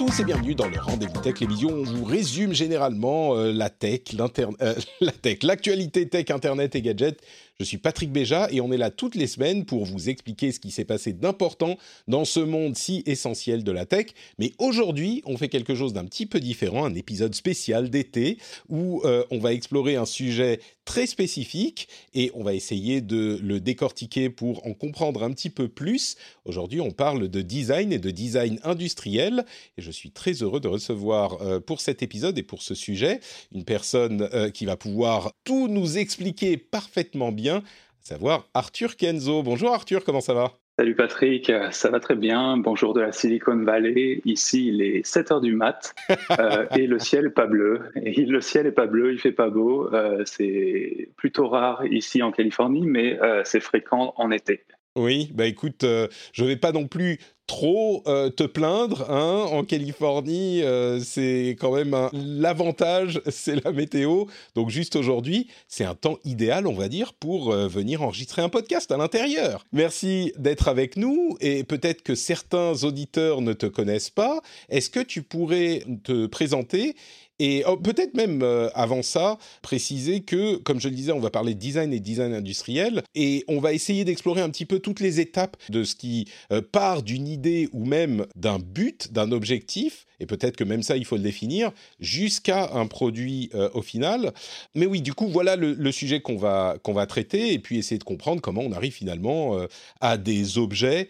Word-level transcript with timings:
Tous 0.00 0.20
et 0.20 0.24
bienvenue 0.24 0.54
dans 0.54 0.66
le 0.66 0.80
Rendez-vous 0.80 1.20
Tech, 1.20 1.40
l'émission 1.40 1.68
où 1.68 1.80
on 1.80 1.82
vous 1.82 2.04
résume 2.06 2.54
généralement 2.54 3.36
euh, 3.36 3.52
la 3.52 3.68
tech, 3.68 4.14
l'inter- 4.16 4.46
euh, 4.62 4.74
la 5.02 5.12
tech, 5.12 5.42
l'actualité 5.42 6.08
tech, 6.08 6.30
internet 6.30 6.74
et 6.74 6.80
gadgets. 6.80 7.20
Je 7.60 7.64
suis 7.66 7.76
Patrick 7.76 8.10
Béja 8.10 8.48
et 8.50 8.62
on 8.62 8.72
est 8.72 8.78
là 8.78 8.90
toutes 8.90 9.14
les 9.14 9.26
semaines 9.26 9.66
pour 9.66 9.84
vous 9.84 10.08
expliquer 10.08 10.50
ce 10.50 10.60
qui 10.60 10.70
s'est 10.70 10.86
passé 10.86 11.12
d'important 11.12 11.76
dans 12.08 12.24
ce 12.24 12.40
monde 12.40 12.74
si 12.74 13.02
essentiel 13.04 13.64
de 13.64 13.70
la 13.70 13.84
tech. 13.84 14.06
Mais 14.38 14.54
aujourd'hui, 14.58 15.20
on 15.26 15.36
fait 15.36 15.50
quelque 15.50 15.74
chose 15.74 15.92
d'un 15.92 16.06
petit 16.06 16.24
peu 16.24 16.40
différent, 16.40 16.86
un 16.86 16.94
épisode 16.94 17.34
spécial 17.34 17.90
d'été 17.90 18.38
où 18.70 19.02
euh, 19.04 19.24
on 19.30 19.40
va 19.40 19.52
explorer 19.52 19.96
un 19.96 20.06
sujet 20.06 20.60
très 20.86 21.06
spécifique 21.06 21.88
et 22.14 22.32
on 22.34 22.42
va 22.42 22.54
essayer 22.54 23.00
de 23.00 23.38
le 23.42 23.60
décortiquer 23.60 24.30
pour 24.30 24.66
en 24.66 24.72
comprendre 24.72 25.22
un 25.22 25.30
petit 25.30 25.50
peu 25.50 25.68
plus. 25.68 26.16
Aujourd'hui, 26.46 26.80
on 26.80 26.90
parle 26.90 27.28
de 27.28 27.42
design 27.42 27.92
et 27.92 27.98
de 27.98 28.10
design 28.10 28.58
industriel 28.64 29.44
et 29.76 29.82
je 29.82 29.90
suis 29.90 30.10
très 30.10 30.32
heureux 30.42 30.60
de 30.60 30.66
recevoir 30.66 31.42
euh, 31.42 31.60
pour 31.60 31.80
cet 31.80 32.02
épisode 32.02 32.38
et 32.38 32.42
pour 32.42 32.62
ce 32.62 32.74
sujet 32.74 33.20
une 33.52 33.64
personne 33.64 34.28
euh, 34.32 34.50
qui 34.50 34.64
va 34.64 34.76
pouvoir 34.76 35.32
tout 35.44 35.68
nous 35.68 35.98
expliquer 35.98 36.56
parfaitement 36.56 37.32
bien, 37.32 37.49
à 37.58 38.04
savoir 38.04 38.46
Arthur 38.54 38.96
Kenzo. 38.96 39.42
Bonjour 39.42 39.72
Arthur, 39.72 40.04
comment 40.04 40.20
ça 40.20 40.34
va? 40.34 40.52
Salut 40.78 40.94
Patrick, 40.94 41.52
ça 41.72 41.90
va 41.90 42.00
très 42.00 42.14
bien. 42.14 42.56
Bonjour 42.56 42.94
de 42.94 43.00
la 43.00 43.12
Silicon 43.12 43.64
Valley. 43.64 44.22
Ici, 44.24 44.68
il 44.68 44.80
est 44.80 45.06
7 45.06 45.30
heures 45.32 45.40
du 45.42 45.54
mat 45.54 45.94
euh, 46.38 46.66
et 46.74 46.86
le 46.86 46.98
ciel 46.98 47.26
est 47.26 47.30
pas 47.30 47.46
bleu. 47.46 47.82
Et 48.02 48.24
le 48.24 48.40
ciel 48.40 48.66
est 48.66 48.72
pas 48.72 48.86
bleu, 48.86 49.12
il 49.12 49.18
fait 49.18 49.32
pas 49.32 49.50
beau. 49.50 49.92
Euh, 49.92 50.22
c'est 50.24 51.10
plutôt 51.16 51.48
rare 51.48 51.84
ici 51.84 52.22
en 52.22 52.32
Californie, 52.32 52.86
mais 52.86 53.20
euh, 53.20 53.42
c'est 53.44 53.60
fréquent 53.60 54.14
en 54.16 54.30
été. 54.30 54.64
Oui, 54.96 55.30
bah 55.34 55.46
écoute, 55.46 55.84
euh, 55.84 56.08
je 56.32 56.44
vais 56.44 56.56
pas 56.56 56.72
non 56.72 56.88
plus 56.88 57.18
trop 57.50 58.04
euh, 58.06 58.30
te 58.30 58.44
plaindre. 58.44 59.10
Hein, 59.10 59.44
en 59.50 59.64
Californie, 59.64 60.62
euh, 60.62 61.00
c'est 61.00 61.56
quand 61.58 61.74
même 61.74 61.94
un- 61.94 62.08
l'avantage, 62.12 63.20
c'est 63.28 63.62
la 63.64 63.72
météo. 63.72 64.26
Donc 64.54 64.70
juste 64.70 64.94
aujourd'hui, 64.94 65.48
c'est 65.66 65.84
un 65.84 65.96
temps 65.96 66.18
idéal, 66.24 66.68
on 66.68 66.74
va 66.74 66.88
dire, 66.88 67.12
pour 67.12 67.50
euh, 67.50 67.66
venir 67.66 68.02
enregistrer 68.02 68.40
un 68.40 68.48
podcast 68.48 68.92
à 68.92 68.96
l'intérieur. 68.96 69.66
Merci 69.72 70.32
d'être 70.38 70.68
avec 70.68 70.96
nous 70.96 71.36
et 71.40 71.64
peut-être 71.64 72.02
que 72.02 72.14
certains 72.14 72.84
auditeurs 72.84 73.40
ne 73.40 73.52
te 73.52 73.66
connaissent 73.66 74.10
pas. 74.10 74.40
Est-ce 74.68 74.88
que 74.88 75.00
tu 75.00 75.22
pourrais 75.22 75.82
te 76.04 76.26
présenter 76.26 76.94
et 77.40 77.64
oh, 77.66 77.78
peut-être 77.78 78.12
même 78.14 78.42
euh, 78.42 78.68
avant 78.74 79.02
ça, 79.02 79.38
préciser 79.62 80.20
que, 80.20 80.56
comme 80.56 80.78
je 80.78 80.88
le 80.88 80.94
disais, 80.94 81.10
on 81.10 81.20
va 81.20 81.30
parler 81.30 81.54
de 81.54 81.58
design 81.58 81.90
et 81.94 81.98
design 81.98 82.34
industriel, 82.34 83.02
et 83.14 83.44
on 83.48 83.60
va 83.60 83.72
essayer 83.72 84.04
d'explorer 84.04 84.42
un 84.42 84.50
petit 84.50 84.66
peu 84.66 84.78
toutes 84.78 85.00
les 85.00 85.20
étapes 85.20 85.56
de 85.70 85.82
ce 85.82 85.94
qui 85.94 86.28
euh, 86.52 86.60
part 86.60 87.02
d'une 87.02 87.26
idée 87.26 87.70
ou 87.72 87.86
même 87.86 88.26
d'un 88.36 88.58
but, 88.58 89.10
d'un 89.14 89.32
objectif, 89.32 90.06
et 90.20 90.26
peut-être 90.26 90.54
que 90.54 90.64
même 90.64 90.82
ça, 90.82 90.98
il 90.98 91.06
faut 91.06 91.16
le 91.16 91.22
définir, 91.22 91.72
jusqu'à 91.98 92.74
un 92.74 92.86
produit 92.86 93.48
euh, 93.54 93.70
au 93.72 93.80
final. 93.80 94.34
Mais 94.74 94.84
oui, 94.84 95.00
du 95.00 95.14
coup, 95.14 95.26
voilà 95.26 95.56
le, 95.56 95.72
le 95.72 95.92
sujet 95.92 96.20
qu'on 96.20 96.36
va, 96.36 96.76
qu'on 96.82 96.92
va 96.92 97.06
traiter, 97.06 97.54
et 97.54 97.58
puis 97.58 97.78
essayer 97.78 97.98
de 97.98 98.04
comprendre 98.04 98.42
comment 98.42 98.60
on 98.60 98.72
arrive 98.72 98.92
finalement 98.92 99.56
à 100.02 100.18
des 100.18 100.58
objets 100.58 101.08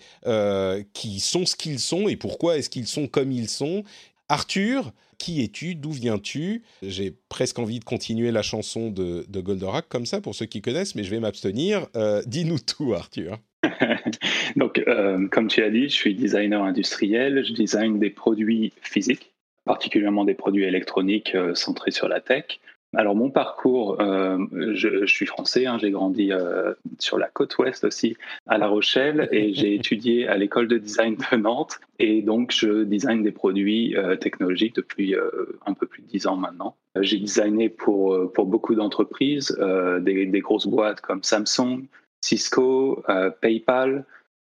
qui 0.93 1.19
sont 1.19 1.44
ce 1.44 1.56
qu'ils 1.56 1.81
sont, 1.81 2.06
et 2.06 2.15
pourquoi 2.15 2.56
est-ce 2.56 2.71
qu'ils 2.71 2.87
sont 2.87 3.09
comme 3.09 3.33
ils 3.33 3.49
sont. 3.49 3.83
Arthur, 4.28 4.93
qui 5.20 5.44
es-tu? 5.44 5.75
D'où 5.75 5.92
viens-tu? 5.92 6.62
J'ai 6.82 7.14
presque 7.28 7.58
envie 7.58 7.78
de 7.78 7.84
continuer 7.84 8.32
la 8.32 8.42
chanson 8.42 8.91
de, 8.91 9.26
de 9.28 9.41
Goldorak 9.41 9.86
comme 9.88 10.06
ça, 10.06 10.20
pour 10.20 10.34
ceux 10.34 10.47
qui 10.47 10.62
connaissent, 10.62 10.94
mais 10.94 11.04
je 11.04 11.10
vais 11.10 11.20
m'abstenir. 11.20 11.86
Euh, 11.94 12.22
Dis-nous 12.26 12.58
tout, 12.66 12.94
Arthur. 12.94 13.38
Donc, 14.56 14.82
euh, 14.88 15.28
comme 15.28 15.48
tu 15.48 15.62
as 15.62 15.70
dit, 15.70 15.84
je 15.84 15.94
suis 15.94 16.14
designer 16.14 16.62
industriel. 16.62 17.44
Je 17.44 17.53
design 17.53 17.98
des 17.98 18.09
produits 18.09 18.72
physiques, 18.80 19.30
particulièrement 19.64 20.25
des 20.25 20.34
produits 20.34 20.64
électroniques 20.64 21.34
euh, 21.34 21.54
centrés 21.54 21.91
sur 21.91 22.09
la 22.09 22.20
tech. 22.20 22.59
Alors, 22.97 23.15
mon 23.15 23.31
parcours, 23.31 24.01
euh, 24.01 24.37
je, 24.75 25.06
je 25.06 25.15
suis 25.15 25.27
français, 25.27 25.67
hein, 25.67 25.78
j'ai 25.78 25.93
grandi 25.93 26.33
euh, 26.33 26.75
sur 26.99 27.19
la 27.19 27.28
côte 27.28 27.56
ouest 27.59 27.84
aussi, 27.84 28.17
à 28.49 28.59
La 28.59 28.67
Rochelle, 28.67 29.28
et 29.31 29.55
j'ai 29.55 29.75
étudié 29.75 30.27
à 30.27 30.37
l'école 30.37 30.67
de 30.67 30.77
design 30.77 31.17
de 31.17 31.37
Nantes. 31.37 31.78
Et 32.01 32.21
donc, 32.23 32.51
je 32.53 32.83
design 32.83 33.23
des 33.23 33.31
produits 33.31 33.97
euh, 33.97 34.17
technologiques 34.17 34.75
depuis 34.75 35.15
euh, 35.15 35.31
un 35.67 35.75
peu 35.75 35.87
plus 35.87 36.03
de 36.03 36.09
dix 36.09 36.27
ans 36.27 36.37
maintenant. 36.37 36.75
Euh, 36.97 37.03
J'ai 37.03 37.19
designé 37.19 37.69
pour, 37.69 38.12
euh, 38.12 38.33
pour 38.33 38.47
beaucoup 38.47 38.75
d'entreprises, 38.75 39.57
euh, 39.61 40.01
des, 40.01 40.27
des 40.27 40.41
grosses 40.41 40.67
boîtes 40.67 41.01
comme 41.01 41.22
Samsung, 41.22 41.87
Cisco, 42.21 43.05
euh, 43.09 43.31
PayPal. 43.31 44.05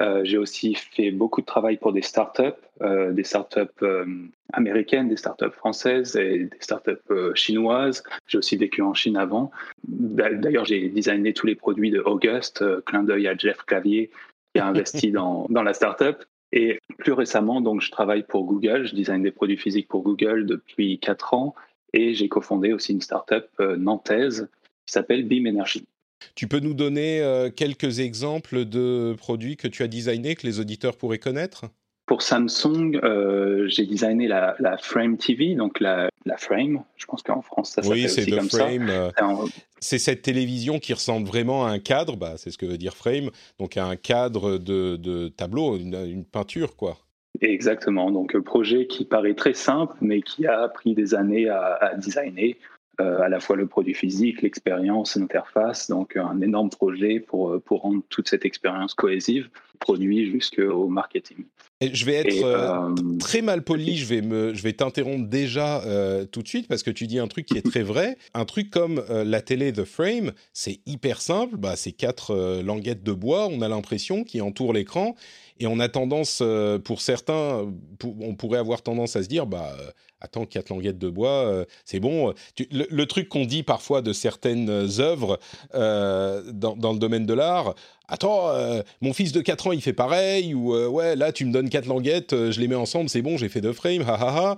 Euh, 0.03 0.21
J'ai 0.25 0.37
aussi 0.37 0.75
fait 0.75 1.11
beaucoup 1.11 1.41
de 1.41 1.47
travail 1.47 1.79
pour 1.79 1.93
des 1.93 2.03
startups, 2.03 2.43
euh, 2.83 3.13
des 3.13 3.25
startups 3.25 3.61
euh, 3.83 4.05
américaines, 4.53 5.09
des 5.09 5.17
startups 5.17 5.51
françaises 5.53 6.17
et 6.17 6.45
des 6.45 6.61
startups 6.61 6.93
chinoises. 7.35 8.03
J'ai 8.27 8.37
aussi 8.39 8.57
vécu 8.59 8.83
en 8.83 8.93
Chine 8.93 9.17
avant. 9.17 9.51
D'a- 9.89 10.35
D'ailleurs, 10.35 10.67
j'ai 10.67 10.89
designé 10.91 11.33
tous 11.33 11.47
les 11.47 11.55
produits 11.55 11.91
de 11.91 12.01
Auguste, 12.01 12.61
euh, 12.63 12.83
clin 12.85 13.05
d'œil 13.05 13.27
à 13.27 13.37
Jeff 13.37 13.59
Clavier 13.67 14.11
qui 14.55 14.61
a 14.61 14.67
investi 14.69 15.13
dans, 15.13 15.47
dans 15.49 15.63
la 15.63 15.73
startup. 15.73 16.25
Et 16.53 16.79
plus 16.99 17.13
récemment, 17.13 17.61
donc, 17.63 17.81
je 17.81 17.91
travaille 17.91 18.23
pour 18.23 18.45
Google. 18.45 18.87
Je 18.87 18.95
design 18.95 19.23
des 19.23 19.33
produits 19.33 19.57
physiques 19.57 19.89
pour 19.89 20.03
Google 20.03 20.45
depuis 20.47 20.99
quatre 20.99 21.33
ans. 21.33 21.55
Et 21.95 22.13
j'ai 22.15 22.29
cofondé 22.29 22.73
aussi 22.75 22.93
une 22.93 23.01
startup 23.01 23.47
nantaise 23.59 24.49
qui 24.87 24.93
s'appelle 24.93 25.27
Beam 25.27 25.47
Energy. 25.47 25.87
Tu 26.35 26.49
peux 26.49 26.61
nous 26.61 26.75
donner 26.75 27.21
euh, 27.21 27.51
quelques 27.51 28.01
exemples 28.01 28.65
de 28.65 29.15
produits 29.19 29.57
que 29.57 29.69
tu 29.69 29.83
as 29.83 29.89
designés, 29.89 30.35
que 30.35 30.47
les 30.47 30.61
auditeurs 30.61 30.97
pourraient 30.97 31.19
connaître? 31.19 31.67
Pour 32.07 32.23
Samsung, 32.23 33.01
euh, 33.03 33.67
j'ai 33.69 33.85
designé 33.85 34.29
la, 34.29 34.55
la 34.61 34.79
Frame 34.79 35.17
TV, 35.17 35.55
donc 35.57 35.81
la, 35.81 36.09
la 36.25 36.37
Frame. 36.37 36.85
Je 36.97 37.05
pense 37.07 37.23
qu'en 37.23 37.43
France, 37.43 37.71
ça 37.73 37.83
s'appelle 37.83 37.99
Oui, 38.05 38.09
c'est 38.09 38.21
aussi 38.23 38.31
The 38.31 38.35
comme 38.37 38.49
Frame. 38.51 38.89
euh, 38.89 39.09
ça. 39.09 39.15
C'est 39.19 39.25
en- 39.25 39.45
C'est 39.81 39.99
cette 39.99 40.23
télévision 40.23 40.79
qui 40.79 40.93
ressemble 40.95 41.27
vraiment 41.27 41.67
à 41.67 41.71
un 41.71 41.79
cadre, 41.81 42.17
bah, 42.17 42.35
c'est 42.37 42.51
ce 42.51 42.59
que 42.59 42.65
veut 42.67 42.79
dire 42.79 42.95
frame, 42.95 43.31
donc 43.59 43.77
à 43.77 43.85
un 43.85 43.97
cadre 43.97 44.57
de, 44.59 44.97
de 44.97 45.29
tableau, 45.29 45.77
une, 45.77 45.95
une 45.97 46.25
peinture, 46.25 46.77
quoi. 46.77 46.97
Exactement. 47.43 48.11
Donc, 48.11 48.35
un 48.35 48.41
projet 48.41 48.87
qui 48.87 49.05
paraît 49.05 49.35
très 49.35 49.53
simple, 49.53 49.95
mais 50.01 50.23
qui 50.23 50.47
a 50.47 50.69
pris 50.69 50.95
des 50.95 51.15
années 51.15 51.49
à, 51.49 51.75
à 51.75 51.95
designer. 51.97 52.55
Euh, 52.99 53.21
à 53.21 53.29
la 53.29 53.41
fois 53.41 53.57
le 53.57 53.67
produit 53.67 53.93
physique, 53.93 54.41
l'expérience, 54.41 55.17
l'interface. 55.17 55.89
Donc, 55.89 56.17
un 56.17 56.41
énorme 56.41 56.71
projet 56.71 57.21
pour, 57.21 57.53
euh, 57.53 57.61
pour 57.61 57.83
rendre 57.83 58.03
toute 58.09 58.29
cette 58.29 58.47
expérience 58.47 58.95
cohésive, 58.95 59.51
produit 59.81 60.31
jusqu'au 60.31 60.89
marketing. 60.89 61.45
Je 61.83 62.07
vais 62.07 62.15
être 62.15 62.43
euh, 62.43 62.87
euh, 62.89 63.19
très 63.19 63.43
mal 63.43 63.63
poli, 63.63 63.99
je 63.99 64.07
vais 64.07 64.23
me, 64.23 64.55
je 64.55 64.63
vais 64.63 64.73
t'interrompre 64.73 65.29
déjà 65.29 65.83
euh, 65.85 66.25
tout 66.25 66.43
de 66.43 66.49
suite 66.49 66.69
parce 66.69 66.83
que 66.83 66.91
tu 66.91 67.07
dis 67.07 67.19
un 67.19 67.29
truc 67.29 67.45
qui 67.45 67.59
est 67.59 67.63
très 67.71 67.83
vrai. 67.83 68.17
Un 68.33 68.47
truc 68.47 68.71
comme 68.71 69.05
euh, 69.11 69.25
la 69.25 69.43
télé 69.43 69.75
The 69.75 69.85
Frame, 69.85 70.33
c'est 70.55 70.81
hyper 70.87 71.21
simple. 71.21 71.59
Bah, 71.59 71.77
c'est 71.77 71.93
quatre 71.93 72.35
languettes 72.63 73.03
de 73.03 73.13
bois, 73.13 73.49
on 73.49 73.61
a 73.61 73.69
l'impression, 73.69 74.25
qui 74.25 74.41
entourent 74.41 74.73
l'écran. 74.73 75.17
Et 75.59 75.67
on 75.67 75.79
a 75.81 75.89
tendance, 75.89 76.43
pour 76.85 77.01
certains, 77.01 77.67
pour- 77.99 78.15
on 78.21 78.35
pourrait 78.35 78.59
avoir 78.59 78.83
tendance 78.83 79.17
à 79.17 79.23
se 79.23 79.29
dire, 79.29 79.47
bah, 79.47 79.75
attends, 80.21 80.45
quatre 80.45 80.69
languettes 80.69 80.99
de 80.99 81.09
bois, 81.09 81.65
c'est 81.87 81.99
bon. 82.01 82.35
Tu- 82.55 82.69
le, 82.71 82.87
le 82.91 83.07
truc 83.07 83.31
qu'on 83.31 83.47
dit 83.47 83.63
parfois 83.63 84.03
de 84.03 84.13
certaines 84.13 84.69
œuvres 84.99 85.39
dans, 85.73 86.77
dans 86.77 86.93
le 86.93 86.99
domaine 86.99 87.25
de 87.25 87.33
l'art, 87.33 87.75
attends, 88.09 88.51
euh, 88.51 88.83
mon 89.01 89.13
fils 89.13 89.33
de 89.33 89.41
4 89.41 89.69
ans, 89.69 89.73
il 89.73 89.83
fait 89.83 89.93
pareil, 89.93 90.55
ou 90.55 90.75
euh, 90.75 90.89
ouais, 90.89 91.17
là, 91.17 91.33
tu 91.33 91.45
me 91.45 91.53
donnes 91.53 91.69
quatre 91.69 91.87
languettes, 91.87 92.33
euh, 92.33 92.53
je 92.53 92.61
les 92.61 92.69
mets 92.69 92.75
ensemble, 92.75 93.09
c'est 93.09 93.23
bon, 93.23 93.37
j'ai 93.37 93.49
fait 93.49 93.61
deux 93.61 93.73
frames, 93.73 94.05
ha. 94.07 94.57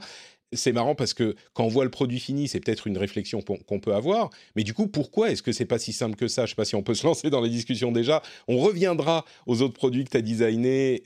C'est 0.55 0.73
marrant 0.73 0.95
parce 0.95 1.13
que 1.13 1.35
quand 1.53 1.65
on 1.65 1.69
voit 1.69 1.85
le 1.85 1.91
produit 1.91 2.19
fini, 2.19 2.49
c'est 2.49 2.59
peut-être 2.59 2.87
une 2.87 2.97
réflexion 2.97 3.43
qu'on 3.43 3.81
peut 3.81 3.95
avoir. 3.95 4.31
Mais 4.57 4.65
du 4.65 4.73
coup, 4.73 4.87
pourquoi 4.87 5.31
est-ce 5.31 5.43
que 5.43 5.53
c'est 5.53 5.67
pas 5.67 5.79
si 5.79 5.93
simple 5.93 6.17
que 6.17 6.27
ça? 6.27 6.47
Je 6.47 6.53
sais 6.53 6.57
pas 6.57 6.65
si 6.65 6.75
on 6.75 6.83
peut 6.83 6.95
se 6.95 7.07
lancer 7.07 7.29
dans 7.29 7.43
les 7.43 7.51
discussions 7.51 7.93
déjà. 7.93 8.23
On 8.49 8.57
reviendra 8.57 9.27
aux 9.45 9.61
autres 9.61 9.75
produits 9.75 10.05
que 10.05 10.11
tu 10.11 10.17
as 10.17 10.23
designés 10.23 11.03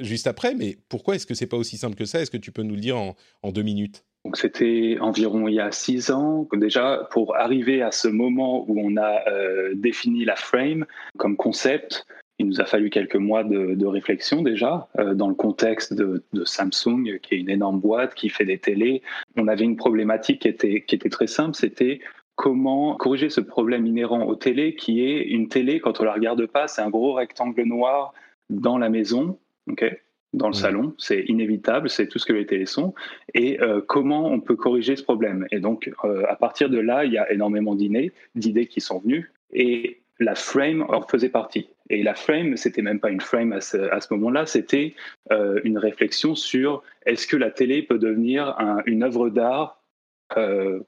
juste 0.00 0.26
après. 0.26 0.54
Mais 0.54 0.78
pourquoi 0.88 1.16
est-ce 1.16 1.26
que 1.26 1.34
c'est 1.34 1.46
pas 1.46 1.58
aussi 1.58 1.76
simple 1.76 1.96
que 1.96 2.06
ça? 2.06 2.22
Est-ce 2.22 2.30
que 2.30 2.38
tu 2.38 2.50
peux 2.50 2.62
nous 2.62 2.76
le 2.76 2.80
dire 2.80 2.96
en, 2.96 3.14
en 3.42 3.52
deux 3.52 3.60
minutes? 3.60 4.04
Donc 4.28 4.36
c'était 4.36 4.98
environ 5.00 5.48
il 5.48 5.54
y 5.54 5.60
a 5.60 5.72
six 5.72 6.10
ans. 6.10 6.46
Déjà, 6.52 7.08
pour 7.12 7.34
arriver 7.34 7.80
à 7.80 7.90
ce 7.90 8.08
moment 8.08 8.66
où 8.68 8.78
on 8.78 8.98
a 8.98 9.26
euh, 9.26 9.72
défini 9.74 10.26
la 10.26 10.36
frame 10.36 10.84
comme 11.16 11.34
concept, 11.34 12.04
il 12.38 12.44
nous 12.44 12.60
a 12.60 12.66
fallu 12.66 12.90
quelques 12.90 13.16
mois 13.16 13.42
de, 13.42 13.86
réflexion 13.86 14.42
déjà, 14.42 14.86
euh, 14.98 15.14
dans 15.14 15.28
le 15.28 15.34
contexte 15.34 15.94
de, 15.94 16.22
Samsung, 16.44 17.20
qui 17.22 17.36
est 17.36 17.38
une 17.38 17.48
énorme 17.48 17.80
boîte, 17.80 18.14
qui 18.14 18.28
fait 18.28 18.44
des 18.44 18.58
télés. 18.58 19.00
On 19.38 19.48
avait 19.48 19.64
une 19.64 19.76
problématique 19.76 20.40
qui 20.42 20.48
était, 20.94 21.08
très 21.08 21.26
simple, 21.26 21.54
c'était 21.54 22.00
comment 22.36 22.96
corriger 22.96 23.30
ce 23.30 23.40
problème 23.40 23.86
inhérent 23.86 24.26
aux 24.26 24.36
télés, 24.36 24.74
qui 24.74 25.06
est 25.06 25.22
une 25.22 25.48
télé, 25.48 25.80
quand 25.80 26.02
on 26.02 26.04
la 26.04 26.12
regarde 26.12 26.44
pas, 26.44 26.68
c'est 26.68 26.82
un 26.82 26.90
gros 26.90 27.14
rectangle 27.14 27.62
noir 27.62 28.12
dans 28.50 28.76
la 28.76 28.90
maison, 28.90 29.38
dans 30.34 30.48
le 30.48 30.54
salon, 30.54 30.94
c'est 30.98 31.24
inévitable, 31.28 31.88
c'est 31.88 32.06
tout 32.06 32.18
ce 32.18 32.26
que 32.26 32.34
les 32.34 32.46
télés 32.46 32.66
sont. 32.66 32.94
Et 33.34 33.60
euh, 33.62 33.80
comment 33.80 34.26
on 34.26 34.40
peut 34.40 34.56
corriger 34.56 34.94
ce 34.96 35.02
problème? 35.02 35.46
Et 35.50 35.58
donc, 35.58 35.90
euh, 36.04 36.24
à 36.28 36.36
partir 36.36 36.68
de 36.68 36.78
là, 36.78 37.04
il 37.04 37.12
y 37.12 37.18
a 37.18 37.30
énormément 37.32 37.74
d'idées 37.74 38.66
qui 38.66 38.80
sont 38.80 38.98
venues. 38.98 39.32
Et 39.52 40.02
la 40.20 40.34
frame 40.34 40.84
en 40.88 41.00
faisait 41.02 41.30
partie. 41.30 41.68
Et 41.88 42.02
la 42.02 42.14
frame, 42.14 42.56
c'était 42.56 42.82
même 42.82 43.00
pas 43.00 43.10
une 43.10 43.20
frame 43.20 43.52
à 43.52 43.60
ce, 43.60 44.14
moment-là, 44.14 44.44
c'était 44.44 44.94
euh, 45.32 45.60
une 45.64 45.78
réflexion 45.78 46.34
sur 46.34 46.82
est-ce 47.06 47.26
que 47.26 47.36
la 47.36 47.50
télé 47.50 47.82
peut 47.82 47.98
devenir 47.98 48.56
une 48.84 49.04
œuvre 49.04 49.30
d'art 49.30 49.82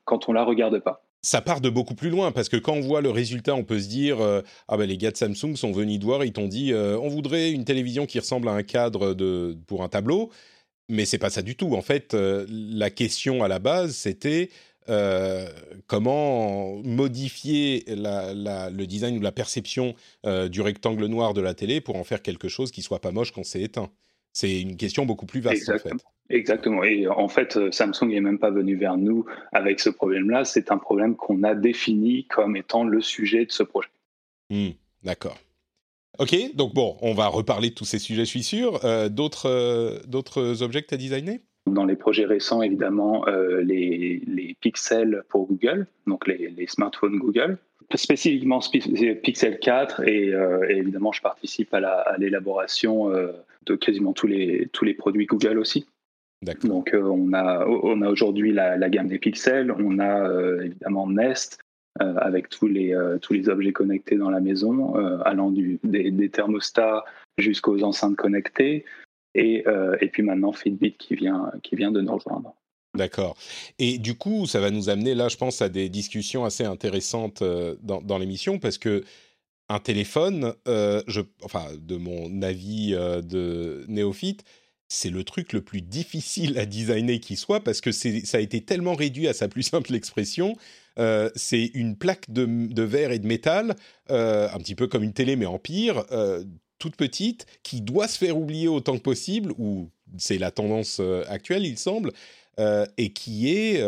quand 0.04 0.28
on 0.28 0.32
la 0.34 0.44
regarde 0.44 0.81
pas? 0.81 1.02
Ça 1.22 1.43
part 1.43 1.61
de 1.61 1.69
beaucoup 1.69 1.94
plus 1.94 2.11
loin 2.11 2.32
parce 2.32 2.49
que 2.49 2.56
quand 2.56 2.72
on 2.75 2.81
voit 2.81 3.00
le 3.00 3.11
résultat, 3.11 3.55
on 3.55 3.64
peut 3.64 3.81
se 3.81 3.88
dire 3.88 4.20
euh, 4.20 4.43
ah 4.69 4.76
ben 4.76 4.87
les 4.87 4.96
gars 4.96 5.11
de 5.11 5.17
Samsung 5.17 5.55
sont 5.56 5.72
venus 5.72 5.99
de 5.99 6.05
voir, 6.05 6.25
ils 6.25 6.32
t'ont 6.32 6.49
dit 6.49 6.72
euh, 6.72 6.99
on 6.99 7.08
voudrait 7.08 7.50
une 7.50 7.64
télévision 7.64 8.06
qui 8.06 8.19
ressemble 8.19 8.49
à 8.49 8.52
un 8.52 8.62
cadre 8.62 9.14
de 9.14 9.56
pour 9.67 9.82
un 9.82 9.88
tableau, 9.88 10.31
mais 10.88 11.05
c'est 11.05 11.19
pas 11.19 11.31
ça 11.31 11.43
du 11.43 11.56
tout. 11.56 11.75
En 11.75 11.82
fait, 11.82 12.14
euh, 12.14 12.46
la 12.49 12.90
question 12.90 13.43
à 13.43 13.49
la 13.49 13.58
base 13.58 13.94
c'était 13.94 14.50
comment 15.87 16.75
modifier 16.82 17.84
le 17.87 18.84
design 18.87 19.19
ou 19.19 19.20
la 19.20 19.31
perception 19.31 19.94
du 20.25 20.61
rectangle 20.61 21.06
noir 21.06 21.32
de 21.32 21.40
la 21.40 21.55
télé 21.55 21.81
pour 21.81 21.94
en 21.94 22.02
faire 22.02 22.23
quelque 22.23 22.49
chose 22.49 22.73
qui 22.73 22.82
soit 22.82 23.00
pas 23.00 23.12
moche 23.12 23.31
quand 23.31 23.44
c'est 23.44 23.62
éteint. 23.62 23.93
C'est 24.32 24.61
une 24.61 24.77
question 24.77 25.06
beaucoup 25.06 25.27
plus 25.27 25.41
vaste 25.41 25.69
en 25.69 25.79
fait. 25.79 25.93
Exactement. 26.31 26.85
Et 26.85 27.09
en 27.09 27.29
fait, 27.29 27.56
euh, 27.56 27.71
Samsung 27.73 28.09
n'est 28.09 28.21
même 28.21 28.38
pas 28.38 28.50
venu 28.50 28.77
vers 28.77 28.97
nous 28.97 29.27
avec 29.53 29.81
ce 29.81 29.91
problème-là. 29.91 30.44
C'est 30.44 30.71
un 30.71 30.79
problème 30.79 31.17
qu'on 31.17 31.43
a 31.43 31.55
défini 31.55 32.25
comme 32.27 32.56
étant 32.56 32.85
le 32.85 33.00
sujet 33.00 33.44
de 33.44 33.50
ce 33.50 33.65
projet. 33.65 33.88
Hmm, 34.49 34.71
d'accord. 35.03 35.37
Ok, 36.19 36.37
donc 36.55 36.73
bon, 36.73 36.97
on 37.03 37.15
va 37.15 37.27
reparler 37.27 37.71
de 37.71 37.75
tous 37.75 37.85
ces 37.85 37.99
sujets, 37.99 38.25
je 38.25 38.31
suis 38.31 38.43
sûr. 38.43 38.85
Euh, 38.85 39.09
d'autres, 39.09 39.49
euh, 39.49 40.62
objets 40.62 40.83
que 40.83 40.88
tu 40.88 40.94
as 40.94 40.99
designés? 40.99 41.41
Dans 41.67 41.85
les 41.85 41.97
projets 41.97 42.26
récents, 42.26 42.62
évidemment, 42.62 43.25
les, 43.26 44.23
les, 44.26 44.56
pixels 44.61 45.23
pour 45.29 45.47
Google, 45.47 45.87
donc 46.06 46.26
les, 46.26 46.49
les 46.49 46.67
smartphones 46.67 47.19
Google 47.19 47.59
spécifiquement 47.94 48.61
Pixel 49.23 49.59
4 49.59 50.09
et, 50.09 50.33
évidemment 50.71 51.12
je 51.12 51.21
participe 51.21 51.75
à 51.75 52.17
l'élaboration 52.19 53.12
de 53.67 53.77
quasiment 53.77 54.12
tous 54.12 54.27
les, 54.27 54.69
tous 54.73 54.85
les 54.85 54.95
produits 54.95 55.27
Google 55.27 55.59
aussi. 55.59 55.87
Donc 56.65 56.95
euh, 56.95 57.03
on 57.03 57.33
a, 57.35 57.67
on 57.67 58.01
a 58.01 58.09
aujourd'hui 58.09 58.53
la, 58.53 58.89
gamme 58.89 59.09
des 59.09 59.19
pixels, 59.19 59.73
on 59.73 59.99
a 59.99 60.27
euh, 60.27 60.62
évidemment 60.62 61.07
Nest 61.09 61.59
euh, 62.01 62.15
avec 62.17 62.49
tous 62.49 62.67
les, 62.67 62.97
tous 63.21 63.35
les 63.35 63.49
objets 63.49 63.73
connectés 63.73 64.17
dans 64.17 64.31
la 64.31 64.41
maison, 64.41 64.95
allant 65.25 65.51
du, 65.51 65.79
des, 65.85 66.31
thermostats 66.31 67.05
jusqu'aux 67.37 67.83
enceintes 67.83 68.17
connectées, 68.17 68.85
et, 69.35 69.65
et 70.01 70.09
puis 70.09 70.23
maintenant 70.23 70.53
Fitbit 70.53 70.93
qui 70.93 71.15
vient, 71.15 71.51
qui 71.62 71.77
vient 71.77 71.93
de 71.93 72.01
nous 72.01 72.15
rejoindre. 72.15 72.55
D'accord. 72.97 73.37
Et 73.79 73.99
du 73.99 74.17
coup, 74.17 74.47
ça 74.47 74.61
va 74.61 74.71
nous 74.71 74.89
amener 74.89 75.15
là, 75.15 75.29
je 75.29 75.37
pense, 75.37 75.62
à 75.62 75.69
des 75.69 75.89
discussions 75.89 76.45
assez 76.45 76.65
intéressantes 76.65 77.43
dans, 77.83 78.01
dans 78.01 78.19
l'émission 78.19 78.59
parce 78.59 78.79
que 78.79 79.05
un 79.70 79.78
téléphone, 79.78 80.52
je, 80.67 81.20
enfin, 81.43 81.67
de 81.78 81.96
mon 81.96 82.43
avis 82.43 82.90
de 82.90 83.84
néophyte, 83.88 84.44
c'est 84.90 85.08
le 85.08 85.22
truc 85.22 85.52
le 85.52 85.62
plus 85.62 85.82
difficile 85.82 86.58
à 86.58 86.67
designer 86.67 87.20
qui 87.20 87.37
soit 87.37 87.62
parce 87.62 87.81
que 87.81 87.93
ça 87.93 88.37
a 88.37 88.40
été 88.40 88.61
tellement 88.61 88.94
réduit 88.94 89.28
à 89.28 89.32
sa 89.32 89.46
plus 89.46 89.62
simple 89.62 89.94
expression. 89.94 90.56
Euh, 90.99 91.31
c'est 91.37 91.70
une 91.75 91.96
plaque 91.96 92.28
de, 92.28 92.82
verre 92.82 93.12
et 93.12 93.20
de 93.20 93.26
métal, 93.26 93.76
euh, 94.11 94.49
un 94.52 94.58
petit 94.58 94.75
peu 94.75 94.88
comme 94.88 95.05
une 95.05 95.12
télé 95.12 95.37
mais 95.37 95.46
en 95.46 95.61
pire, 95.61 96.05
euh, 96.11 96.44
toute 96.78 96.96
petite, 96.96 97.46
qui 97.62 97.82
doit 97.82 98.08
se 98.08 98.19
faire 98.19 98.37
oublier 98.37 98.66
autant 98.66 98.96
que 98.96 99.02
possible, 99.02 99.55
ou 99.58 99.90
c'est 100.19 100.38
la 100.38 100.50
tendance 100.50 101.00
actuelle 101.28 101.64
il 101.64 101.78
semble, 101.78 102.11
et 102.58 103.12
qui 103.12 103.50
est 103.50 103.82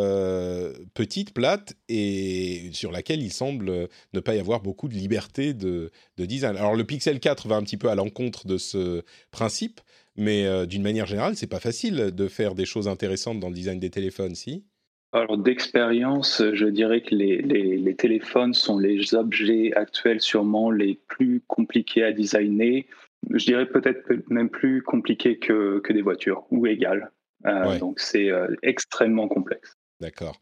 petite, 0.94 1.34
plate, 1.34 1.74
et 1.88 2.70
sur 2.72 2.90
laquelle 2.90 3.22
il 3.22 3.32
semble 3.32 3.88
ne 4.12 4.20
pas 4.20 4.34
y 4.34 4.38
avoir 4.38 4.60
beaucoup 4.60 4.88
de 4.88 4.94
liberté 4.94 5.52
de, 5.52 5.90
de 6.16 6.24
design. 6.24 6.56
Alors 6.56 6.74
le 6.74 6.84
Pixel 6.84 7.20
4 7.20 7.48
va 7.48 7.56
un 7.56 7.62
petit 7.62 7.76
peu 7.76 7.88
à 7.88 7.94
l'encontre 7.94 8.46
de 8.46 8.56
ce 8.56 9.02
principe, 9.30 9.80
mais 10.16 10.46
euh, 10.46 10.66
d'une 10.66 10.82
manière 10.82 11.06
générale, 11.06 11.36
c'est 11.36 11.46
pas 11.46 11.60
facile 11.60 12.10
de 12.14 12.28
faire 12.28 12.54
des 12.54 12.66
choses 12.66 12.88
intéressantes 12.88 13.40
dans 13.40 13.48
le 13.48 13.54
design 13.54 13.78
des 13.78 13.90
téléphones, 13.90 14.34
si? 14.34 14.64
Alors 15.12 15.36
d'expérience, 15.36 16.42
je 16.54 16.66
dirais 16.66 17.02
que 17.02 17.14
les, 17.14 17.94
téléphones 17.96 18.54
sont 18.54 18.78
les 18.78 19.14
objets 19.14 19.72
actuels 19.74 20.20
sûrement 20.20 20.70
les 20.70 20.98
plus 21.06 21.42
compliqués 21.46 22.02
à 22.02 22.12
designer. 22.12 22.86
Je 23.30 23.44
dirais 23.44 23.66
peut-être 23.66 24.10
même 24.30 24.48
plus 24.48 24.82
compliqués 24.82 25.38
que, 25.38 25.80
que 25.80 25.92
des 25.92 26.00
voitures, 26.00 26.46
ou 26.50 26.66
égal. 26.66 27.10
Euh, 27.46 27.78
donc 27.78 28.00
c'est 28.00 28.30
euh, 28.30 28.48
extrêmement 28.62 29.28
complexe. 29.28 29.76
D'accord. 30.00 30.40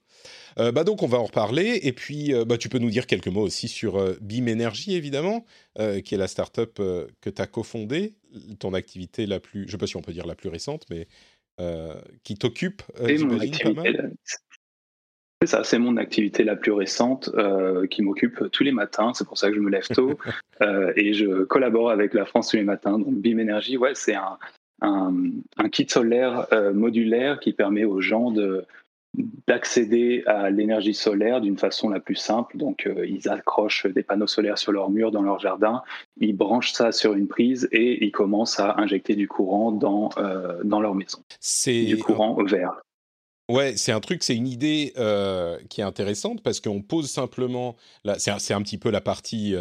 Euh, 0.58 0.72
bah 0.72 0.84
donc 0.84 1.02
on 1.02 1.06
va 1.06 1.18
en 1.18 1.24
reparler 1.24 1.80
et 1.82 1.92
puis 1.92 2.34
euh, 2.34 2.44
bah, 2.44 2.58
tu 2.58 2.68
peux 2.68 2.78
nous 2.78 2.90
dire 2.90 3.06
quelques 3.06 3.28
mots 3.28 3.42
aussi 3.42 3.68
sur 3.68 3.96
euh, 3.96 4.16
BIM 4.20 4.48
Energy 4.48 4.94
évidemment, 4.96 5.44
qui 6.04 6.14
est 6.14 6.18
la 6.18 6.28
startup 6.28 6.74
que 6.74 7.30
tu 7.30 7.40
as 7.42 7.46
cofondée, 7.46 8.14
ton 8.58 8.74
activité 8.74 9.26
la 9.26 9.40
plus, 9.40 9.60
je 9.60 9.66
ne 9.66 9.70
sais 9.70 9.78
pas 9.78 9.86
si 9.86 9.96
on 9.96 10.02
peut 10.02 10.12
dire 10.12 10.26
la 10.26 10.34
plus 10.34 10.48
récente, 10.48 10.84
mais 10.90 11.06
qui 12.22 12.36
t'occupe. 12.36 12.82
C'est 15.42 15.46
ça, 15.46 15.64
c'est 15.64 15.78
mon 15.78 15.96
activité 15.96 16.44
la 16.44 16.54
plus 16.54 16.72
récente 16.72 17.30
qui 17.90 18.02
m'occupe 18.02 18.50
tous 18.52 18.62
les 18.62 18.72
matins. 18.72 19.12
C'est 19.14 19.26
pour 19.26 19.38
ça 19.38 19.48
que 19.48 19.54
je 19.54 19.60
me 19.60 19.70
lève 19.70 19.86
tôt 19.88 20.18
et 20.96 21.14
je 21.14 21.44
collabore 21.44 21.90
avec 21.90 22.12
la 22.12 22.26
France 22.26 22.50
tous 22.50 22.56
les 22.56 22.64
matins. 22.64 22.98
Donc 22.98 23.14
BIM 23.14 23.38
Energy, 23.38 23.78
ouais, 23.78 23.94
c'est 23.94 24.14
un, 24.14 24.38
un, 24.80 25.14
un, 25.56 25.68
kit 25.68 25.86
solaire 25.88 26.46
modulaire 26.74 27.40
qui 27.40 27.52
permet 27.52 27.84
aux 27.84 28.00
gens 28.00 28.30
de 28.30 28.64
d'accéder 29.46 30.22
à 30.26 30.50
l'énergie 30.50 30.94
solaire 30.94 31.40
d'une 31.40 31.58
façon 31.58 31.88
la 31.88 32.00
plus 32.00 32.14
simple. 32.14 32.56
Donc, 32.56 32.86
euh, 32.86 33.06
ils 33.06 33.28
accrochent 33.28 33.86
des 33.86 34.02
panneaux 34.02 34.26
solaires 34.26 34.58
sur 34.58 34.72
leur 34.72 34.90
mur, 34.90 35.10
dans 35.10 35.22
leur 35.22 35.40
jardin, 35.40 35.82
ils 36.18 36.36
branchent 36.36 36.72
ça 36.72 36.92
sur 36.92 37.14
une 37.14 37.26
prise 37.26 37.68
et 37.72 38.04
ils 38.04 38.12
commencent 38.12 38.60
à 38.60 38.76
injecter 38.78 39.16
du 39.16 39.26
courant 39.26 39.72
dans, 39.72 40.10
euh, 40.18 40.62
dans 40.64 40.80
leur 40.80 40.94
maison. 40.94 41.18
C'est 41.40 41.84
du 41.84 41.98
courant 41.98 42.40
vert. 42.44 42.82
Ouais, 43.50 43.76
c'est 43.76 43.92
un 43.92 44.00
truc, 44.00 44.22
c'est 44.22 44.36
une 44.36 44.46
idée 44.46 44.92
euh, 44.96 45.58
qui 45.68 45.80
est 45.80 45.84
intéressante 45.84 46.42
parce 46.42 46.60
qu'on 46.60 46.82
pose 46.82 47.10
simplement, 47.10 47.76
c'est 48.18 48.52
un, 48.52 48.62
petit 48.62 48.78
peu 48.78 48.90
la 48.90 49.00
partie 49.00 49.54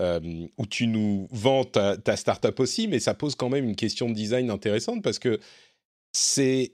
où 0.00 0.66
tu 0.66 0.86
nous 0.86 1.28
vends 1.30 1.64
ta, 1.64 1.96
ta 1.96 2.16
startup 2.16 2.58
aussi, 2.58 2.88
mais 2.88 3.00
ça 3.00 3.14
pose 3.14 3.34
quand 3.34 3.48
même 3.48 3.64
une 3.64 3.76
question 3.76 4.08
de 4.08 4.14
design 4.14 4.50
intéressante 4.50 5.02
parce 5.02 5.18
que 5.18 5.38
c'est 6.12 6.72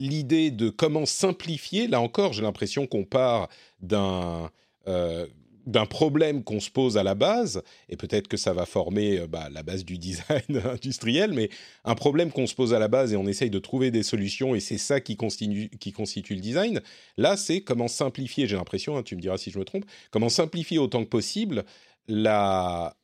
l'idée 0.00 0.50
de 0.50 0.68
comment 0.70 1.06
simplifier, 1.06 1.88
là 1.88 2.00
encore, 2.00 2.32
j'ai 2.32 2.42
l'impression 2.42 2.86
qu'on 2.86 3.04
part 3.04 3.48
d'un 3.80 4.50
euh, 4.88 5.26
d'un 5.66 5.86
problème 5.86 6.42
qu'on 6.44 6.60
se 6.60 6.70
pose 6.70 6.96
à 6.96 7.02
la 7.02 7.14
base, 7.14 7.62
et 7.88 7.96
peut-être 7.96 8.28
que 8.28 8.36
ça 8.36 8.52
va 8.52 8.66
former 8.66 9.18
euh, 9.18 9.26
bah, 9.26 9.48
la 9.52 9.62
base 9.62 9.84
du 9.84 9.98
design 9.98 10.40
industriel, 10.64 11.32
mais 11.32 11.50
un 11.84 11.94
problème 11.94 12.30
qu'on 12.30 12.46
se 12.46 12.54
pose 12.54 12.72
à 12.72 12.78
la 12.78 12.88
base 12.88 13.12
et 13.12 13.16
on 13.16 13.26
essaye 13.26 13.50
de 13.50 13.58
trouver 13.58 13.90
des 13.90 14.02
solutions, 14.02 14.54
et 14.54 14.60
c'est 14.60 14.78
ça 14.78 15.00
qui 15.00 15.16
constitue, 15.16 15.70
qui 15.80 15.92
constitue 15.92 16.34
le 16.34 16.40
design. 16.40 16.80
Là, 17.16 17.36
c'est 17.36 17.60
comment 17.60 17.88
simplifier, 17.88 18.46
j'ai 18.46 18.56
l'impression, 18.56 18.96
hein, 18.96 19.02
tu 19.02 19.16
me 19.16 19.20
diras 19.20 19.38
si 19.38 19.50
je 19.50 19.58
me 19.58 19.64
trompe, 19.64 19.84
comment 20.10 20.28
simplifier 20.28 20.78
autant 20.78 21.04
que 21.04 21.08
possible 21.08 21.64
la, 22.08 22.94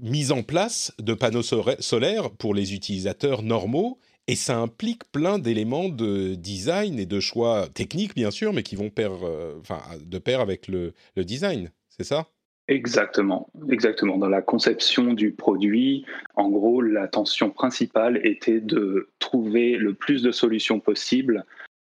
mise 0.00 0.32
en 0.32 0.42
place 0.42 0.92
de 0.98 1.14
panneaux 1.14 1.42
solaires 1.42 2.30
pour 2.32 2.54
les 2.54 2.74
utilisateurs 2.74 3.42
normaux 3.42 3.98
et 4.28 4.36
ça 4.36 4.56
implique 4.58 5.04
plein 5.10 5.38
d'éléments 5.38 5.88
de 5.88 6.34
design 6.34 6.98
et 6.98 7.06
de 7.06 7.20
choix 7.20 7.68
techniques, 7.74 8.14
bien 8.14 8.30
sûr, 8.30 8.52
mais 8.52 8.62
qui 8.62 8.76
vont 8.76 8.90
pair, 8.90 9.10
euh, 9.22 9.60
de 10.00 10.18
pair 10.18 10.40
avec 10.40 10.68
le, 10.68 10.94
design. 11.16 11.70
C'est 11.96 12.04
ça? 12.04 12.26
Exactement, 12.68 13.50
exactement. 13.70 14.18
Dans 14.18 14.28
la 14.28 14.40
conception 14.40 15.14
du 15.14 15.32
produit, 15.32 16.06
en 16.36 16.48
gros, 16.48 16.80
la 16.80 17.08
tension 17.08 17.50
principale 17.50 18.24
était 18.24 18.60
de 18.60 19.10
trouver 19.18 19.76
le 19.76 19.94
plus 19.94 20.22
de 20.22 20.30
solutions 20.30 20.80
possibles 20.80 21.44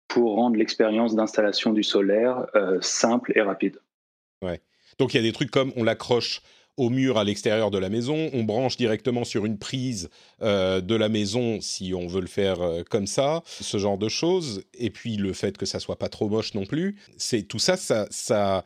pour 0.07 0.35
rendre 0.35 0.55
l'expérience 0.55 1.15
d'installation 1.15 1.73
du 1.73 1.83
solaire 1.83 2.45
euh, 2.55 2.79
simple 2.81 3.33
et 3.35 3.41
rapide. 3.41 3.79
Ouais. 4.41 4.62
Donc 5.00 5.13
il 5.13 5.17
y 5.17 5.19
a 5.19 5.23
des 5.23 5.31
trucs 5.31 5.51
comme 5.51 5.73
on 5.75 5.83
l'accroche 5.83 6.41
au 6.77 6.89
mur 6.89 7.17
à 7.17 7.23
l'extérieur 7.23 7.69
de 7.69 7.77
la 7.77 7.89
maison, 7.89 8.29
on 8.33 8.43
branche 8.43 8.77
directement 8.77 9.23
sur 9.25 9.45
une 9.45 9.59
prise 9.59 10.09
euh, 10.41 10.81
de 10.81 10.95
la 10.95 11.07
maison 11.07 11.62
si 11.62 11.93
on 11.93 12.07
veut 12.07 12.21
le 12.21 12.27
faire 12.27 12.62
euh, 12.62 12.81
comme 12.89 13.05
ça, 13.05 13.43
ce 13.45 13.77
genre 13.77 13.97
de 13.97 14.09
choses. 14.09 14.63
Et 14.73 14.89
puis 14.89 15.17
le 15.17 15.33
fait 15.33 15.57
que 15.57 15.65
ça 15.65 15.79
soit 15.79 15.97
pas 15.97 16.09
trop 16.09 16.29
moche 16.29 16.55
non 16.55 16.65
plus, 16.65 16.95
c'est 17.17 17.43
tout 17.43 17.59
ça, 17.59 17.77
ça, 17.77 18.07
ça 18.09 18.63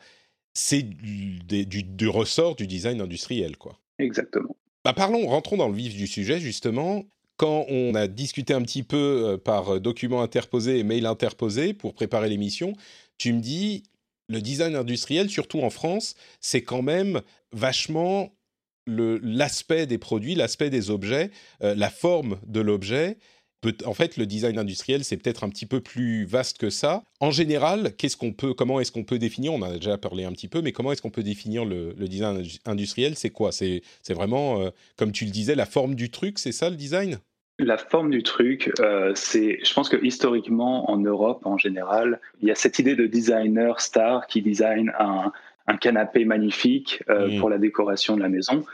c'est 0.58 0.82
du, 0.82 1.38
du, 1.84 2.08
ressort 2.08 2.56
du 2.56 2.66
design 2.66 3.00
industriel, 3.00 3.56
quoi. 3.56 3.78
Exactement. 4.00 4.56
Bah 4.84 4.92
parlons, 4.92 5.26
rentrons 5.26 5.56
dans 5.56 5.68
le 5.68 5.74
vif 5.74 5.94
du 5.94 6.06
sujet 6.06 6.40
justement. 6.40 7.04
Quand 7.36 7.66
on 7.68 7.94
a 7.94 8.08
discuté 8.08 8.54
un 8.54 8.62
petit 8.62 8.82
peu 8.82 8.96
euh, 8.96 9.36
par 9.38 9.80
document 9.80 10.20
interposé 10.22 10.78
et 10.78 10.82
mail 10.82 11.06
interposé 11.06 11.74
pour 11.74 11.94
préparer 11.94 12.28
l'émission, 12.28 12.72
tu 13.18 13.32
me 13.32 13.40
dis 13.40 13.84
le 14.28 14.40
design 14.40 14.74
industriel, 14.74 15.30
surtout 15.30 15.60
en 15.60 15.70
France, 15.70 16.16
c'est 16.40 16.62
quand 16.62 16.82
même 16.82 17.22
vachement 17.52 18.32
l'aspect 18.86 19.86
des 19.86 19.98
produits, 19.98 20.34
l'aspect 20.34 20.70
des 20.70 20.90
objets, 20.90 21.30
euh, 21.62 21.74
la 21.76 21.90
forme 21.90 22.38
de 22.46 22.60
l'objet. 22.60 23.18
En 23.84 23.94
fait, 23.94 24.16
le 24.16 24.26
design 24.26 24.56
industriel, 24.58 25.02
c'est 25.02 25.16
peut-être 25.16 25.42
un 25.42 25.48
petit 25.48 25.66
peu 25.66 25.80
plus 25.80 26.24
vaste 26.24 26.58
que 26.58 26.70
ça. 26.70 27.02
En 27.18 27.32
général, 27.32 27.92
qu'est-ce 27.96 28.16
qu'on 28.16 28.32
peut, 28.32 28.54
comment 28.54 28.78
est-ce 28.78 28.92
qu'on 28.92 29.02
peut 29.02 29.18
définir 29.18 29.52
On 29.52 29.62
en 29.62 29.70
a 29.70 29.74
déjà 29.74 29.98
parlé 29.98 30.24
un 30.24 30.32
petit 30.32 30.46
peu, 30.46 30.62
mais 30.62 30.70
comment 30.70 30.92
est-ce 30.92 31.02
qu'on 31.02 31.10
peut 31.10 31.24
définir 31.24 31.64
le, 31.64 31.92
design 31.94 32.44
industriel 32.66 33.16
C'est 33.16 33.30
quoi? 33.30 33.50
C'est 33.50 33.82
vraiment, 34.10 34.62
euh, 34.62 34.70
comme 34.96 35.10
tu 35.10 35.24
le 35.24 35.32
disais, 35.32 35.56
la 35.56 35.66
forme 35.66 35.96
du 35.96 36.10
truc, 36.10 36.38
c'est 36.38 36.52
ça 36.52 36.70
le 36.70 36.76
design? 36.76 37.18
La 37.60 37.76
forme 37.76 38.10
du 38.10 38.22
truc, 38.22 38.70
euh, 38.78 39.10
c'est, 39.16 39.58
je 39.64 39.74
pense 39.74 39.88
que 39.88 39.96
historiquement 40.04 40.88
en 40.88 40.98
Europe 40.98 41.44
en 41.44 41.58
général, 41.58 42.20
il 42.40 42.46
y 42.46 42.52
a 42.52 42.54
cette 42.54 42.78
idée 42.78 42.94
de 42.94 43.06
designer 43.06 43.80
star 43.80 44.28
qui 44.28 44.42
design 44.42 44.92
un, 45.00 45.32
canapé 45.80 46.24
magnifique 46.24 47.02
euh, 47.10 47.38
pour 47.38 47.50
la 47.50 47.58
décoration 47.58 48.16
de 48.16 48.22
la 48.22 48.30
maison. 48.30 48.64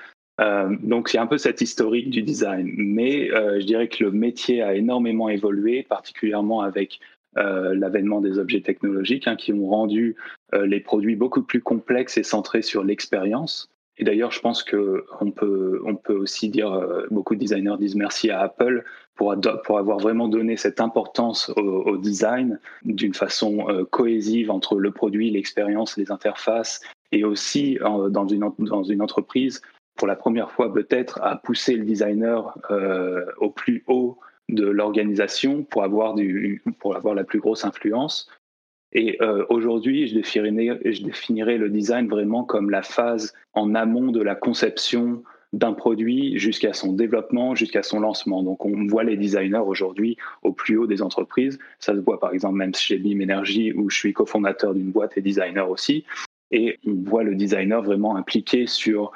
Euh, 0.41 0.77
donc 0.83 1.13
il 1.13 1.17
y 1.17 1.19
a 1.19 1.23
un 1.23 1.27
peu 1.27 1.39
cette 1.39 1.61
historique 1.61 2.11
du 2.11 2.23
design, 2.23 2.73
mais 2.77 3.29
je 3.29 3.65
dirais 3.65 3.89
que 3.89 4.03
le 4.05 4.11
métier 4.11 4.63
a 4.63 4.75
énormément 4.75 5.29
évolué, 5.29 5.83
particulièrement 5.83 6.61
avec 6.61 7.01
l'avènement 7.37 8.21
des 8.21 8.39
objets 8.39 8.61
technologiques 8.61 9.27
hein, 9.27 9.35
qui 9.35 9.53
ont 9.53 9.67
rendu 9.67 10.15
les 10.53 10.79
produits 10.79 11.17
beaucoup 11.17 11.43
plus 11.43 11.61
complexes 11.61 12.17
et 12.17 12.23
centrés 12.23 12.63
sur 12.63 12.85
l'expérience. 12.85 13.69
Et 13.97 14.05
d'ailleurs, 14.05 14.33
je 14.33 14.41
pense 14.41 14.65
qu'on 14.65 15.31
peut, 15.31 15.81
on 15.85 15.95
peut 15.95 16.17
aussi 16.17 16.49
dire, 16.49 16.73
euh, 16.73 17.07
beaucoup 17.11 17.35
de 17.35 17.41
designers 17.41 17.77
disent 17.79 17.95
merci 17.95 18.29
à 18.31 18.41
Apple 18.41 18.85
pour, 19.15 19.35
pour 19.65 19.79
avoir 19.79 19.99
vraiment 19.99 20.27
donné 20.27 20.57
cette 20.57 20.81
importance 20.81 21.51
au, 21.57 21.97
design 21.97 22.59
d'une 22.85 23.15
façon 23.15 23.69
euh, 23.69 23.85
cohésive 23.85 24.51
entre 24.51 24.81
le 24.81 24.91
produit, 24.91 25.31
l'expérience, 25.31 25.97
les 25.97 26.11
interfaces, 26.11 26.81
et 27.13 27.23
aussi 27.23 27.79
dans, 28.11 28.27
une, 28.27 28.51
dans 28.59 28.83
une 28.83 29.01
entreprise, 29.01 29.63
pour 29.97 30.09
la 30.09 30.17
première 30.17 30.51
fois 30.51 30.73
peut-être, 30.73 31.21
à 31.23 31.37
pousser 31.37 31.77
le 31.77 31.85
designer 31.85 32.59
euh, 32.71 33.25
au 33.39 33.51
plus 33.51 33.85
haut 33.87 34.19
de 34.49 34.67
l'organisation 34.67 35.63
pour 35.63 35.85
avoir, 35.85 36.15
du, 36.15 36.63
pour 36.79 36.97
avoir 36.97 37.15
la 37.15 37.25
plus 37.25 37.41
grosse 37.41 37.65
influence. 37.65 38.29
Et 38.93 39.17
euh, 39.23 39.45
aujourd'hui, 39.49 40.07
je 40.07 40.15
définirais, 40.15 40.81
je 40.85 41.03
définirais 41.03 41.59
le 41.59 41.69
design 41.69 42.09
vraiment 42.09 42.45
comme 42.45 42.71
la 42.71 42.83
phase 42.83 43.33
en 43.53 43.75
amont 43.75 44.13
de 44.13 44.23
la 44.23 44.35
conception 44.35 45.23
d'un 45.53 45.73
produit 45.73 46.39
jusqu'à 46.39 46.73
son 46.73 46.93
développement, 46.93 47.55
jusqu'à 47.55 47.83
son 47.83 48.01
lancement. 48.01 48.43
Donc 48.43 48.65
on 48.65 48.87
voit 48.87 49.05
les 49.05 49.17
designers 49.17 49.63
aujourd'hui 49.65 50.17
au 50.43 50.53
plus 50.53 50.77
haut 50.77 50.87
des 50.87 51.01
entreprises. 51.01 51.59
Ça 51.79 51.95
se 51.95 52.01
voit 52.01 52.21
par 52.21 52.33
exemple 52.33 52.57
même 52.57 52.75
chez 52.75 52.99
BIM 52.99 53.23
Energy 53.23 53.73
où 53.73 53.89
je 53.89 53.97
suis 53.97 54.13
cofondateur 54.13 54.75
d'une 54.75 54.91
boîte 54.91 55.17
et 55.17 55.23
designer 55.23 55.71
aussi. 55.71 56.05
Et 56.51 56.79
on 56.87 56.95
voit 57.09 57.23
le 57.23 57.35
designer 57.35 57.83
vraiment 57.83 58.17
impliqué 58.17 58.67
sur 58.67 59.13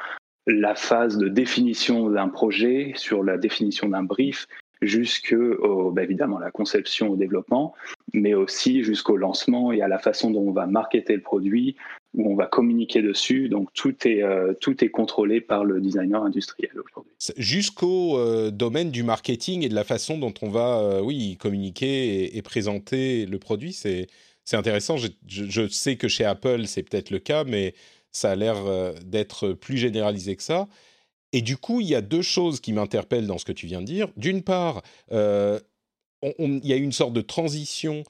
la 0.48 0.74
phase 0.74 1.18
de 1.18 1.28
définition 1.28 2.10
d'un 2.10 2.28
projet, 2.28 2.92
sur 2.96 3.22
la 3.22 3.38
définition 3.38 3.88
d'un 3.88 4.02
brief 4.02 4.46
jusque 4.80 5.34
bah, 5.34 6.02
évidemment 6.02 6.38
la 6.38 6.50
conception 6.50 7.10
au 7.10 7.16
développement, 7.16 7.74
mais 8.12 8.34
aussi 8.34 8.84
jusqu'au 8.84 9.16
lancement 9.16 9.72
et 9.72 9.82
à 9.82 9.88
la 9.88 9.98
façon 9.98 10.30
dont 10.30 10.42
on 10.42 10.52
va 10.52 10.66
marketer 10.66 11.14
le 11.14 11.20
produit, 11.20 11.76
où 12.14 12.30
on 12.30 12.36
va 12.36 12.46
communiquer 12.46 13.02
dessus. 13.02 13.48
Donc 13.48 13.72
tout 13.74 13.94
est, 14.06 14.22
euh, 14.22 14.54
tout 14.60 14.84
est 14.84 14.88
contrôlé 14.88 15.40
par 15.40 15.64
le 15.64 15.80
designer 15.80 16.22
industriel 16.22 16.70
aujourd'hui. 16.74 17.12
Jusqu'au 17.36 18.18
euh, 18.18 18.50
domaine 18.50 18.90
du 18.90 19.02
marketing 19.02 19.64
et 19.64 19.68
de 19.68 19.74
la 19.74 19.84
façon 19.84 20.18
dont 20.18 20.34
on 20.42 20.48
va 20.48 20.78
euh, 20.78 21.00
oui, 21.00 21.36
communiquer 21.38 22.36
et, 22.36 22.42
présenter 22.42 23.26
le 23.26 23.38
produit, 23.38 23.72
c'est, 23.72 24.06
c'est 24.44 24.56
intéressant. 24.56 24.96
Je, 24.96 25.08
je, 25.26 25.68
sais 25.68 25.96
que 25.96 26.08
chez 26.08 26.24
Apple, 26.24 26.66
c'est 26.66 26.82
peut-être 26.82 27.10
le 27.10 27.18
cas, 27.18 27.44
mais 27.44 27.74
ça 28.12 28.30
a 28.30 28.36
l'air 28.36 28.56
d'être 29.04 29.52
plus 29.52 29.76
généralisé 29.78 30.36
que 30.36 30.42
ça. 30.42 30.68
Et 31.32 31.42
du 31.42 31.56
coup, 31.56 31.80
il 31.80 31.88
y 31.88 31.94
a 31.94 32.00
deux 32.00 32.22
choses 32.22 32.60
qui 32.60 32.72
m'interpellent 32.72 33.26
dans 33.26 33.38
ce 33.38 33.44
que 33.44 33.52
tu 33.52 33.66
viens 33.66 33.80
de 33.80 33.86
dire. 33.86 34.08
D'une 34.16 34.42
part, 34.42 34.82
il 35.10 36.66
y 36.66 36.72
a 36.72 36.76
une 36.76 36.92
sorte 36.92 37.12
de 37.12 37.20
transition 37.20 38.04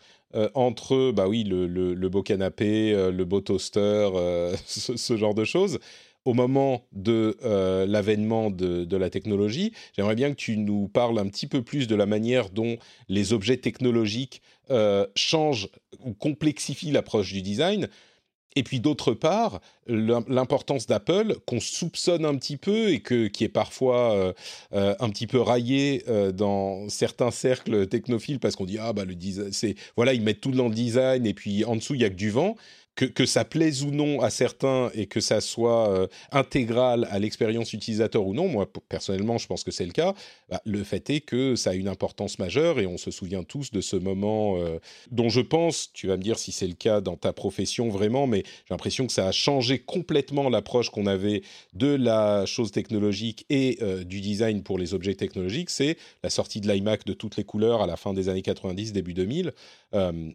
entre, 0.55 1.11
bah 1.13 1.27
oui, 1.27 1.45
le, 1.45 2.09
beau 2.09 2.23
canapé, 2.23 2.93
le 2.93 3.25
beau 3.25 3.41
toaster, 3.41 4.11
ce, 4.67 5.17
genre 5.17 5.35
de 5.35 5.45
choses. 5.45 5.79
Au 6.25 6.35
moment 6.35 6.87
de 6.93 7.37
l'avènement 7.87 8.51
de, 8.51 8.97
la 8.97 9.11
technologie, 9.11 9.73
j'aimerais 9.97 10.15
bien 10.15 10.31
que 10.31 10.37
tu 10.37 10.57
nous 10.57 10.89
parles 10.89 11.19
un 11.19 11.27
petit 11.27 11.47
peu 11.47 11.63
plus 11.63 11.89
de 11.89 11.95
la 11.95 12.07
manière 12.07 12.51
dont 12.51 12.77
les 13.09 13.33
objets 13.33 13.57
technologiques 13.57 14.43
changent 15.17 15.69
ou 16.05 16.13
complexifient 16.13 16.93
l'approche 16.93 17.33
du 17.33 17.43
design. 17.43 17.89
Et 18.59 18.65
puis 18.65 18.81
d'autre 18.81 19.15
part, 19.15 19.61
l'importance 19.87 20.89
d'Apple 20.89 21.37
qu'on 21.47 21.61
soupçonne 21.61 22.25
un 22.25 22.35
petit 22.35 22.57
peu 22.57 22.89
et 22.89 22.99
que, 22.99 23.29
qui 23.29 23.45
est 23.45 23.49
parfois 23.49 24.15
euh, 24.15 24.33
euh, 24.73 24.97
un 24.99 25.11
petit 25.11 25.29
peu 25.29 25.41
raillé 25.41 26.03
euh, 26.09 26.33
dans 26.33 26.89
certains 26.89 27.31
cercles 27.31 27.87
technophiles 27.87 28.41
parce 28.41 28.57
qu'on 28.57 28.65
dit 28.65 28.79
ah 28.81 28.93
bah 28.93 29.05
le 29.05 29.15
design 29.15 29.53
c'est 29.53 29.77
voilà 29.95 30.13
ils 30.13 30.23
mettent 30.23 30.41
tout 30.41 30.51
dans 30.51 30.67
le 30.67 30.75
design 30.75 31.25
et 31.25 31.35
puis 31.35 31.65
en 31.65 31.77
dessous 31.77 31.95
il 31.95 32.01
y 32.01 32.05
a 32.05 32.11
que 32.11 32.17
du 32.17 32.31
vent 32.31 32.57
que, 33.07 33.27
ça 33.27 33.45
plaise 33.45 33.85
ou 33.85 33.91
non 33.91 34.21
à 34.21 34.31
certains 34.31 34.91
et 34.95 35.07
que 35.07 35.21
ça 35.21 35.41
soit 35.41 35.89
euh, 35.91 36.07
intégral 36.33 37.07
à 37.11 37.19
l'expérience 37.19 37.73
utilisateur 37.73 38.27
ou 38.27 38.35
non, 38.35 38.49
moi 38.49 38.69
personnellement 38.89 39.39
je 39.39 39.47
pense 39.47 39.63
que 39.63 39.71
c'est 39.71 39.87
le 39.87 39.93
cas, 39.93 40.15
bah, 40.49 40.61
le 40.65 40.83
fait 40.83 41.09
est 41.11 41.21
que 41.21 41.55
ça 41.55 41.71
a 41.71 41.75
une 41.75 41.89
importance 41.89 42.39
majeure 42.39 42.81
et 42.81 42.87
on 42.87 42.99
se 42.99 43.11
souvient 43.11 43.45
tous 43.45 43.71
de 43.71 43.81
ce 43.81 43.95
moment 43.95 44.57
euh, 44.59 44.79
dont 45.13 45.29
je 45.29 45.41
pense, 45.41 45.93
tu 45.93 46.09
vas 46.09 46.17
me 46.17 46.23
dire 46.23 46.39
si 46.39 46.51
c'est 46.51 46.67
le 46.67 46.75
cas 46.75 47.01
dans 47.01 47.17
ta 47.17 47.33
profession 47.33 47.89
vraiment, 47.89 48.27
mais 48.27 48.43
j'ai 48.45 48.75
l'impression 48.75 49.07
que 49.07 49.13
ça 49.13 49.29
a 49.29 49.33
changé 49.33 49.79
complètement 49.79 50.49
l'approche 50.49 50.91
qu'on 50.91 51.07
avait 51.07 51.43
de 51.75 51.95
la 51.95 52.47
chose 52.47 52.73
technologique 52.73 53.47
et 53.49 53.79
euh, 53.83 54.03
du 54.03 54.21
design 54.21 54.63
pour 54.63 54.79
les 54.79 54.95
objets 54.95 55.15
technologiques, 55.15 55.71
c'est 55.71 55.97
la 56.25 56.31
sortie 56.31 56.61
de 56.61 56.69
l'iMac 56.69 57.05
de 57.05 57.13
toutes 57.13 57.37
les 57.37 57.45
couleurs 57.45 57.83
à 57.83 57.87
la 57.87 57.97
fin 57.97 58.13
des 58.13 58.29
années 58.29 58.43
90, 58.43 58.93
début 58.93 59.15
2000. 59.15 59.53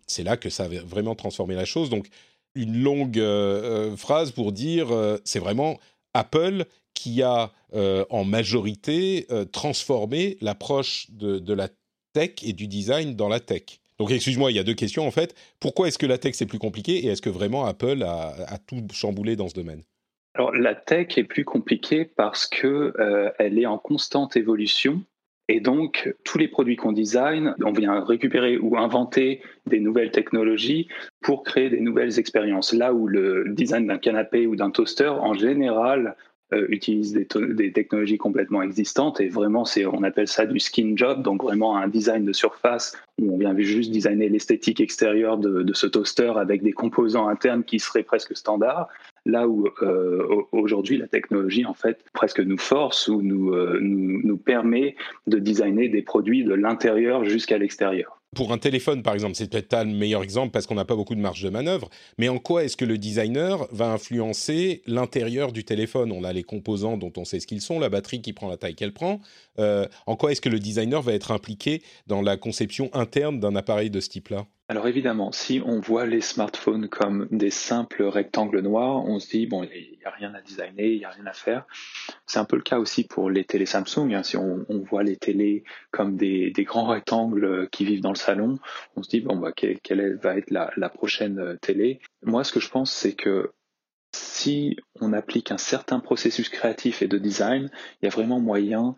c'est 0.07 0.23
là 0.23 0.37
que 0.37 0.49
ça 0.49 0.63
a 0.63 0.67
vraiment 0.67 1.15
transformé 1.15 1.55
la 1.55 1.65
chose. 1.65 1.89
Donc 1.89 2.07
une 2.55 2.81
longue 2.81 3.19
euh, 3.19 3.91
euh, 3.91 3.95
phrase 3.95 4.31
pour 4.31 4.51
dire 4.51 4.91
euh, 4.91 5.17
c'est 5.23 5.39
vraiment 5.39 5.79
Apple 6.13 6.65
qui 6.93 7.23
a 7.23 7.51
en 8.11 8.23
majorité 8.23 9.25
transformé 9.51 10.37
l'approche 10.41 11.07
de, 11.09 11.53
la 11.53 11.69
tech 12.13 12.35
et 12.43 12.53
du 12.53 12.67
design 12.67 13.15
dans 13.15 13.27
la 13.27 13.39
tech. 13.39 13.79
Donc 13.97 14.11
excuse-moi, 14.11 14.51
il 14.51 14.57
y 14.57 14.59
a 14.59 14.63
deux 14.63 14.75
questions 14.75 15.07
en 15.07 15.09
fait. 15.09 15.33
Pourquoi 15.59 15.87
est-ce 15.87 15.97
que 15.97 16.05
la 16.05 16.19
tech 16.19 16.35
c'est 16.35 16.45
plus 16.45 16.59
compliqué 16.59 17.03
et 17.03 17.07
est-ce 17.07 17.21
que 17.23 17.31
vraiment 17.31 17.65
Apple 17.65 18.03
a, 18.03 18.57
tout 18.67 18.85
chamboulé 18.93 19.35
dans 19.35 19.49
ce 19.49 19.55
domaine? 19.55 19.81
Alors 20.35 20.53
la 20.53 20.75
tech 20.75 21.17
est 21.17 21.23
plus 21.23 21.43
compliquée 21.43 22.05
parce 22.05 22.45
que 22.45 22.93
elle 23.39 23.57
est 23.57 23.65
en 23.65 23.79
constante 23.79 24.37
évolution 24.37 25.03
et 25.49 25.59
donc, 25.59 26.13
tous 26.23 26.37
les 26.37 26.47
produits 26.47 26.77
qu'on 26.77 26.93
design, 26.93 27.53
on 27.65 27.73
vient 27.73 28.03
récupérer 28.03 28.57
ou 28.57 28.77
inventer 28.77 29.41
des 29.65 29.79
nouvelles 29.79 30.11
technologies 30.11 30.87
pour 31.21 31.43
créer 31.43 31.69
des 31.69 31.81
nouvelles 31.81 32.17
expériences. 32.17 32.71
Là 32.71 32.93
où 32.93 33.07
le 33.07 33.49
design 33.49 33.87
d'un 33.87 33.97
canapé 33.97 34.47
ou 34.47 34.55
d'un 34.55 34.71
toaster, 34.71 35.09
en 35.09 35.33
général, 35.33 36.15
euh, 36.53 36.65
utilise 36.69 37.13
des, 37.13 37.25
technologies 37.73 38.17
complètement 38.17 38.61
existantes 38.61 39.19
et 39.19 39.27
vraiment, 39.27 39.65
on 39.91 40.03
appelle 40.03 40.27
ça 40.27 40.45
du 40.45 40.59
skin 40.59 40.93
job, 40.95 41.23
donc 41.23 41.43
vraiment 41.43 41.75
un 41.75 41.87
design 41.89 42.23
de 42.25 42.33
surface 42.33 42.95
où 43.19 43.33
on 43.33 43.37
vient 43.37 43.57
juste 43.57 43.91
designer 43.91 44.29
l'esthétique 44.29 44.79
extérieure 44.79 45.37
de 45.37 45.73
ce 45.73 45.87
toaster 45.87 46.33
avec 46.37 46.63
des 46.63 46.73
composants 46.73 47.27
internes 47.27 47.63
qui 47.63 47.79
seraient 47.79 48.03
presque 48.03 48.37
standards. 48.37 48.87
Là 49.25 49.47
où 49.47 49.67
euh, 49.81 50.43
aujourd'hui 50.51 50.97
la 50.97 51.07
technologie 51.07 51.65
en 51.65 51.73
fait 51.73 52.03
presque 52.13 52.41
nous 52.41 52.57
force 52.57 53.07
ou 53.07 53.21
euh, 53.53 53.79
nous, 53.81 54.21
nous, 54.23 54.37
permet 54.37 54.95
de 55.27 55.39
designer 55.39 55.87
des 55.87 56.01
produits 56.01 56.43
de 56.43 56.53
l'intérieur 56.53 57.23
jusqu'à 57.23 57.57
l'extérieur. 57.57 58.19
Pour 58.35 58.51
un 58.51 58.57
téléphone, 58.57 59.03
par 59.03 59.13
exemple, 59.13 59.35
c'est 59.35 59.49
peut-être 59.49 59.69
pas 59.69 59.83
le 59.83 59.91
meilleur 59.91 60.23
exemple 60.23 60.51
parce 60.51 60.65
qu'on 60.65 60.75
n'a 60.75 60.85
pas 60.85 60.95
beaucoup 60.95 61.15
de 61.15 61.19
marge 61.21 61.41
de 61.43 61.49
manœuvre, 61.49 61.89
mais 62.17 62.29
en 62.29 62.39
quoi 62.39 62.63
est-ce 62.63 62.75
que 62.75 62.85
le 62.85 62.97
designer 62.97 63.67
va 63.71 63.91
influencer 63.91 64.81
l'intérieur 64.87 65.51
du 65.51 65.63
téléphone? 65.63 66.11
On 66.11 66.23
a 66.23 66.33
les 66.33 66.43
composants 66.43 66.97
dont 66.97 67.13
on 67.15 67.25
sait 67.25 67.39
ce 67.39 67.47
qu'ils 67.47 67.61
sont, 67.61 67.79
la 67.79 67.89
batterie 67.89 68.21
qui 68.21 68.33
prend 68.33 68.49
la 68.49 68.57
taille 68.57 68.75
qu'elle 68.75 68.93
prend. 68.93 69.19
Euh, 69.59 69.85
en 70.07 70.15
quoi 70.15 70.31
est-ce 70.31 70.41
que 70.41 70.49
le 70.49 70.59
designer 70.59 71.01
va 71.01 71.13
être 71.13 71.31
impliqué 71.31 71.83
dans 72.07 72.21
la 72.21 72.35
conception 72.35 72.89
interne 72.93 73.39
d'un 73.39 73.55
appareil 73.55 73.89
de 73.89 73.99
ce 73.99 74.09
type-là? 74.09 74.47
Alors 74.69 74.87
évidemment, 74.87 75.33
si 75.33 75.61
on 75.65 75.81
voit 75.81 76.05
les 76.05 76.21
smartphones 76.21 76.87
comme 76.87 77.27
des 77.31 77.49
simples 77.49 78.03
rectangles 78.03 78.61
noirs, 78.61 79.03
on 79.03 79.19
se 79.19 79.29
dit, 79.29 79.45
bon, 79.45 79.63
il 79.63 79.97
n'y 79.97 80.05
a 80.05 80.09
rien 80.09 80.33
à 80.33 80.41
designer, 80.41 80.85
il 80.85 80.99
n'y 80.99 81.05
a 81.05 81.09
rien 81.09 81.25
à 81.25 81.33
faire. 81.33 81.65
C'est 82.27 82.39
un 82.39 82.45
peu 82.45 82.55
le 82.55 82.61
cas 82.61 82.79
aussi 82.79 83.03
pour 83.03 83.29
les 83.29 83.43
télés 83.43 83.65
Samsung. 83.65 84.13
Hein. 84.13 84.23
Si 84.23 84.37
on, 84.37 84.65
voit 84.89 85.03
les 85.03 85.17
télés 85.17 85.65
comme 85.91 86.15
des, 86.15 86.53
grands 86.59 86.87
rectangles 86.87 87.67
qui 87.71 87.83
vivent 87.83 88.01
dans 88.01 88.13
le 88.13 88.15
salon, 88.15 88.57
on 88.95 89.03
se 89.03 89.09
dit, 89.09 89.19
bon, 89.19 89.35
bah, 89.35 89.51
quelle, 89.51 90.17
va 90.23 90.37
être 90.37 90.49
la, 90.49 90.89
prochaine 90.89 91.39
euh, 91.39 91.57
télé 91.57 91.99
Moi, 92.23 92.45
ce 92.45 92.53
que 92.53 92.61
je 92.61 92.69
pense, 92.69 92.91
c'est 92.93 93.13
que 93.13 93.51
si 94.15 94.77
on 95.01 95.11
applique 95.11 95.51
un 95.51 95.57
certain 95.57 95.99
processus 95.99 96.47
créatif 96.47 97.01
et 97.01 97.07
de 97.07 97.17
design, 97.17 97.69
il 98.01 98.05
y 98.05 98.07
a 98.07 98.11
vraiment 98.11 98.39
moyen 98.39 98.95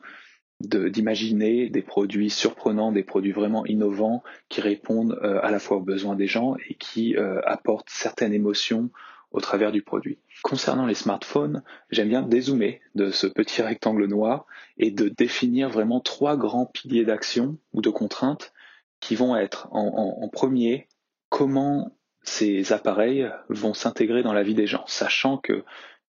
d'imaginer 0.61 1.69
des 1.69 1.81
produits 1.81 2.29
surprenants, 2.29 2.91
des 2.91 3.03
produits 3.03 3.31
vraiment 3.31 3.65
innovants 3.65 4.23
qui 4.49 4.61
répondent 4.61 5.19
euh, 5.21 5.39
à 5.43 5.51
la 5.51 5.59
fois 5.59 5.77
aux 5.77 5.81
besoins 5.81 6.15
des 6.15 6.27
gens 6.27 6.55
et 6.69 6.75
qui 6.75 7.17
euh, 7.17 7.41
apportent 7.45 7.89
certaines 7.89 8.33
émotions 8.33 8.89
au 9.31 9.41
travers 9.41 9.73
du 9.73 9.81
produit. 9.81 10.17
Concernant 10.43 10.85
les 10.85 10.93
smartphones, 10.93 11.61
j'aime 11.89 12.07
bien 12.07 12.21
dézoomer 12.21 12.79
de 12.95 13.11
ce 13.11 13.27
petit 13.27 13.61
rectangle 13.61 14.05
noir 14.05 14.45
et 14.77 14.91
de 14.91 15.09
définir 15.09 15.69
vraiment 15.69 15.99
trois 15.99 16.37
grands 16.37 16.65
piliers 16.65 17.03
d'action 17.03 17.57
ou 17.73 17.81
de 17.81 17.89
contraintes 17.89 18.53
qui 19.01 19.15
vont 19.15 19.35
être 19.35 19.67
en, 19.71 20.19
en 20.21 20.29
premier 20.29 20.87
comment 21.29 21.97
ces 22.21 22.71
appareils 22.71 23.29
vont 23.49 23.73
s'intégrer 23.73 24.23
dans 24.23 24.33
la 24.33 24.43
vie 24.43 24.55
des 24.55 24.67
gens, 24.67 24.85
sachant 24.87 25.37
que 25.37 25.63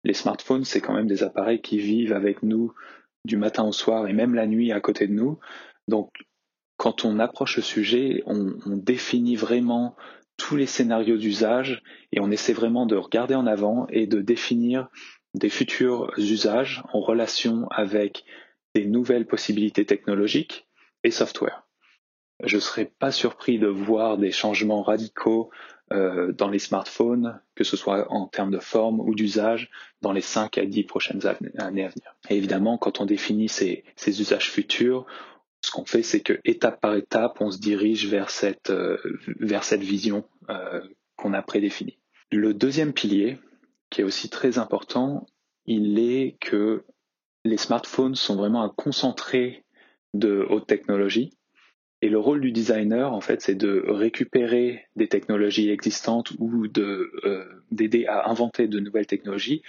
les 0.04 0.14
smartphones, 0.14 0.64
c'est 0.64 0.80
quand 0.80 0.94
même 0.94 1.08
des 1.08 1.24
appareils 1.24 1.60
qui 1.60 1.78
vivent 1.78 2.12
avec 2.12 2.42
nous 2.42 2.72
du 3.26 3.37
matin 3.37 3.64
au 3.64 3.73
soir 3.73 4.06
et 4.06 4.12
même 4.12 4.35
la 4.35 4.47
nuit 4.47 4.73
à 4.73 4.80
côté 4.80 5.06
de 5.06 5.12
nous. 5.12 5.38
Donc, 5.88 6.11
quand 6.76 7.04
on 7.04 7.18
approche 7.18 7.56
le 7.56 7.62
sujet, 7.62 8.23
on, 8.26 8.54
définit 8.66 9.37
vraiment 9.37 9.97
tous 10.37 10.56
les 10.56 10.66
scénarios 10.66 11.16
d'usage 11.16 11.83
et 12.12 12.21
on 12.21 12.30
essaie 12.30 12.52
vraiment 12.52 12.87
de 12.87 12.97
regarder 12.97 13.35
en 13.35 13.47
avant 13.47 13.87
et 13.88 14.06
de 14.06 14.21
définir 14.21 14.88
des 15.35 15.49
futurs 15.49 16.12
usages 16.18 16.83
en 16.92 17.00
relation 17.00 17.66
avec 17.71 18.25
des 18.75 18.85
nouvelles 18.85 19.26
possibilités 19.26 19.87
technologiques 19.87 20.66
et 21.04 21.11
software. 21.11 21.66
Je 22.45 22.56
ne 22.56 22.61
serais 22.61 22.92
pas 22.99 23.11
surpris 23.11 23.59
de 23.59 23.66
voir 23.66 24.18
des 24.18 24.30
changements 24.30 24.83
radicaux 24.83 25.50
euh, 25.92 26.32
dans 26.32 26.48
les 26.48 26.58
smartphones, 26.58 27.40
que 27.54 27.62
ce 27.62 27.76
soit 27.76 28.10
en 28.10 28.26
termes 28.26 28.50
de 28.50 28.58
forme 28.58 28.98
ou 28.98 29.14
d'usage, 29.14 29.70
dans 30.02 30.10
les 30.10 30.20
5 30.20 30.58
à 30.58 30.66
10 30.66 30.82
prochaines 30.82 31.26
années 31.26 31.52
à 31.58 31.70
venir. 31.70 31.92
Et 32.28 32.36
évidemment, 32.36 32.76
quand 32.76 33.00
on 33.00 33.06
définit 33.06 33.48
ces, 33.48 33.84
usages 34.06 34.50
futurs, 34.50 35.06
ce 35.60 35.70
qu'on 35.70 35.84
fait, 35.84 36.02
c'est 36.02 36.20
que 36.20 36.40
étape 36.44 36.80
par 36.80 36.96
étape, 36.96 37.40
on 37.40 37.52
se 37.52 37.58
dirige 37.58 38.08
vers 38.08 38.30
cette, 38.30 38.70
euh, 38.70 38.98
vision 39.78 40.24
euh, 40.50 40.80
qu'on 41.14 41.32
a 41.34 41.42
prédéfinie. 41.42 41.98
Le 42.32 42.52
deuxième 42.52 42.92
pilier, 42.92 43.38
qui 43.88 44.00
est 44.00 44.04
aussi 44.04 44.28
très 44.28 44.58
important, 44.58 45.24
il 45.66 46.00
est 46.00 46.36
que 46.40 46.84
les 47.44 47.56
smartphones 47.56 48.16
sont 48.16 48.34
vraiment 48.34 48.64
un 48.64 48.70
concentré 48.70 49.64
de 50.14 50.44
haute 50.50 50.66
technologie 50.66 51.36
et 52.02 52.08
le 52.08 52.18
rôle 52.18 52.40
du 52.40 52.52
designer, 52.52 53.12
en 53.12 53.20
fait, 53.20 53.40
c'est 53.40 53.54
de 53.54 53.84
récupérer 53.86 54.86
des 54.96 55.08
technologies 55.08 55.70
existantes 55.70 56.32
ou 56.38 56.66
euh, 56.76 57.62
d'aider 57.70 58.06
à 58.06 58.28
inventer 58.28 58.68
de 58.68 58.80
nouvelles 58.80 59.06
technologies, 59.06 59.62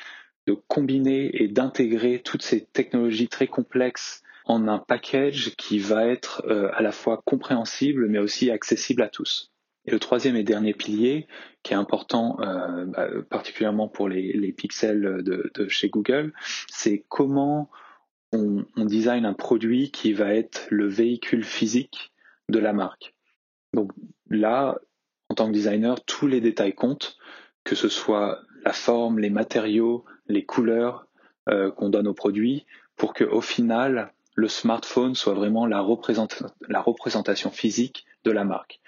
de 0.45 0.53
combiner 0.67 1.29
et 1.41 1.47
d'intégrer 1.47 2.21
toutes 2.23 2.41
ces 2.41 2.65
technologies 2.65 3.29
très 3.29 3.47
complexes 3.47 4.23
en 4.43 4.67
un 4.67 4.77
package 4.77 5.55
qui 5.57 5.79
va 5.79 6.05
être 6.05 6.43
euh, 6.47 6.69
à 6.73 6.81
la 6.81 6.91
fois 6.91 7.21
compréhensible 7.25 8.07
mais 8.07 8.19
aussi 8.19 8.51
accessible 8.51 9.01
à 9.01 9.09
tous. 9.09 9.53
Et 9.85 9.91
le 9.91 9.99
troisième 9.99 10.35
et 10.35 10.43
dernier 10.43 10.73
pilier, 10.73 11.27
qui 11.63 11.71
est 11.71 11.77
important 11.77 12.37
euh, 12.41 12.85
bah, 12.85 13.07
particulièrement 13.29 13.87
pour 13.87 14.09
les, 14.09 14.51
pixels 14.51 15.23
de, 15.23 15.49
de, 15.53 15.67
chez 15.69 15.87
Google, 15.87 16.33
c'est 16.69 17.05
comment 17.07 17.69
on, 18.33 18.65
on 18.75 18.83
design 18.83 19.25
un 19.25 19.33
produit 19.33 19.91
qui 19.91 20.11
va 20.11 20.33
être 20.33 20.67
le 20.69 20.87
véhicule 20.87 21.45
physique 21.45 22.11
de 22.49 22.59
la 22.59 22.73
marque. 22.73 23.13
Donc 23.73 23.91
là, 24.29 24.77
en 25.29 25.35
tant 25.35 25.47
que 25.47 25.53
designer, 25.53 26.03
tous 26.05 26.27
les 26.27 26.41
détails 26.41 26.73
comptent, 26.73 27.17
que 27.63 27.75
ce 27.75 27.89
soit 27.89 28.41
la 28.63 28.73
forme, 28.73 29.19
les 29.19 29.29
matériaux, 29.29 30.05
les 30.27 30.45
couleurs 30.45 31.07
euh, 31.49 31.71
qu'on 31.71 31.89
donne 31.89 32.07
aux 32.07 32.13
produits, 32.13 32.65
pour 32.95 33.13
que 33.13 33.23
au 33.23 33.41
final, 33.41 34.13
le 34.35 34.47
smartphone 34.47 35.15
soit 35.15 35.33
vraiment 35.33 35.65
la, 35.65 35.81
représentation 35.81 37.51
physique 37.51 38.05
de 38.23 38.31
la 38.31 38.43
marque. 38.43 38.79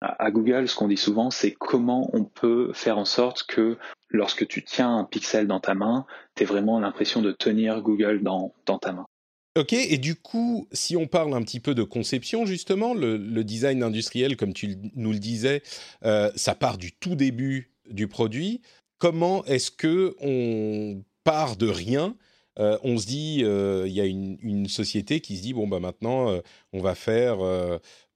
À, 0.00 0.30
Google, 0.32 0.66
ce 0.66 0.74
qu'on 0.74 0.88
dit 0.88 0.96
souvent, 0.96 1.30
c'est 1.30 1.52
comment 1.52 2.10
on 2.12 2.24
peut 2.24 2.72
faire 2.72 2.98
en 2.98 3.04
sorte 3.04 3.44
que 3.44 3.78
lorsque 4.10 4.48
tu 4.48 4.64
tiens 4.64 4.98
un 4.98 5.04
pixel 5.04 5.46
dans 5.46 5.60
ta 5.60 5.74
main, 5.74 6.06
tu 6.34 6.42
aies 6.42 6.46
vraiment 6.46 6.80
l'impression 6.80 7.22
de 7.22 7.30
tenir 7.30 7.82
Google 7.82 8.20
dans 8.22 8.52
ta 8.80 8.92
main. 8.92 9.06
Ok, 9.54 9.74
et 9.74 9.98
du 9.98 10.14
coup, 10.14 10.66
si 10.72 10.96
on 10.96 11.06
parle 11.06 11.34
un 11.34 11.42
petit 11.42 11.60
peu 11.60 11.74
de 11.74 11.82
conception, 11.82 12.46
justement, 12.46 12.94
le, 12.94 13.44
design 13.44 13.82
industriel, 13.82 14.38
comme 14.38 14.54
tu 14.54 14.78
nous 14.94 15.12
le 15.12 15.18
disais, 15.18 15.62
euh, 16.06 16.30
ça 16.36 16.54
part 16.54 16.78
du 16.78 16.92
tout 16.92 17.16
début 17.16 17.70
du 17.90 18.08
produit. 18.08 18.62
Comment 18.96 19.44
est-ce 19.44 19.70
que 19.70 20.16
on 20.20 21.04
part 21.22 21.56
de 21.56 21.68
rien? 21.68 22.16
Euh, 22.58 22.78
On 22.82 22.96
se 22.96 23.06
dit, 23.06 23.42
euh, 23.44 23.84
il 23.86 23.92
y 23.92 24.00
a 24.00 24.06
une, 24.06 24.68
société 24.68 25.20
qui 25.20 25.36
se 25.36 25.42
dit, 25.42 25.52
bon, 25.52 25.68
bah 25.68 25.80
maintenant, 25.80 26.40
on 26.72 26.80
va 26.80 26.94
faire, 26.94 27.36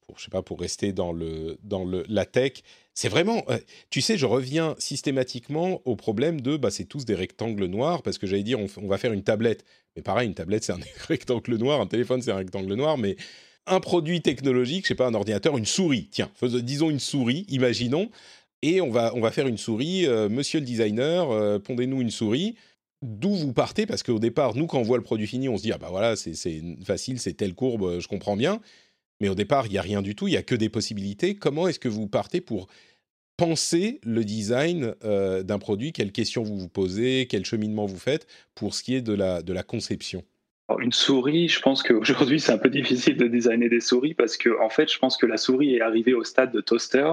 pour, 0.06 0.18
je 0.18 0.24
sais 0.24 0.30
pas, 0.30 0.42
pour 0.42 0.58
rester 0.58 0.94
dans, 0.94 1.12
le, 1.12 1.58
dans 1.62 1.84
le, 1.84 2.06
la 2.08 2.24
tech, 2.24 2.62
c'est 2.96 3.10
vraiment, 3.10 3.44
tu 3.90 4.00
sais, 4.00 4.16
je 4.16 4.24
reviens 4.24 4.74
systématiquement 4.78 5.82
au 5.84 5.96
problème 5.96 6.40
de, 6.40 6.56
bah, 6.56 6.70
c'est 6.70 6.86
tous 6.86 7.04
des 7.04 7.14
rectangles 7.14 7.66
noirs, 7.66 8.02
parce 8.02 8.16
que 8.16 8.26
j'allais 8.26 8.42
dire, 8.42 8.58
on, 8.58 8.88
va 8.88 8.96
faire 8.96 9.12
une 9.12 9.22
tablette. 9.22 9.66
Mais 9.94 10.02
pareil, 10.02 10.26
une 10.26 10.34
tablette, 10.34 10.64
c'est 10.64 10.72
un 10.72 10.80
rectangle 11.06 11.56
noir, 11.56 11.82
un 11.82 11.86
téléphone, 11.86 12.22
c'est 12.22 12.32
un 12.32 12.36
rectangle 12.36 12.72
noir, 12.72 12.96
mais 12.96 13.16
un 13.66 13.80
produit 13.80 14.22
technologique, 14.22 14.84
je 14.84 14.88
sais 14.88 14.94
pas, 14.94 15.06
un 15.06 15.12
ordinateur, 15.12 15.58
une 15.58 15.66
souris, 15.66 16.08
tiens, 16.10 16.30
disons 16.42 16.88
une 16.88 16.98
souris, 16.98 17.44
imaginons, 17.50 18.10
et 18.62 18.80
on 18.80 18.90
va, 18.90 19.14
on 19.14 19.20
va 19.20 19.30
faire 19.30 19.46
une 19.46 19.58
souris, 19.58 20.06
euh, 20.06 20.30
monsieur 20.30 20.60
le 20.60 20.64
designer, 20.64 21.30
euh, 21.30 21.58
pondez-nous 21.58 22.00
une 22.00 22.10
souris. 22.10 22.56
D'où 23.02 23.34
vous 23.34 23.52
partez 23.52 23.84
Parce 23.84 24.02
qu'au 24.02 24.18
départ, 24.18 24.56
nous, 24.56 24.66
quand 24.66 24.78
on 24.78 24.82
voit 24.82 24.96
le 24.96 25.02
produit 25.02 25.26
fini, 25.26 25.50
on 25.50 25.58
se 25.58 25.62
dit, 25.62 25.72
ah 25.72 25.76
bah 25.76 25.88
voilà, 25.90 26.16
c'est 26.16 26.32
facile, 26.82 27.20
c'est 27.20 27.34
telle 27.34 27.54
courbe, 27.54 27.82
euh, 27.82 28.00
je 28.00 28.08
comprends 28.08 28.36
bien. 28.36 28.62
Mais 29.20 29.28
au 29.28 29.34
départ, 29.34 29.66
il 29.66 29.72
n'y 29.72 29.78
a 29.78 29.82
rien 29.82 30.02
du 30.02 30.14
tout, 30.14 30.28
il 30.28 30.32
n'y 30.32 30.36
a 30.36 30.42
que 30.42 30.54
des 30.54 30.68
possibilités. 30.68 31.34
Comment 31.34 31.68
est-ce 31.68 31.78
que 31.78 31.88
vous 31.88 32.06
partez 32.06 32.40
pour 32.40 32.68
penser 33.36 34.00
le 34.04 34.24
design 34.24 34.94
euh, 35.04 35.42
d'un 35.42 35.58
produit? 35.58 35.92
Quelles 35.92 36.12
questions 36.12 36.42
vous 36.42 36.58
vous 36.58 36.68
posez? 36.68 37.26
Quel 37.28 37.44
cheminement 37.44 37.86
vous 37.86 37.98
faites 37.98 38.26
pour 38.54 38.74
ce 38.74 38.82
qui 38.82 38.94
est 38.94 39.02
de 39.02 39.14
la, 39.14 39.42
de 39.42 39.52
la 39.52 39.62
conception? 39.62 40.24
Une 40.80 40.92
souris, 40.92 41.48
je 41.48 41.60
pense 41.60 41.82
qu'aujourd'hui 41.84 42.40
c'est 42.40 42.50
un 42.50 42.58
peu 42.58 42.68
difficile 42.68 43.16
de 43.16 43.28
designer 43.28 43.68
des 43.68 43.80
souris 43.80 44.14
parce 44.14 44.36
que 44.36 44.50
en 44.60 44.68
fait, 44.68 44.92
je 44.92 44.98
pense 44.98 45.16
que 45.16 45.24
la 45.24 45.36
souris 45.36 45.76
est 45.76 45.80
arrivée 45.80 46.12
au 46.12 46.24
stade 46.24 46.52
de 46.52 46.60
toaster 46.60 47.12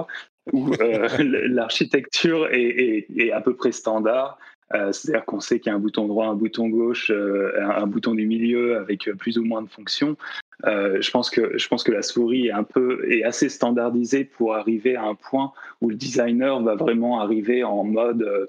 où 0.52 0.72
euh, 0.80 1.08
l'architecture 1.48 2.48
est, 2.50 3.06
est, 3.16 3.30
à 3.30 3.40
peu 3.40 3.54
près 3.54 3.72
standard. 3.72 4.38
Euh, 4.74 4.90
c'est-à-dire 4.92 5.24
qu'on 5.24 5.40
sait 5.40 5.60
qu'il 5.60 5.70
y 5.70 5.72
a 5.72 5.76
un 5.76 5.80
bouton 5.80 6.08
droit, 6.08 6.26
un 6.26 6.34
bouton 6.34 6.68
gauche, 6.68 7.10
euh, 7.10 7.52
un, 7.60 7.86
bouton 7.86 8.14
du 8.14 8.26
milieu 8.26 8.78
avec 8.78 9.08
plus 9.18 9.38
ou 9.38 9.44
moins 9.44 9.62
de 9.62 9.68
fonctions. 9.68 10.16
Euh, 10.66 11.00
je 11.00 11.10
pense 11.10 11.30
que 11.30 11.58
je 11.58 11.68
pense 11.68 11.82
que 11.82 11.92
la 11.92 12.02
souris 12.02 12.46
est 12.46 12.52
un 12.52 12.62
peu 12.62 13.10
est 13.10 13.24
assez 13.24 13.48
standardisée 13.48 14.24
pour 14.24 14.54
arriver 14.54 14.96
à 14.96 15.02
un 15.02 15.14
point 15.14 15.52
où 15.80 15.90
le 15.90 15.96
designer 15.96 16.60
va 16.62 16.74
vraiment 16.76 17.20
arriver 17.20 17.64
en 17.64 17.84
mode 17.84 18.48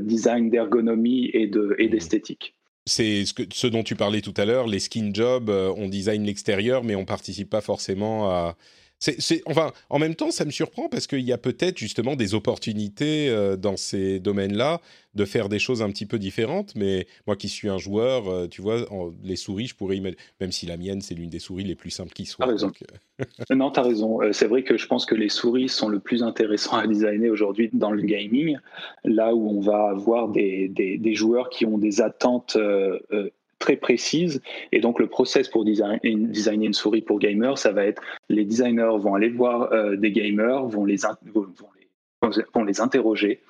design 0.00 0.50
d'ergonomie 0.50 1.30
et 1.32 1.46
de 1.46 1.74
et 1.78 1.86
mmh. 1.86 1.90
d'esthétique. 1.90 2.54
C'est 2.86 3.24
ce, 3.24 3.32
ce, 3.50 3.66
dont 3.66 3.82
tu 3.82 3.96
parlais 3.96 4.20
tout 4.20 4.34
à 4.36 4.44
l'heure, 4.44 4.66
les 4.66 4.78
skin 4.78 5.10
jobs, 5.14 5.48
on 5.48 5.88
design 5.88 6.24
l'extérieur, 6.24 6.84
mais 6.84 6.94
on 6.94 7.06
participe 7.06 7.48
pas 7.48 7.62
forcément 7.62 8.30
à 8.30 8.56
c'est, 9.18 9.42
enfin, 9.46 9.72
en 9.90 9.98
même 9.98 10.14
temps, 10.14 10.30
ça 10.30 10.44
me 10.44 10.50
surprend 10.50 10.88
parce 10.88 11.06
qu'il 11.06 11.20
y 11.20 11.32
a 11.32 11.38
peut-être 11.38 11.78
justement 11.78 12.16
des 12.16 12.34
opportunités 12.34 13.28
euh, 13.28 13.56
dans 13.56 13.76
ces 13.76 14.18
domaines-là 14.18 14.80
de 15.14 15.24
faire 15.24 15.48
des 15.48 15.58
choses 15.58 15.82
un 15.82 15.90
petit 15.90 16.06
peu 16.06 16.18
différentes. 16.18 16.74
Mais 16.74 17.06
moi 17.26 17.36
qui 17.36 17.48
suis 17.48 17.68
un 17.68 17.78
joueur, 17.78 18.28
euh, 18.28 18.46
tu 18.48 18.62
vois, 18.62 18.86
les 19.22 19.36
souris, 19.36 19.66
je 19.66 19.74
pourrais 19.74 19.98
y 19.98 20.00
mettre, 20.00 20.16
même 20.40 20.52
si 20.52 20.66
la 20.66 20.76
mienne, 20.76 21.02
c'est 21.02 21.14
l'une 21.14 21.28
des 21.28 21.38
souris 21.38 21.64
les 21.64 21.74
plus 21.74 21.90
simples 21.90 22.12
qui 22.12 22.24
soit. 22.24 22.46
T'as 22.46 22.52
raison. 22.52 22.72
Euh, 23.20 23.54
non, 23.54 23.70
tu 23.70 23.80
as 23.80 23.82
raison. 23.82 24.20
c'est 24.32 24.46
vrai 24.46 24.62
que 24.62 24.76
je 24.76 24.86
pense 24.86 25.06
que 25.06 25.14
les 25.14 25.28
souris 25.28 25.68
sont 25.68 25.88
le 25.88 26.00
plus 26.00 26.22
intéressant 26.22 26.76
à 26.76 26.86
designer 26.86 27.30
aujourd'hui 27.30 27.70
dans 27.72 27.90
le 27.90 28.02
gaming, 28.02 28.56
là 29.04 29.34
où 29.34 29.50
on 29.50 29.60
va 29.60 29.90
avoir 29.90 30.28
des, 30.28 30.68
des, 30.68 30.96
des 30.98 31.14
joueurs 31.14 31.50
qui 31.50 31.66
ont 31.66 31.78
des 31.78 32.00
attentes 32.00 32.56
très 33.58 33.76
précise. 33.76 34.42
Et 34.72 34.80
donc, 34.80 34.98
le 34.98 35.06
process 35.06 35.48
pour 35.48 35.64
design, 35.64 35.98
designer 36.02 36.66
une 36.66 36.74
souris 36.74 37.02
pour 37.02 37.18
gamers, 37.18 37.58
ça 37.58 37.72
va 37.72 37.84
être 37.84 38.02
les 38.28 38.44
designers 38.44 38.96
vont 38.98 39.14
aller 39.14 39.28
voir 39.28 39.72
euh, 39.72 39.96
des 39.96 40.12
gamers, 40.12 40.66
vont 40.66 40.84
les, 40.84 40.96
vont, 41.32 41.46
les, 42.22 42.44
vont 42.54 42.64
les 42.64 42.80
interroger 42.80 43.40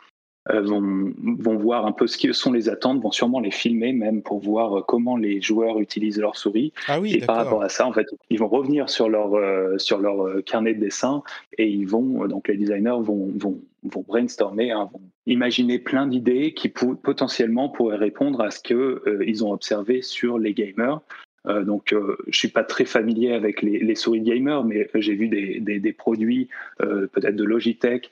euh, 0.51 0.61
vont, 0.61 1.15
vont 1.39 1.57
voir 1.57 1.87
un 1.87 1.93
peu 1.93 2.07
ce 2.07 2.19
que 2.19 2.35
sont 2.35 2.53
les 2.53 2.69
attentes, 2.69 3.01
vont 3.03 3.11
sûrement 3.11 3.41
les 3.41 3.51
filmer 3.51 3.95
même 3.95 4.21
pour 4.21 4.41
voir 4.41 4.77
euh, 4.79 4.83
comment 4.83 5.17
les 5.17 5.41
joueurs 5.41 5.81
utilisent 5.81 6.21
leur 6.21 6.37
souris. 6.37 6.75
Ah 6.87 7.01
oui, 7.01 7.15
et 7.15 7.25
par 7.25 7.37
rapport 7.37 7.63
à 7.63 7.71
ça, 7.71 7.87
en 7.87 7.95
fait, 7.95 8.07
ils 8.29 8.39
vont 8.39 8.49
revenir 8.49 8.91
sur 8.91 9.09
leur, 9.09 9.35
euh, 9.35 9.79
sur 9.79 9.97
leur 9.97 10.45
carnet 10.45 10.75
de 10.75 10.81
dessin 10.81 11.23
et 11.57 11.67
ils 11.67 11.87
vont, 11.87 12.27
donc 12.27 12.49
les 12.49 12.59
designers 12.59 13.01
vont, 13.01 13.31
vont, 13.35 13.59
vont 13.85 14.05
brainstormer, 14.07 14.71
hein, 14.71 14.89
vont 14.93 15.03
imaginer 15.27 15.79
plein 15.79 16.07
d'idées 16.07 16.55
qui 16.55 16.69
potentiellement 16.69 17.69
pourraient 17.69 17.97
répondre 17.97 18.41
à 18.41 18.51
ce 18.51 18.61
qu'ils 18.61 19.01
ils 19.27 19.45
ont 19.45 19.53
observé 19.53 20.03
sur 20.03 20.39
les 20.39 20.55
gamers. 20.55 21.01
donc, 21.47 21.93
euh, 21.93 22.17
je 22.29 22.39
suis 22.39 22.49
pas 22.49 22.65
très 22.65 22.85
familier 22.85 23.33
avec 23.33 23.63
les, 23.63 23.79
les 23.79 23.95
souris 23.95 24.23
gamers, 24.23 24.65
mais 24.65 24.89
j'ai 24.95 25.15
vu 25.15 25.29
des, 25.29 25.61
des, 25.61 25.79
des 25.81 25.93
produits, 25.93 26.49
peut-être 26.79 27.37
de 27.37 27.45
Logitech, 27.45 28.11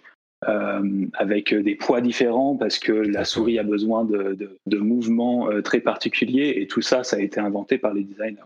euh, 0.49 1.07
avec 1.15 1.55
des 1.55 1.77
poids 1.77 2.01
différents 2.01 2.57
parce 2.57 2.81
que 2.81 2.91
la 2.91 3.25
souris 3.25 3.61
a 3.61 3.63
besoin 3.63 4.05
de, 4.05 4.59
de, 4.67 4.79
mouvements 4.79 5.49
euh, 5.49 5.63
très 5.63 5.79
particuliers 5.79 6.55
et 6.57 6.67
tout 6.67 6.83
ça, 6.83 7.05
ça 7.05 7.17
a 7.17 7.21
été 7.21 7.39
inventé 7.39 7.79
par 7.79 7.95
les 7.95 8.03
designers. 8.03 8.41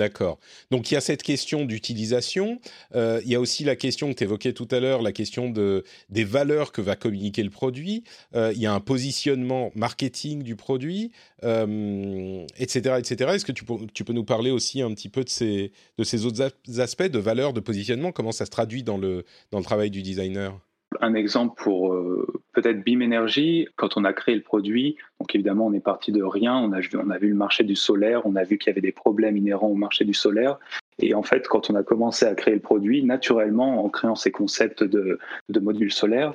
D'accord. 0.00 0.38
Donc 0.70 0.90
il 0.90 0.94
y 0.94 0.96
a 0.96 1.02
cette 1.02 1.22
question 1.22 1.66
d'utilisation. 1.66 2.58
Euh, 2.94 3.20
il 3.22 3.30
y 3.30 3.34
a 3.34 3.40
aussi 3.40 3.64
la 3.64 3.76
question 3.76 4.10
que 4.10 4.16
tu 4.16 4.24
évoquais 4.24 4.54
tout 4.54 4.66
à 4.70 4.80
l'heure, 4.80 5.02
la 5.02 5.12
question 5.12 5.50
de, 5.50 5.84
des 6.08 6.24
valeurs 6.24 6.72
que 6.72 6.80
va 6.80 6.96
communiquer 6.96 7.42
le 7.42 7.50
produit. 7.50 8.02
il 8.34 8.56
y 8.56 8.64
a 8.64 8.72
un 8.72 8.80
positionnement 8.80 9.70
marketing 9.74 10.42
du 10.42 10.56
produit, 10.56 11.12
etc., 11.42 12.96
etc. 12.98 13.32
Est-ce 13.34 13.44
que 13.44 13.52
tu 13.52 13.64
peux, 14.04 14.12
nous 14.14 14.24
parler 14.24 14.50
aussi 14.50 14.80
un 14.80 14.94
petit 14.94 15.10
peu 15.10 15.22
de 15.22 15.28
ces, 15.28 16.24
autres 16.24 16.50
aspects 16.80 17.02
de 17.02 17.18
valeurs, 17.18 17.52
de 17.52 17.60
positionnement? 17.60 18.10
Comment 18.10 18.32
ça 18.32 18.46
se 18.46 18.50
traduit 18.50 18.82
dans 18.82 18.96
le 18.96 19.24
travail 19.62 19.90
du 19.90 20.00
designer? 20.00 20.58
Un 21.00 21.14
exemple 21.14 21.62
pour 21.62 21.92
euh, 21.92 22.26
peut-être 22.52 22.82
Beam 22.82 23.02
Energy, 23.02 23.68
quand 23.76 23.96
on 23.96 24.04
a 24.04 24.12
créé 24.12 24.34
le 24.34 24.42
produit, 24.42 24.96
donc 25.20 25.34
évidemment 25.34 25.66
on 25.66 25.72
est 25.72 25.80
parti 25.80 26.10
de 26.10 26.22
rien, 26.22 26.56
on 26.56 26.72
a, 26.72 26.80
vu 26.80 27.28
le 27.28 27.34
marché 27.34 27.64
du 27.64 27.76
solaire, 27.76 28.22
on 28.24 28.36
a 28.36 28.42
vu 28.42 28.58
qu'il 28.58 28.70
y 28.70 28.72
avait 28.72 28.80
des 28.80 28.92
problèmes 28.92 29.36
inhérents 29.36 29.68
au 29.68 29.74
marché 29.74 30.04
du 30.04 30.14
solaire, 30.14 30.58
et 30.98 31.14
en 31.14 31.22
fait 31.22 31.46
quand 31.46 31.70
on 31.70 31.76
a 31.76 31.82
commencé 31.82 32.26
à 32.26 32.34
créer 32.34 32.54
le 32.54 32.60
produit, 32.60 33.04
naturellement 33.04 33.84
en 33.84 33.88
créant 33.88 34.16
ces 34.16 34.32
concepts 34.32 34.82
de 34.82 35.18
modules 35.48 35.92
solaires, 35.92 36.34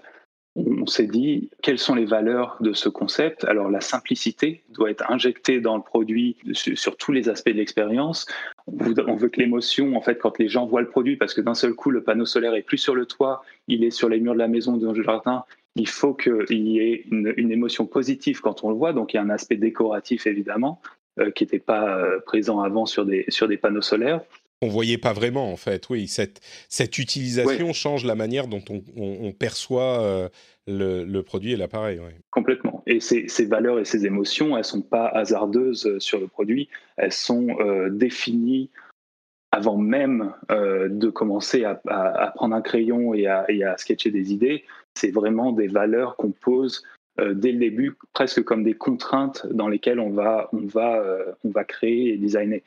on 0.56 0.86
s'est 0.86 1.08
dit 1.08 1.50
quelles 1.62 1.80
sont 1.80 1.96
les 1.96 2.06
valeurs 2.06 2.58
de 2.62 2.74
ce 2.74 2.88
concept? 2.88 3.44
Alors 3.46 3.70
la 3.70 3.82
simplicité 3.82 4.64
doit 4.70 4.90
être 4.90 5.10
injectée 5.12 5.60
dans 5.60 5.76
le 5.76 5.84
produit 5.84 6.38
sur, 6.54 6.96
tous 6.96 7.12
les 7.12 7.28
aspects 7.28 7.50
de 7.50 7.58
l'expérience. 7.58 8.26
On 8.68 9.16
veut 9.16 9.30
que 9.30 9.40
l'émotion, 9.40 9.96
en 9.96 10.02
fait, 10.02 10.18
quand 10.18 10.38
les 10.40 10.48
gens 10.48 10.66
voient 10.66 10.82
le 10.82 10.90
produit, 10.90 11.18
parce 11.18 11.34
que 11.34 11.42
d'un 11.42 11.56
seul 11.56 11.74
coup 11.74 11.92
le 11.92 12.04
panneau 12.04 12.26
solaire 12.26 12.54
est 12.56 12.62
plus 12.62 12.78
sur 12.78 12.96
le 12.96 13.06
toit, 13.06 13.44
il 13.68 13.84
est 13.84 13.92
sur 13.92 14.08
les 14.10 14.20
murs 14.20 14.34
de 14.34 14.40
la 14.40 14.48
maison, 14.48 14.78
dans 14.78 14.94
le 14.94 15.04
jardin, 15.04 15.44
il 15.76 15.90
faut 15.90 16.14
qu'il 16.14 16.68
y 16.68 16.80
ait 16.80 17.04
une, 17.12 17.52
émotion 17.52 17.86
positive 17.86 18.40
quand 18.40 18.64
on 18.64 18.70
le 18.70 18.76
voit. 18.76 18.94
Donc 18.94 19.14
il 19.14 19.18
y 19.18 19.20
a 19.20 19.24
un 19.24 19.30
aspect 19.30 19.58
décoratif 19.58 20.26
évidemment 20.26 20.82
euh, 21.20 21.32
qui 21.32 21.44
n'était 21.44 21.60
pas 21.60 21.98
euh, 21.98 22.20
présent 22.26 22.62
avant 22.62 22.86
sur 22.86 23.06
des, 23.06 23.26
sur 23.28 23.48
des 23.50 23.58
panneaux 23.58 23.82
solaires 23.82 24.22
on 24.62 24.68
voyait 24.68 24.98
pas 24.98 25.14
vraiment 25.14 25.52
en 25.52 25.58
fait. 25.58 25.90
Oui, 25.90 26.08
cette, 26.08 26.42
cette 26.70 26.98
utilisation 26.98 27.74
change 27.74 28.06
la 28.06 28.16
manière 28.16 28.48
dont 28.48 28.64
on, 28.70 29.32
perçoit 29.32 30.02
euh, 30.02 30.30
le, 30.68 31.22
produit 31.22 31.54
et 31.54 31.56
l'appareil. 31.56 32.00
Complètement. 32.32 32.84
Et 32.88 33.00
ces, 33.00 33.46
valeurs 33.46 33.80
et 33.80 33.86
ces 33.86 34.06
émotions, 34.06 34.58
elles 34.58 34.64
sont 34.64 34.82
pas 34.82 35.08
hasardeuses 35.08 35.86
euh, 35.86 36.00
sur 36.00 36.20
le 36.20 36.28
produit, 36.28 36.70
elles 36.98 37.12
sont 37.12 37.48
euh, 37.60 37.90
définies 37.90 38.70
avant 39.52 39.78
même 39.78 40.34
de 40.50 41.10
commencer 41.10 41.64
à, 41.64 41.76
prendre 42.36 42.54
un 42.54 42.62
crayon 42.62 43.14
et 43.14 43.26
à, 43.28 43.46
et 43.48 43.64
à 43.64 43.78
sketcher 43.78 44.12
des 44.12 44.34
idées. 44.34 44.66
C'est 44.96 45.12
vraiment 45.12 45.54
des 45.54 45.68
valeurs 45.68 46.18
qu'on 46.18 46.32
pose 46.32 46.84
dès 47.18 47.54
le 47.54 47.60
début, 47.60 47.96
presque 48.12 48.44
comme 48.44 48.66
des 48.66 48.74
contraintes 48.74 49.48
dans 49.48 49.70
lesquelles 49.70 50.02
on 50.02 50.10
va, 50.10 50.50
on 50.52 50.66
va, 50.66 51.02
on 51.46 51.52
va 51.52 51.64
créer 51.64 52.10
et 52.10 52.18
designer. 52.18 52.64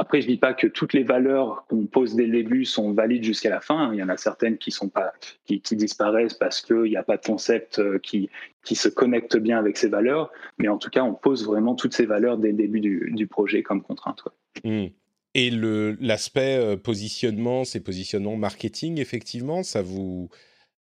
Après, 0.00 0.22
je 0.22 0.26
dis 0.26 0.38
pas 0.38 0.54
que 0.54 0.66
toutes 0.66 0.94
les 0.94 1.02
valeurs 1.02 1.66
qu'on 1.68 1.84
pose 1.84 2.14
dès 2.14 2.24
le 2.24 2.32
début 2.32 2.64
sont 2.64 2.94
valides 2.94 3.22
jusqu'à 3.22 3.50
la 3.50 3.60
fin. 3.60 3.92
Il 3.92 3.98
y 3.98 4.02
en 4.02 4.08
a 4.08 4.16
certaines 4.16 4.56
qui 4.56 4.70
sont 4.70 4.88
pas, 4.88 5.12
qui, 5.44 5.60
disparaissent 5.76 6.32
parce 6.32 6.62
qu'il 6.62 6.84
n'y 6.84 6.96
a 6.96 7.02
pas 7.02 7.18
de 7.18 7.22
concept 7.22 7.80
euh, 7.80 7.98
qui, 7.98 8.30
qui 8.64 8.76
se 8.76 8.88
connecte 8.88 9.36
bien 9.36 9.58
avec 9.58 9.76
ces 9.76 9.88
valeurs. 9.88 10.32
Mais 10.56 10.68
en 10.68 10.78
tout 10.78 10.88
cas, 10.88 11.02
on 11.02 11.12
pose 11.12 11.44
vraiment 11.44 11.74
toutes 11.74 11.92
ces 11.92 12.06
valeurs 12.06 12.38
dès 12.38 12.48
le 12.48 12.56
début 12.56 12.80
du, 12.80 13.26
projet 13.26 13.62
comme 13.62 13.82
contrainte. 13.82 14.22
Mmh. 14.64 14.86
Et 15.34 15.50
l'aspect 15.50 16.56
euh, 16.56 16.78
positionnement, 16.78 17.64
ces 17.64 17.80
positionnements 17.80 18.36
marketing, 18.36 18.98
effectivement, 19.00 19.62
ça 19.62 19.82
vous, 19.82 20.30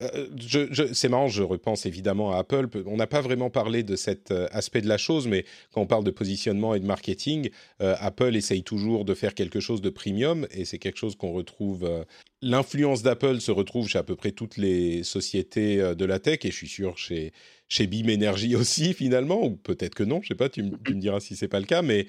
euh, 0.03 0.27
je, 0.37 0.93
c'est 0.93 1.09
marrant, 1.09 1.29
je 1.29 1.43
repense 1.43 1.87
évidemment 1.87 2.33
à 2.33 2.39
Apple. 2.39 2.69
On 2.87 2.97
n'a 2.97 3.07
pas 3.07 3.21
vraiment 3.21 3.51
parlé 3.51 3.83
de 3.83 3.97
cet 3.97 4.31
euh, 4.31 4.47
aspect 4.53 4.81
de 4.81 4.89
la 4.89 4.99
chose, 4.99 5.27
mais 5.29 5.45
quand 5.73 5.81
on 5.81 5.87
parle 5.87 6.05
de 6.05 6.11
positionnement 6.11 6.75
et 6.75 6.81
de 6.81 6.87
marketing, 6.87 7.51
euh, 7.81 7.95
Apple 8.01 8.37
essaye 8.37 8.63
toujours 8.63 9.05
de 9.05 9.15
faire 9.15 9.35
quelque 9.35 9.61
chose 9.61 9.81
de 9.81 9.91
premium, 9.91 10.47
et 10.51 10.65
c'est 10.65 10.79
quelque 10.79 10.99
chose 10.99 11.17
qu'on 11.17 11.33
retrouve. 11.33 11.89
L'influence 12.41 13.03
d'Apple 13.03 13.41
se 13.41 13.51
retrouve 13.53 13.89
chez 13.89 13.99
à 13.99 14.03
peu 14.03 14.17
près 14.17 14.33
toutes 14.33 14.57
les 14.57 15.05
sociétés 15.05 15.77
de 15.95 16.05
la 16.05 16.19
tech, 16.19 16.41
et 16.45 16.51
je 16.51 16.57
suis 16.57 16.69
sûr 16.69 16.99
chez 16.99 17.33
chez 17.69 17.87
Beam 17.87 18.11
Energy 18.11 18.55
aussi 18.57 18.93
finalement, 18.93 19.47
ou 19.47 19.57
peut-être 19.57 19.95
que 19.95 20.03
non, 20.03 20.21
je 20.23 20.29
sais 20.29 20.35
pas. 20.35 20.49
Tu, 20.49 20.65
tu 20.85 20.95
me 20.95 21.01
diras 21.01 21.21
si 21.21 21.37
c'est 21.37 21.49
pas 21.49 21.61
le 21.61 21.67
cas, 21.67 21.83
mais 21.83 22.07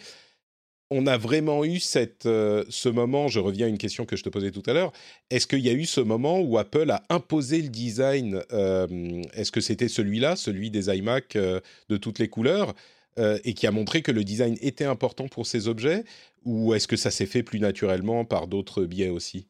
on 0.94 1.08
a 1.08 1.18
vraiment 1.18 1.66
eu 1.66 1.80
cette, 1.80 2.28
euh, 2.28 2.64
ce 2.70 2.88
moment, 2.88 3.28
je 3.28 3.40
reviens 3.40 3.66
à 3.66 3.70
une 3.70 3.80
question 3.80 4.06
que 4.06 4.16
je 4.16 4.24
te 4.24 4.30
posais 4.30 4.52
tout 4.52 4.62
à 4.68 4.74
l'heure, 4.74 4.94
est-ce 5.32 5.48
qu'il 5.48 5.60
y 5.60 5.70
a 5.70 5.74
eu 5.74 5.86
ce 5.86 6.02
moment 6.02 6.40
où 6.40 6.60
Apple 6.60 6.92
a 6.92 7.02
imposé 7.10 7.62
le 7.64 7.70
design 7.70 8.42
euh, 8.52 8.88
Est-ce 9.34 9.52
que 9.52 9.60
c'était 9.60 9.88
celui-là, 9.88 10.36
celui 10.36 10.70
des 10.70 10.96
iMac 10.96 11.36
euh, 11.36 11.60
de 11.90 11.98
toutes 11.98 12.20
les 12.20 12.30
couleurs, 12.30 12.74
et 13.44 13.54
qui 13.54 13.68
a 13.68 13.72
montré 13.72 14.02
que 14.02 14.12
le 14.12 14.24
design 14.24 14.58
était 14.60 14.86
important 14.86 15.28
pour 15.28 15.46
ces 15.46 15.68
objets 15.68 16.04
Ou 16.46 16.74
est-ce 16.74 16.88
que 16.88 16.96
ça 16.96 17.12
s'est 17.12 17.28
fait 17.28 17.44
plus 17.44 17.60
naturellement 17.60 18.26
par 18.26 18.48
d'autres 18.48 18.86
biais 18.86 19.10
aussi? 19.10 19.46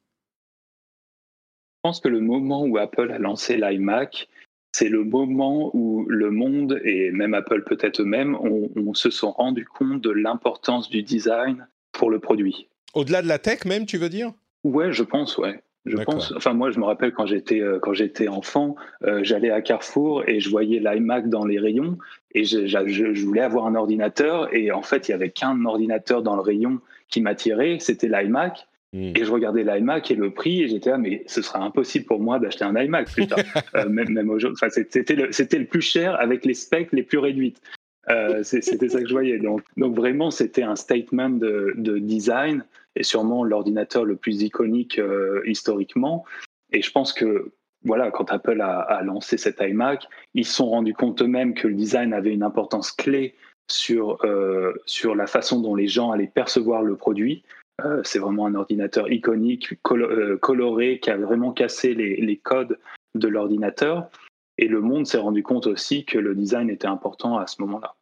Je 1.78 1.80
pense 1.84 2.02
que 2.02 2.10
le 2.10 2.20
moment 2.20 2.66
où 2.66 2.76
Apple 2.76 3.10
a 3.10 3.20
lancé 3.20 3.56
l'iMac, 3.56 4.28
c'est 4.74 4.90
le 4.90 5.04
moment 5.04 5.70
où 5.74 6.06
le 6.10 6.32
monde, 6.32 6.82
et 6.84 7.12
même 7.12 7.36
Apple 7.36 7.64
peut-être 7.64 8.02
eux-mêmes, 8.02 8.36
on, 8.36 8.94
se 8.94 9.10
sont 9.10 9.32
rendu 9.32 9.66
compte 9.66 10.02
de 10.02 10.10
l'importance 10.10 10.90
du 10.90 11.04
design 11.04 11.68
pour 11.92 12.10
le 12.10 12.20
produit. 12.20 12.68
Au-delà 12.94 13.22
de 13.22 13.28
la 13.28 13.40
tech 13.40 13.66
même, 13.66 13.86
tu 13.86 13.98
veux 13.98 14.10
dire? 14.10 14.34
Ouais, 14.64 14.92
je 14.92 15.04
pense, 15.04 15.38
ouais. 15.38 15.62
Je 15.86 15.98
pense. 15.98 16.34
Enfin, 16.36 16.54
moi, 16.54 16.72
je 16.72 16.80
me 16.80 16.86
rappelle 16.86 17.12
quand 17.12 17.26
j'étais 17.26 17.60
euh, 17.60 17.78
quand 17.78 17.94
j'étais 17.94 18.30
enfant, 18.30 18.76
euh, 19.04 19.20
j'allais 19.22 19.52
à 19.52 19.62
Carrefour 19.62 20.24
et 20.28 20.40
je 20.40 20.50
voyais 20.50 20.80
l'iMac 20.80 21.28
dans 21.28 21.46
les 21.46 21.60
rayons 21.60 21.98
et 22.34 22.46
je, 22.46 22.68
je, 22.68 23.26
voulais 23.26 23.42
avoir 23.42 23.66
un 23.66 23.76
ordinateur 23.76 24.54
et 24.56 24.72
en 24.72 24.82
fait, 24.82 25.10
il 25.10 25.12
y 25.12 25.14
avait 25.14 25.32
qu'un 25.32 25.66
ordinateur 25.66 26.24
dans 26.24 26.36
le 26.36 26.42
rayon 26.42 26.80
qui 27.10 27.20
m'attirait, 27.20 27.80
c'était 27.80 28.08
l'iMac. 28.08 28.66
Hmm. 28.94 29.12
Et 29.16 29.26
je 29.26 29.32
regardais 29.32 29.64
l'iMac 29.64 30.12
et 30.12 30.16
le 30.16 30.32
prix, 30.32 30.64
et 30.64 30.68
j'étais 30.68 30.92
là, 30.92 30.98
mais 30.98 31.24
ce 31.26 31.42
sera 31.42 31.60
impossible 31.60 32.06
pour 32.06 32.20
moi 32.20 32.40
d'acheter 32.40 32.64
un 32.64 32.76
iMac 32.76 33.12
plus 33.12 33.28
tard. 33.28 33.40
euh, 33.76 33.90
même, 33.90 34.10
même 34.10 34.30
enfin, 34.30 34.68
c'était 34.70 35.16
le, 35.16 35.28
le, 35.28 35.66
plus 35.66 35.82
cher 35.82 36.16
avec 36.20 36.46
les 36.46 36.54
specs 36.54 36.92
les 36.92 37.04
plus 37.04 37.18
réduites. 37.18 37.60
Euh, 38.10 38.44
c'était 38.44 38.90
ça 38.90 39.02
que 39.02 39.08
je 39.08 39.14
voyais. 39.14 39.40
Donc, 39.40 39.62
donc 39.78 39.96
vraiment, 39.96 40.30
c'était 40.30 40.64
un 40.64 40.76
statement 40.76 41.30
de, 41.30 41.74
de, 41.76 41.98
design 41.98 42.66
et 42.96 43.04
sûrement 43.04 43.44
l'ordinateur 43.44 44.06
le 44.06 44.16
plus 44.16 44.44
iconique 44.44 45.00
euh, 45.00 45.42
historiquement. 45.46 46.26
Et 46.72 46.82
je 46.82 46.92
pense 46.92 47.14
que 47.14 47.52
voilà, 47.86 48.12
quand 48.12 48.32
Apple 48.32 48.62
a, 48.62 48.80
a 48.80 49.02
lancé 49.04 49.38
cet 49.38 49.62
iMac, 49.62 50.08
ils 50.34 50.46
se 50.46 50.54
sont 50.54 50.70
rendus 50.70 50.94
compte 50.94 51.22
eux-mêmes 51.22 51.54
que 51.54 51.68
le 51.68 51.76
design 51.76 52.14
avait 52.14 52.34
une 52.34 52.44
importance 52.44 52.92
clé 52.92 53.36
sur, 53.70 54.24
euh, 54.26 54.74
sur 54.86 55.16
la 55.16 55.28
façon 55.28 55.62
dont 55.62 55.76
les 55.76 55.88
gens 55.88 56.12
allaient 56.12 56.28
percevoir 56.28 56.84
le 56.84 56.96
produit. 56.96 57.44
Euh, 57.82 58.02
c'est 58.04 58.20
vraiment 58.20 58.46
un 58.46 58.56
ordinateur 58.56 59.12
iconique, 59.12 59.74
euh, 59.92 60.38
coloré, 60.38 61.00
qui 61.00 61.10
a 61.10 61.18
vraiment 61.18 61.52
cassé 61.52 61.94
les, 61.94 62.38
codes 62.38 62.80
de 63.16 63.28
l'ordinateur. 63.28 64.10
Et 64.58 64.68
le 64.68 64.82
monde 64.82 65.08
s'est 65.08 65.18
rendu 65.18 65.42
compte 65.42 65.66
aussi 65.66 66.06
que 66.06 66.20
le 66.20 66.36
design 66.36 66.70
était 66.70 66.88
important 66.88 67.38
à 67.38 67.48
ce 67.48 67.62
moment-là. 67.62 67.96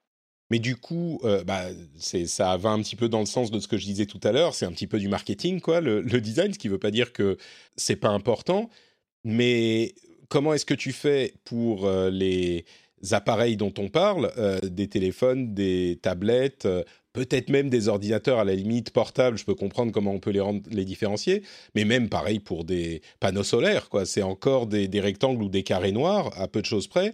Mais 0.50 0.60
du 0.60 0.76
coup, 0.76 1.22
euh, 1.24 1.46
bah, 1.46 1.62
ça 1.98 2.58
va 2.58 2.72
un 2.72 2.82
petit 2.82 2.98
peu 2.98 3.08
dans 3.08 3.22
le 3.22 3.26
sens 3.26 3.52
de 3.52 3.60
ce 3.60 3.70
que 3.70 3.78
je 3.78 3.86
disais 3.86 4.06
tout 4.06 4.20
à 4.24 4.34
l'heure. 4.34 4.54
C'est 4.54 4.66
un 4.66 4.72
petit 4.74 4.88
peu 4.88 5.00
du 5.00 5.08
marketing, 5.08 5.62
le, 5.66 6.02
design, 6.20 6.54
ce 6.54 6.60
qui 6.60 6.68
ne 6.68 6.74
veut 6.74 6.80
pas 6.80 6.92
dire 6.92 7.14
que 7.14 7.38
c'est 7.78 7.96
pas 7.96 8.10
important. 8.10 8.70
Mais 9.24 9.96
comment 10.28 10.54
est-ce 10.54 10.66
que 10.66 10.74
tu 10.74 10.92
fais 10.92 11.36
pour 11.46 11.90
les 11.90 12.66
appareils 13.12 13.56
dont 13.56 13.74
on 13.78 13.88
parle, 13.88 14.30
des 14.64 14.90
téléphones, 14.90 15.54
des 15.54 16.00
tablettes, 16.02 16.68
peut-être 17.14 17.50
même 17.50 17.70
des 17.70 17.88
ordinateurs 17.88 18.40
à 18.40 18.46
la 18.46 18.56
limite 18.56 18.92
portables, 18.92 19.38
je 19.38 19.46
peux 19.46 19.56
comprendre 19.56 19.92
comment 19.92 20.12
on 20.12 20.20
peut 20.20 20.32
les 20.32 20.40
rendre 20.40 20.62
les 20.70 20.86
différencier, 20.86 21.44
mais 21.76 21.86
même 21.86 22.10
pareil 22.10 22.40
pour 22.40 22.64
des 22.64 23.02
panneaux 23.20 23.44
solaires, 23.44 23.90
quoi. 23.90 24.06
C'est 24.06 24.22
encore 24.22 24.68
des, 24.68 24.88
rectangles 25.02 25.44
ou 25.44 25.50
des 25.50 25.64
carrés 25.64 25.92
noirs 25.92 26.32
à 26.40 26.48
peu 26.48 26.62
de 26.62 26.66
choses 26.66 26.88
près. 26.88 27.14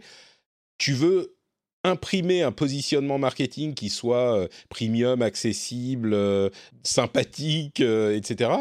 Tu 0.78 0.94
veux 0.94 1.36
imprimer 1.84 2.44
un 2.44 2.52
positionnement 2.52 3.18
marketing 3.18 3.74
qui 3.74 3.90
soit 3.90 4.38
euh, 4.38 4.48
premium, 4.70 5.22
accessible, 5.22 6.14
euh, 6.14 6.50
sympathique, 6.84 7.82
euh, 7.82 8.16
etc. 8.16 8.52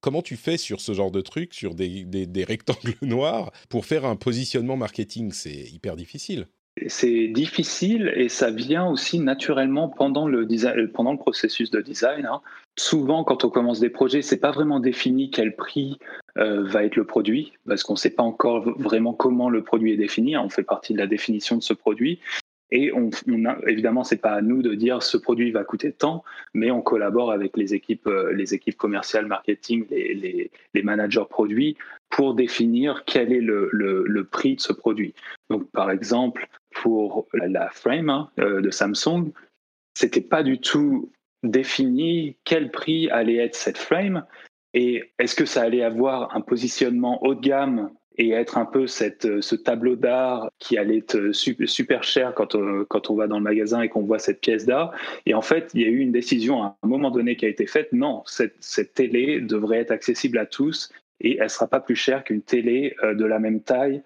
Comment 0.00 0.22
tu 0.22 0.36
fais 0.36 0.56
sur 0.56 0.80
ce 0.80 0.94
genre 0.94 1.10
de 1.10 1.20
truc, 1.20 1.52
sur 1.52 1.74
des 1.74 2.44
rectangles 2.46 2.96
noirs, 3.02 3.52
pour 3.68 3.84
faire 3.84 4.06
un 4.06 4.16
positionnement 4.16 4.76
marketing? 4.76 5.32
C'est 5.32 5.68
hyper 5.70 5.94
difficile 5.96 6.46
C'est 6.88 7.28
difficile 7.28 8.12
et 8.16 8.28
ça 8.28 8.50
vient 8.50 8.86
aussi 8.86 9.18
naturellement 9.18 9.88
pendant 9.88 10.26
le, 10.26 10.46
processus 11.18 11.70
de 11.70 11.80
design. 11.80 12.26
Hein. 12.26 12.40
Souvent, 12.78 13.24
quand 13.24 13.44
on 13.44 13.50
commence 13.50 13.80
des 13.80 13.90
projets, 13.90 14.22
c'est 14.22 14.38
pas 14.38 14.50
vraiment 14.50 14.80
défini 14.80 15.30
quel 15.30 15.54
prix 15.56 15.98
euh, 16.38 16.62
va 16.64 16.84
être 16.84 16.96
le 16.96 17.04
produit, 17.04 17.52
parce 17.66 17.82
qu'on 17.82 17.94
ne 17.94 17.98
sait 17.98 18.10
pas 18.10 18.22
encore 18.22 18.62
vraiment 18.78 19.12
comment 19.12 19.50
le 19.50 19.62
produit 19.62 19.92
est 19.92 19.96
défini. 19.96 20.34
Hein. 20.34 20.42
On 20.44 20.48
fait 20.48 20.62
partie 20.62 20.92
de 20.92 20.98
la 20.98 21.06
définition 21.06 21.56
de 21.56 21.62
ce 21.62 21.74
produit. 21.74 22.20
Et 22.72 22.92
on, 22.92 23.10
on 23.28 23.44
a, 23.46 23.58
évidemment, 23.66 24.04
c'est 24.04 24.20
pas 24.20 24.32
à 24.32 24.42
nous 24.42 24.62
de 24.62 24.74
dire 24.74 25.02
ce 25.02 25.16
produit 25.16 25.50
va 25.50 25.64
coûter 25.64 25.92
tant, 25.92 26.24
mais 26.54 26.70
on 26.70 26.82
collabore 26.82 27.32
avec 27.32 27.56
les 27.56 27.74
équipes, 27.74 28.06
euh, 28.06 28.32
les 28.32 28.54
équipes 28.54 28.76
commerciales, 28.76 29.26
marketing, 29.26 29.86
les, 29.90 30.50
managers 30.82 31.24
produits 31.28 31.76
pour 32.08 32.34
définir 32.34 33.04
quel 33.06 33.32
est 33.32 33.40
le, 33.40 34.28
prix 34.30 34.56
de 34.56 34.60
ce 34.60 34.72
produit. 34.72 35.14
Donc, 35.48 35.70
par 35.70 35.90
exemple, 35.90 36.48
pour 36.70 37.26
la, 37.32 37.70
frame 37.70 38.10
hein, 38.10 38.30
euh, 38.38 38.60
de 38.60 38.70
Samsung, 38.70 39.32
c'était 39.94 40.20
pas 40.20 40.42
du 40.42 40.60
tout 40.60 41.10
défini 41.42 42.36
quel 42.44 42.70
prix 42.70 43.10
allait 43.10 43.36
être 43.36 43.54
cette 43.54 43.78
frame 43.78 44.24
et 44.74 45.12
est-ce 45.18 45.34
que 45.34 45.46
ça 45.46 45.62
allait 45.62 45.82
avoir 45.82 46.34
un 46.36 46.40
positionnement 46.40 47.24
haut 47.24 47.34
de 47.34 47.40
gamme 47.40 47.90
et 48.20 48.32
être 48.32 48.58
un 48.58 48.66
peu 48.66 48.84
euh, 48.84 49.40
ce 49.40 49.54
tableau 49.54 49.96
d'art 49.96 50.50
qui 50.58 50.76
allait 50.76 50.98
être 50.98 51.16
euh, 51.16 51.32
super 51.32 52.04
cher 52.04 52.34
quand 52.34 52.54
on, 52.54 52.84
quand 52.84 53.08
on 53.08 53.14
va 53.14 53.26
dans 53.26 53.38
le 53.38 53.42
magasin 53.42 53.80
et 53.80 53.88
qu'on 53.88 54.02
voit 54.02 54.18
cette 54.18 54.42
pièce 54.42 54.66
d'art. 54.66 54.92
Et 55.24 55.32
en 55.32 55.40
fait, 55.40 55.70
il 55.72 55.80
y 55.80 55.84
a 55.84 55.88
eu 55.88 56.00
une 56.00 56.12
décision 56.12 56.62
à 56.62 56.76
un 56.82 56.86
moment 56.86 57.10
donné 57.10 57.36
qui 57.36 57.46
a 57.46 57.48
été 57.48 57.66
faite. 57.66 57.88
Non, 57.92 58.22
cette, 58.26 58.92
télé 58.92 59.40
devrait 59.40 59.78
être 59.78 59.90
accessible 59.90 60.36
à 60.36 60.44
tous 60.44 60.92
et 61.20 61.36
elle 61.38 61.44
ne 61.44 61.48
sera 61.48 61.66
pas 61.66 61.80
plus 61.80 61.96
chère 61.96 62.22
qu'une 62.22 62.42
télé 62.42 62.94
euh, 63.02 63.14
de 63.14 63.24
la 63.24 63.38
même 63.38 63.62
taille 63.62 64.02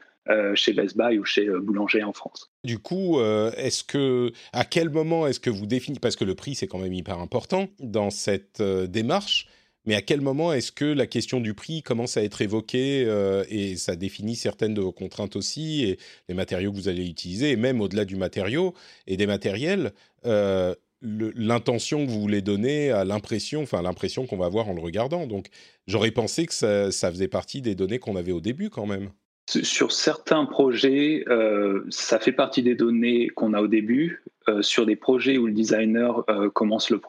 chez 0.55 0.73
Best 0.73 0.97
Buy 0.97 1.19
ou 1.19 1.25
chez 1.27 1.47
Boulanger 1.51 2.03
en 2.03 2.15
France. 2.15 2.51
Du 2.65 2.79
coup, 2.79 3.19
à 3.21 4.65
quel 4.65 4.89
moment 4.89 5.27
est-ce 5.27 5.39
que 5.39 5.51
vous 5.51 5.67
définissez 5.67 6.01
parce 6.01 6.17
que 6.17 6.25
le 6.25 6.35
prix 6.35 6.55
c'est 6.55 6.67
quand 6.67 6.79
même 6.79 6.95
hyper 6.95 7.19
important 7.19 7.69
dans 7.79 8.09
cette 8.09 8.63
démarche 8.63 9.49
mais 9.87 9.95
à 9.95 10.03
quel 10.03 10.21
moment 10.21 10.53
est-ce 10.53 10.73
que 10.73 10.85
la 10.85 11.07
question 11.07 11.41
du 11.41 11.55
prix 11.55 11.83
commence 11.83 12.17
à 12.17 12.23
être 12.23 12.41
évoquée 12.43 13.05
euh, 13.07 13.45
et 13.49 13.77
ça 13.77 13.97
définit 13.97 14.37
certaines 14.37 14.75
de 14.75 14.81
vos 14.81 14.93
contraintes 14.93 15.37
aussi 15.37 15.85
et 15.85 15.99
les 16.29 16.35
matériaux 16.35 16.73
que 16.73 16.77
vous 16.77 16.89
allez 16.89 17.07
utiliser 17.07 17.51
et 17.51 17.57
même 17.57 17.81
au-delà 17.81 18.05
du 18.05 18.17
matériau 18.17 18.75
et 19.07 19.17
des 19.17 19.27
matériels, 19.27 19.93
euh, 20.27 20.75
l'intention 21.03 22.05
que 22.05 22.11
vous 22.11 22.21
voulez 22.21 22.41
donner 22.41 22.91
à 22.91 23.05
l'impression, 23.05 23.63
enfin 23.63 23.83
l'impression 23.83 24.27
qu'on 24.27 24.39
va 24.39 24.47
avoir 24.47 24.69
en 24.69 24.73
le 24.73 24.81
regardant. 24.81 25.27
Donc 25.27 25.49
j'aurais 25.87 26.11
pensé 26.11 26.47
que 26.47 26.55
ça, 26.55 26.91
ça 26.91 27.11
faisait 27.11 27.29
partie 27.29 27.61
des 27.61 27.75
données 27.75 27.99
qu'on 27.99 28.17
avait 28.17 28.33
au 28.33 28.41
début 28.41 28.71
quand 28.71 28.87
même. 28.87 29.11
Sur 29.47 29.93
certains 29.93 30.47
projets, 30.47 31.23
euh, 31.29 31.85
ça 31.91 32.19
fait 32.19 32.33
partie 32.33 32.63
des 32.63 32.75
données 32.75 33.29
qu'on 33.29 33.53
a 33.53 33.61
au 33.61 33.67
début. 33.67 34.23
Euh, 34.49 34.63
sur 34.63 34.85
des 34.85 34.97
projets 34.97 35.39
où 35.39 35.47
le 35.47 35.53
designer 35.53 36.23
euh, 36.29 36.51
commence 36.51 36.91
le, 36.91 37.01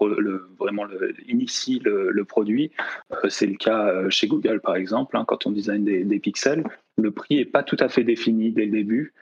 vraiment 0.58 0.86
le, 0.86 1.14
initie 1.28 1.80
le, 1.84 2.24
produit, 2.24 2.72
c'est 3.28 3.46
le 3.46 3.56
cas 3.56 4.10
chez 4.10 4.28
Google 4.28 4.62
par 4.62 4.78
exemple, 4.78 5.18
hein, 5.18 5.26
quand 5.28 5.46
on 5.46 5.52
design 5.52 5.84
des, 5.84 6.20
pixels, 6.20 6.64
le 6.98 7.12
prix 7.12 7.36
n'est 7.36 7.46
pas 7.46 7.64
tout 7.64 7.76
à 7.80 7.90
fait 7.90 8.06
défini 8.06 8.52
dès 8.52 8.66
le 8.66 8.72
début. 8.72 9.14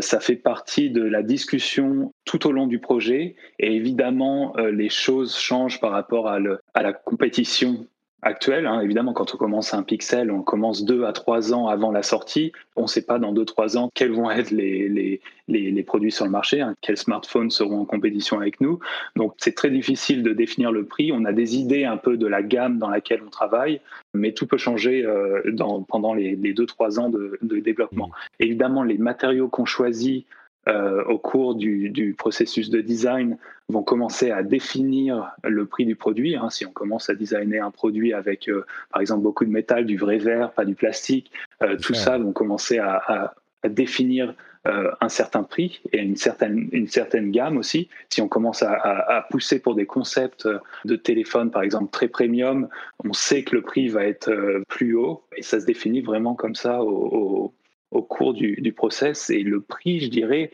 ça 0.00 0.20
fait 0.20 0.36
partie 0.36 0.90
de 0.90 1.02
la 1.02 1.24
discussion 1.24 2.12
tout 2.24 2.46
au 2.46 2.52
long 2.52 2.68
du 2.68 2.78
projet 2.78 3.34
et 3.58 3.74
évidemment 3.74 4.54
les 4.56 4.88
choses 4.88 5.36
changent 5.36 5.80
par 5.80 5.90
rapport 5.90 6.28
à 6.28 6.38
la 6.82 6.92
compétition 6.92 7.84
actuelle. 8.22 8.66
Hein. 8.66 8.80
Évidemment, 8.80 9.12
quand 9.12 9.34
on 9.34 9.38
commence 9.38 9.74
un 9.74 9.82
pixel, 9.82 10.30
on 10.30 10.42
commence 10.42 10.84
deux 10.84 11.04
à 11.04 11.12
trois 11.12 11.52
ans 11.54 11.68
avant 11.68 11.90
la 11.90 12.02
sortie. 12.02 12.52
On 12.76 12.82
ne 12.82 12.86
sait 12.86 13.02
pas 13.02 13.18
dans 13.18 13.32
deux, 13.32 13.44
trois 13.44 13.76
ans 13.76 13.90
quels 13.94 14.12
vont 14.12 14.30
être 14.30 14.50
les, 14.50 14.88
les, 14.88 15.20
les, 15.48 15.82
produits 15.82 16.12
sur 16.12 16.24
le 16.24 16.30
marché, 16.30 16.60
hein, 16.60 16.74
quels 16.80 16.96
smartphones 16.96 17.50
seront 17.50 17.80
en 17.80 17.84
compétition 17.84 18.38
avec 18.38 18.60
nous. 18.60 18.78
Donc, 19.16 19.34
c'est 19.38 19.54
très 19.54 19.70
difficile 19.70 20.22
de 20.22 20.32
définir 20.32 20.72
le 20.72 20.84
prix. 20.84 21.12
On 21.12 21.24
a 21.24 21.32
des 21.32 21.56
idées 21.56 21.84
un 21.84 21.96
peu 21.96 22.16
de 22.16 22.26
la 22.26 22.42
gamme 22.42 22.78
dans 22.78 22.90
laquelle 22.90 23.22
on 23.26 23.30
travaille, 23.30 23.80
mais 24.14 24.32
tout 24.32 24.46
peut 24.46 24.58
changer 24.58 25.04
euh, 25.04 25.42
dans, 25.52 25.82
pendant 25.82 26.14
les, 26.14 26.36
les 26.36 26.52
deux, 26.52 26.66
trois 26.66 27.00
ans 27.00 27.08
de, 27.08 27.38
de 27.42 27.58
développement. 27.58 28.08
Mmh. 28.08 28.42
Évidemment, 28.44 28.82
les 28.82 28.98
matériaux 28.98 29.48
qu'on 29.48 29.64
choisit 29.64 30.26
euh, 30.68 31.02
au 31.04 31.18
cours 31.18 31.54
du, 31.54 32.14
processus 32.18 32.68
de 32.68 32.82
design 32.82 33.38
vont 33.70 33.82
commencer 33.82 34.30
à 34.30 34.42
définir 34.42 35.32
le 35.42 35.64
prix 35.64 35.86
du 35.86 35.96
produit. 35.96 36.36
Hein. 36.36 36.50
Si 36.50 36.66
on 36.66 36.70
commence 36.70 37.08
à 37.08 37.14
designer 37.14 37.64
un 37.64 37.70
produit 37.70 38.12
avec, 38.12 38.48
euh, 38.48 38.66
par 38.92 39.00
exemple, 39.00 39.22
beaucoup 39.22 39.46
de 39.46 39.50
métal, 39.50 39.86
du 39.86 39.96
vrai 39.96 40.18
verre, 40.18 40.52
pas 40.52 40.66
du 40.66 40.74
plastique, 40.74 41.32
euh, 41.62 41.78
tout 41.78 41.94
ça 41.94 42.18
vont 42.18 42.32
commencer 42.32 42.78
à, 42.78 43.34
définir 43.68 44.34
un 44.64 45.08
certain 45.08 45.42
prix 45.42 45.82
et 45.92 45.98
une 45.98 46.16
certaine, 46.16 46.68
une 46.72 46.88
certaine 46.88 47.30
gamme 47.30 47.58
aussi. 47.58 47.88
Si 48.08 48.22
on 48.22 48.28
commence 48.28 48.62
à, 48.62 49.26
pousser 49.30 49.58
pour 49.58 49.74
des 49.74 49.86
concepts 49.86 50.48
de 50.86 50.96
téléphone, 50.96 51.50
par 51.50 51.62
exemple, 51.62 51.90
très 51.90 52.08
premium, 52.08 52.68
on 53.04 53.12
sait 53.12 53.42
que 53.42 53.54
le 53.54 53.62
prix 53.62 53.88
va 53.88 54.04
être 54.06 54.30
plus 54.68 54.94
haut 54.94 55.22
et 55.36 55.42
ça 55.42 55.60
se 55.60 55.66
définit 55.66 56.00
vraiment 56.00 56.34
comme 56.34 56.54
ça 56.54 56.82
au 56.82 57.52
au 57.59 57.59
cours 57.90 58.34
du, 58.34 58.56
du 58.60 58.72
process. 58.72 59.30
Et 59.30 59.42
le 59.42 59.60
prix, 59.60 60.00
je 60.00 60.08
dirais, 60.08 60.50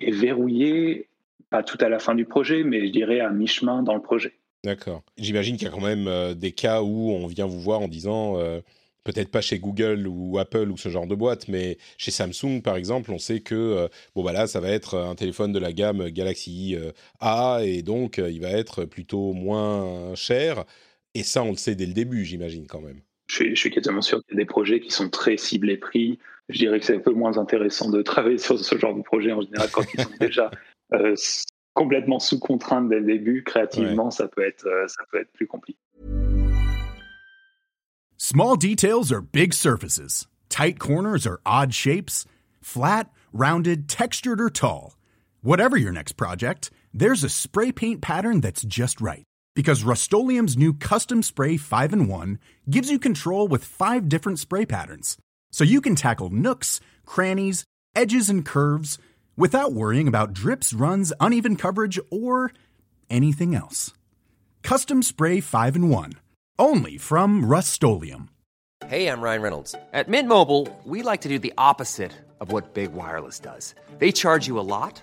est 0.00 0.10
verrouillé, 0.10 1.08
pas 1.50 1.62
tout 1.62 1.78
à 1.80 1.88
la 1.88 1.98
fin 1.98 2.14
du 2.14 2.24
projet, 2.24 2.64
mais 2.64 2.86
je 2.86 2.92
dirais 2.92 3.20
à 3.20 3.30
mi-chemin 3.30 3.82
dans 3.82 3.94
le 3.94 4.02
projet. 4.02 4.34
D'accord. 4.64 5.02
J'imagine 5.16 5.56
qu'il 5.56 5.66
y 5.66 5.70
a 5.70 5.74
quand 5.74 5.80
même 5.80 6.08
euh, 6.08 6.34
des 6.34 6.52
cas 6.52 6.82
où 6.82 7.10
on 7.10 7.26
vient 7.26 7.46
vous 7.46 7.60
voir 7.60 7.80
en 7.80 7.88
disant, 7.88 8.38
euh, 8.38 8.60
peut-être 9.04 9.30
pas 9.30 9.40
chez 9.40 9.58
Google 9.58 10.06
ou 10.08 10.38
Apple 10.38 10.70
ou 10.70 10.76
ce 10.76 10.88
genre 10.88 11.06
de 11.06 11.14
boîte, 11.14 11.48
mais 11.48 11.78
chez 11.96 12.10
Samsung 12.10 12.60
par 12.62 12.76
exemple, 12.76 13.12
on 13.12 13.18
sait 13.18 13.40
que 13.40 13.54
euh, 13.54 13.88
bon 14.14 14.22
voilà, 14.22 14.46
ça 14.46 14.60
va 14.60 14.68
être 14.70 14.98
un 14.98 15.14
téléphone 15.14 15.52
de 15.52 15.58
la 15.58 15.72
gamme 15.72 16.08
Galaxy 16.10 16.76
A 17.20 17.60
et 17.62 17.82
donc 17.82 18.18
il 18.18 18.40
va 18.40 18.50
être 18.50 18.84
plutôt 18.84 19.32
moins 19.32 20.14
cher. 20.16 20.64
Et 21.14 21.22
ça, 21.22 21.42
on 21.42 21.50
le 21.52 21.56
sait 21.56 21.74
dès 21.74 21.86
le 21.86 21.94
début, 21.94 22.24
j'imagine 22.24 22.66
quand 22.66 22.80
même. 22.80 23.00
Je 23.28 23.34
suis, 23.34 23.54
je 23.54 23.60
suis 23.60 23.70
quasiment 23.70 24.00
sûr 24.00 24.24
qu'il 24.24 24.36
y 24.36 24.40
a 24.40 24.42
des 24.42 24.46
projets 24.46 24.80
qui 24.80 24.90
sont 24.90 25.10
très 25.10 25.36
ciblés 25.36 25.76
prix, 25.76 26.18
je 26.48 26.58
dirais 26.58 26.80
que 26.80 26.86
c'est 26.86 26.96
un 26.96 27.00
peu 27.00 27.12
moins 27.12 27.38
intéressant 27.38 27.90
de 27.90 28.02
travailler 28.02 28.38
sur 28.38 28.58
ce 28.58 28.78
genre 28.78 28.94
de 28.94 29.02
projet 29.02 29.32
en 29.32 29.42
général 29.42 29.68
quand 29.70 29.84
ils 29.94 30.00
sont 30.02 30.10
déjà 30.20 30.50
euh, 30.94 31.14
complètement 31.74 32.18
sous 32.18 32.38
contrainte 32.38 32.88
dès 32.88 33.00
le 33.00 33.06
début. 33.06 33.44
Créativement, 33.44 34.06
ouais. 34.06 34.10
ça 34.10 34.28
peut 34.28 34.46
être 34.46 34.66
euh, 34.66 34.86
ça 34.88 35.04
peut 35.10 35.20
être 35.20 35.32
plus 35.32 35.46
compliqué. 35.46 35.78
Small 38.16 38.56
details 38.56 39.12
are 39.12 39.22
big 39.22 39.54
surfaces. 39.54 40.26
Tight 40.48 40.78
corners 40.78 41.26
are 41.26 41.40
odd 41.46 41.72
shapes. 41.72 42.24
Flat, 42.60 43.10
rounded, 43.32 43.88
textured 43.88 44.40
or 44.40 44.50
tall. 44.50 44.96
Whatever 45.42 45.76
your 45.76 45.92
next 45.92 46.16
project, 46.16 46.70
there's 46.92 47.22
a 47.22 47.28
spray 47.28 47.70
paint 47.70 48.00
pattern 48.00 48.40
that's 48.40 48.62
just 48.62 49.00
right. 49.00 49.27
Because 49.58 49.82
Rust-Oleum's 49.82 50.56
new 50.56 50.72
Custom 50.72 51.20
Spray 51.20 51.56
5 51.56 51.92
and 51.92 52.08
1 52.08 52.38
gives 52.70 52.92
you 52.92 52.98
control 53.00 53.48
with 53.48 53.64
five 53.64 54.08
different 54.08 54.38
spray 54.38 54.64
patterns 54.64 55.16
so 55.50 55.64
you 55.64 55.80
can 55.80 55.96
tackle 55.96 56.30
nooks, 56.30 56.80
crannies, 57.04 57.64
edges, 57.96 58.30
and 58.30 58.44
curves 58.44 59.00
without 59.36 59.72
worrying 59.72 60.06
about 60.06 60.32
drips, 60.32 60.72
runs, 60.72 61.12
uneven 61.18 61.56
coverage, 61.56 61.98
or 62.08 62.52
anything 63.10 63.56
else. 63.56 63.92
Custom 64.62 65.02
Spray 65.02 65.40
5 65.40 65.74
and 65.74 65.90
1. 65.90 66.12
Only 66.60 66.96
from 66.96 67.44
Rust 67.44 67.82
Hey, 68.86 69.08
I'm 69.08 69.20
Ryan 69.20 69.42
Reynolds. 69.42 69.74
At 69.92 70.06
Mint 70.06 70.28
Mobile, 70.28 70.68
we 70.84 71.02
like 71.02 71.22
to 71.22 71.28
do 71.28 71.40
the 71.40 71.52
opposite 71.58 72.12
of 72.38 72.52
what 72.52 72.74
Big 72.74 72.92
Wireless 72.92 73.40
does. 73.40 73.74
They 73.98 74.12
charge 74.12 74.46
you 74.46 74.60
a 74.60 74.68
lot, 74.76 75.02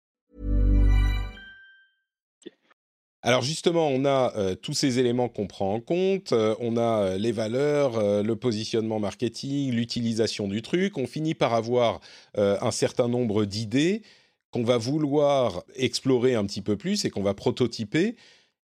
Alors 3.23 3.43
justement, 3.43 3.87
on 3.87 4.03
a 4.03 4.33
euh, 4.35 4.55
tous 4.55 4.73
ces 4.73 4.97
éléments 4.97 5.29
qu'on 5.29 5.45
prend 5.45 5.75
en 5.75 5.79
compte. 5.79 6.31
Euh, 6.31 6.55
on 6.59 6.75
a 6.75 6.81
euh, 6.81 7.17
les 7.17 7.31
valeurs, 7.31 8.23
le 8.23 8.35
positionnement 8.35 8.99
marketing, 8.99 9.71
l'utilisation 9.71 10.47
du 10.47 10.63
truc. 10.63 10.97
On 10.97 11.05
finit 11.05 11.35
par 11.35 11.53
avoir 11.53 11.99
un 12.35 12.71
certain 12.71 13.07
nombre 13.07 13.45
d'idées 13.45 14.01
qu'on 14.51 14.63
va 14.63 14.77
vouloir 14.77 15.63
explorer 15.75 16.35
un 16.35 16.45
petit 16.45 16.61
peu 16.61 16.77
plus 16.77 17.05
et 17.05 17.09
qu'on 17.09 17.23
va 17.23 17.33
prototyper. 17.33 18.15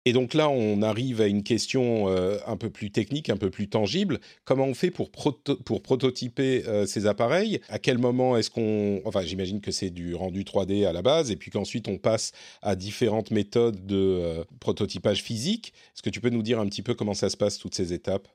Et 0.07 0.13
donc 0.13 0.35
là, 0.35 0.49
on 0.49 0.83
arrive 0.83 1.19
à 1.19 1.25
une 1.25 1.41
question 1.41 2.09
euh, 2.09 2.37
un 2.45 2.57
peu 2.57 2.69
plus 2.69 2.91
technique, 2.91 3.31
un 3.31 3.37
peu 3.37 3.49
plus 3.49 3.67
tangible. 3.67 4.19
Comment 4.45 4.65
on 4.65 4.75
fait 4.75 4.91
pour, 4.91 5.09
prototyper 5.09 6.63
euh, 6.67 6.85
ces 6.85 7.07
appareils? 7.07 7.59
À 7.69 7.79
quel 7.79 7.97
moment 7.97 8.37
est-ce 8.37 8.51
qu'on... 8.51 9.01
Enfin, 9.05 9.21
j'imagine 9.21 9.61
que 9.61 9.71
c'est 9.71 9.89
du 9.89 10.13
rendu 10.13 10.43
3D 10.43 10.87
à 10.87 10.93
la 10.93 11.01
base, 11.01 11.31
et 11.31 11.35
puis 11.35 11.49
qu'ensuite 11.49 11.87
on 11.87 11.97
passe 11.97 12.33
à 12.61 12.75
différentes 12.75 13.31
méthodes 13.31 13.87
de 13.87 14.19
euh, 14.21 14.43
prototypage 14.59 15.23
physique. 15.23 15.73
Est-ce 15.95 16.03
que 16.03 16.11
tu 16.11 16.21
peux 16.21 16.29
nous 16.29 16.43
dire 16.43 16.59
un 16.59 16.67
petit 16.67 16.83
peu 16.83 16.93
comment 16.93 17.15
ça 17.15 17.31
se 17.31 17.37
passe, 17.37 17.57
toutes 17.57 17.73
ces 17.73 17.91
étapes? 17.91 18.27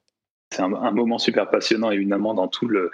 C'est 0.53 0.63
un, 0.63 0.91
moment 0.91 1.19
super 1.19 1.49
passionnant, 1.49 1.93
évidemment, 1.93 2.35
dans 2.35 2.49
tout 2.49 2.67
le, 2.67 2.91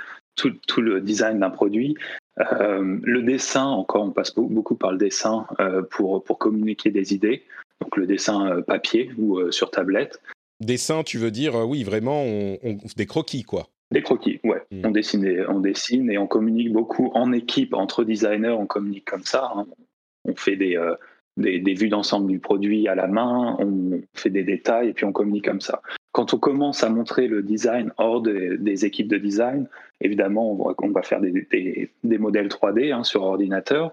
design 1.01 1.41
d'un 1.41 1.49
produit. 1.49 1.97
Le 2.37 3.23
dessin, 3.23 3.65
encore, 3.65 4.05
on 4.05 4.11
passe 4.11 4.35
beaucoup 4.35 4.75
par 4.75 4.93
le 4.93 4.99
dessin 4.99 5.47
pour 5.91 6.23
communiquer 6.39 6.91
des 6.91 7.15
idées. 7.15 7.45
Donc 7.81 7.97
le 7.97 8.07
dessin 8.07 8.51
euh, 8.51 8.63
papier 8.63 9.11
ou 9.19 9.39
euh, 9.39 9.51
sur 9.51 9.71
tablette. 9.71 10.21
Dessin, 10.61 11.03
tu 11.03 11.19
veux 11.19 11.31
dire, 11.31 11.55
oui, 11.69 11.85
vraiment, 11.85 12.23
on, 12.23 12.59
on, 12.63 12.79
des 12.97 13.07
croquis, 13.07 13.43
quoi. 13.43 13.69
Des 13.91 14.03
croquis, 14.03 14.41
ouais. 14.43 14.63
Mm. 14.71 14.87
On, 14.87 14.91
dessine 14.91 15.25
et, 15.25 15.47
on 15.47 15.61
dessine 15.61 16.11
et 16.11 16.19
on 16.19 16.27
communique 16.27 16.73
beaucoup 16.73 17.11
en 17.15 17.33
équipe, 17.33 17.75
entre 17.75 18.05
designers, 18.05 18.57
on 18.59 18.67
communique 18.67 19.05
comme 19.05 19.25
ça. 19.25 19.53
Hein. 19.55 19.67
On 20.25 20.35
fait 20.35 20.57
des, 20.57 20.77
euh, 20.77 20.95
des, 21.37 21.61
des, 21.61 21.75
vues 21.75 21.89
d'ensemble 21.89 22.29
du 22.29 22.41
produit 22.41 22.89
à 22.89 22.95
la 22.95 23.07
main, 23.07 23.57
on 23.61 24.01
fait 24.15 24.31
des 24.31 24.43
détails 24.43 24.89
et 24.89 24.93
puis 24.93 25.05
on 25.05 25.13
communique 25.13 25.45
comme 25.45 25.61
ça. 25.61 25.83
Quand 26.13 26.35
on 26.35 26.39
commence 26.39 26.83
à 26.83 26.89
montrer 26.89 27.29
le 27.29 27.43
design 27.43 27.93
hors 27.99 28.23
des, 28.23 28.57
des 28.59 28.87
équipes 28.87 29.09
de 29.09 29.19
design, 29.19 29.69
évidemment, 30.01 30.53
on 30.53 30.57
va, 30.57 30.75
on 30.79 30.91
va 30.91 31.03
faire 31.03 31.21
des, 31.21 31.91
des 32.03 32.19
modèles 32.19 32.49
3D 32.49 32.93
hein, 32.93 33.05
sur 33.05 33.23
ordinateur. 33.23 33.93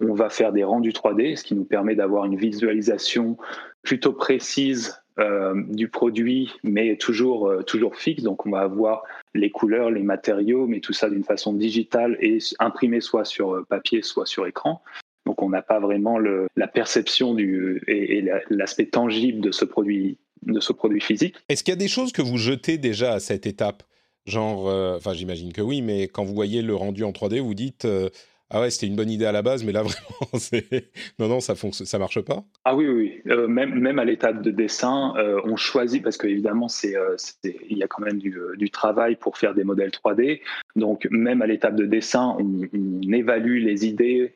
On 0.00 0.14
va 0.14 0.30
faire 0.30 0.52
des 0.52 0.64
rendus 0.64 0.92
3D, 0.92 1.36
ce 1.36 1.44
qui 1.44 1.54
nous 1.54 1.64
permet 1.64 1.94
d'avoir 1.94 2.24
une 2.24 2.36
visualisation 2.36 3.36
plutôt 3.82 4.12
précise 4.12 5.02
euh, 5.18 5.54
du 5.68 5.88
produit, 5.88 6.52
mais 6.62 6.96
toujours, 6.96 7.48
euh, 7.48 7.62
toujours 7.62 7.96
fixe. 7.96 8.22
Donc, 8.22 8.46
on 8.46 8.50
va 8.50 8.60
avoir 8.60 9.02
les 9.34 9.50
couleurs, 9.50 9.90
les 9.90 10.02
matériaux, 10.02 10.66
mais 10.66 10.80
tout 10.80 10.92
ça 10.92 11.10
d'une 11.10 11.24
façon 11.24 11.52
digitale 11.52 12.16
et 12.20 12.38
imprimé 12.58 13.00
soit 13.00 13.24
sur 13.24 13.64
papier, 13.68 14.02
soit 14.02 14.26
sur 14.26 14.46
écran. 14.46 14.82
Donc, 15.26 15.42
on 15.42 15.50
n'a 15.50 15.62
pas 15.62 15.80
vraiment 15.80 16.18
la 16.18 16.66
perception 16.66 17.34
du, 17.34 17.82
et, 17.86 18.24
l'aspect 18.48 18.86
tangible 18.86 19.40
de 19.40 19.52
ce 19.52 19.64
produit, 19.64 20.18
de 20.42 20.60
ce 20.60 20.72
produit 20.72 21.00
physique. 21.00 21.36
Est-ce 21.48 21.62
qu'il 21.62 21.72
y 21.72 21.76
a 21.76 21.78
des 21.78 21.88
choses 21.88 22.12
que 22.12 22.22
vous 22.22 22.38
jetez 22.38 22.78
déjà 22.78 23.12
à 23.12 23.20
cette 23.20 23.46
étape? 23.46 23.82
Genre, 24.26 24.68
euh, 24.68 24.96
enfin, 24.96 25.12
j'imagine 25.12 25.52
que 25.52 25.62
oui, 25.62 25.82
mais 25.82 26.08
quand 26.08 26.24
vous 26.24 26.34
voyez 26.34 26.62
le 26.62 26.74
rendu 26.74 27.04
en 27.04 27.10
3D, 27.10 27.40
vous 27.40 27.54
dites 27.54 27.84
euh, 27.84 28.10
ah 28.52 28.60
ouais, 28.60 28.70
c'était 28.70 28.88
une 28.88 28.96
bonne 28.96 29.10
idée 29.10 29.26
à 29.26 29.32
la 29.32 29.42
base, 29.42 29.62
mais 29.62 29.70
là 29.70 29.82
vraiment, 29.84 30.38
c'est 30.38 30.90
non, 31.20 31.28
non, 31.28 31.40
ça 31.40 31.54
ça 31.54 31.98
marche 31.98 32.20
pas. 32.20 32.42
Ah 32.64 32.74
oui, 32.74 32.88
oui, 32.88 33.22
euh, 33.28 33.46
même 33.46 33.98
à 34.00 34.04
l'étape 34.04 34.42
de 34.42 34.50
dessin, 34.50 35.14
euh, 35.16 35.40
on 35.44 35.56
choisit 35.56 36.02
parce 36.02 36.16
qu'évidemment, 36.16 36.66
euh, 36.84 37.16
il 37.44 37.78
y 37.78 37.82
a 37.84 37.86
quand 37.86 38.02
même 38.02 38.18
du, 38.18 38.70
travail 38.72 39.16
pour 39.16 39.38
faire 39.38 39.54
des 39.54 39.64
modèles 39.64 39.90
3D. 39.90 40.40
Donc 40.74 41.06
même 41.10 41.42
à 41.42 41.46
l'étape 41.46 41.76
de 41.76 41.86
dessin, 41.86 42.36
on, 42.38 43.12
évalue 43.12 43.62
les 43.64 43.86
idées 43.86 44.34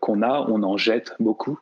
qu'on 0.00 0.22
a, 0.22 0.46
on 0.48 0.62
en 0.62 0.76
jette 0.76 1.14
beaucoup. 1.18 1.58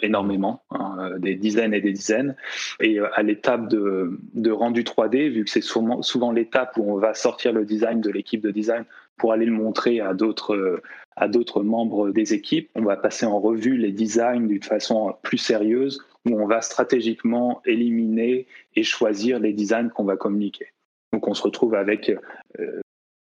énormément, 0.00 0.62
hein, 0.70 1.10
des 1.18 1.34
dizaines 1.34 1.74
et 1.74 1.80
des 1.80 1.92
dizaines. 1.92 2.36
Et 2.80 2.98
à 3.00 3.22
l'étape 3.22 3.68
de, 3.68 4.50
rendu 4.50 4.82
3D, 4.82 5.30
vu 5.30 5.44
que 5.44 5.50
c'est 5.50 5.62
souvent 5.62 6.32
l'étape 6.32 6.76
où 6.78 6.90
on 6.90 6.98
va 6.98 7.12
sortir 7.14 7.52
le 7.52 7.64
design 7.64 8.00
de 8.00 8.10
l'équipe 8.10 8.42
de 8.42 8.50
design 8.50 8.84
pour 9.18 9.32
aller 9.32 9.46
le 9.46 9.52
montrer 9.52 10.00
à 10.00 10.14
d'autres 10.14 10.80
à 11.18 11.28
d'autres 11.28 11.62
membres 11.62 12.10
des 12.10 12.32
équipes. 12.32 12.70
On 12.74 12.82
va 12.82 12.96
passer 12.96 13.26
en 13.26 13.40
revue 13.40 13.76
les 13.76 13.92
designs 13.92 14.46
d'une 14.46 14.62
façon 14.62 15.14
plus 15.22 15.38
sérieuse, 15.38 16.00
où 16.26 16.40
on 16.40 16.46
va 16.46 16.60
stratégiquement 16.60 17.60
éliminer 17.64 18.46
et 18.76 18.82
choisir 18.82 19.38
les 19.40 19.52
designs 19.52 19.88
qu'on 19.88 20.04
va 20.04 20.16
communiquer. 20.16 20.72
Donc 21.12 21.26
on 21.26 21.34
se 21.34 21.42
retrouve 21.42 21.74
avec, 21.74 22.10
euh, 22.58 22.80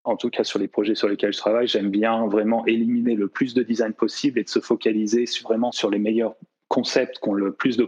en 0.03 0.17
tout 0.17 0.29
cas 0.29 0.43
sur 0.43 0.59
les 0.59 0.67
projets 0.67 0.95
sur 0.95 1.07
lesquels 1.07 1.33
je 1.33 1.37
travaille, 1.37 1.67
j'aime 1.67 1.89
bien 1.89 2.27
vraiment 2.27 2.65
éliminer 2.65 3.15
le 3.15 3.27
plus 3.27 3.53
de 3.53 3.63
design 3.63 3.93
possible 3.93 4.39
et 4.39 4.43
de 4.43 4.49
se 4.49 4.59
focaliser 4.59 5.25
vraiment 5.43 5.71
sur 5.71 5.89
les 5.89 5.99
meilleurs 5.99 6.35
concepts 6.67 7.19
qui 7.19 7.29
ont 7.29 7.33
le 7.33 7.51
plus 7.51 7.77
de, 7.77 7.85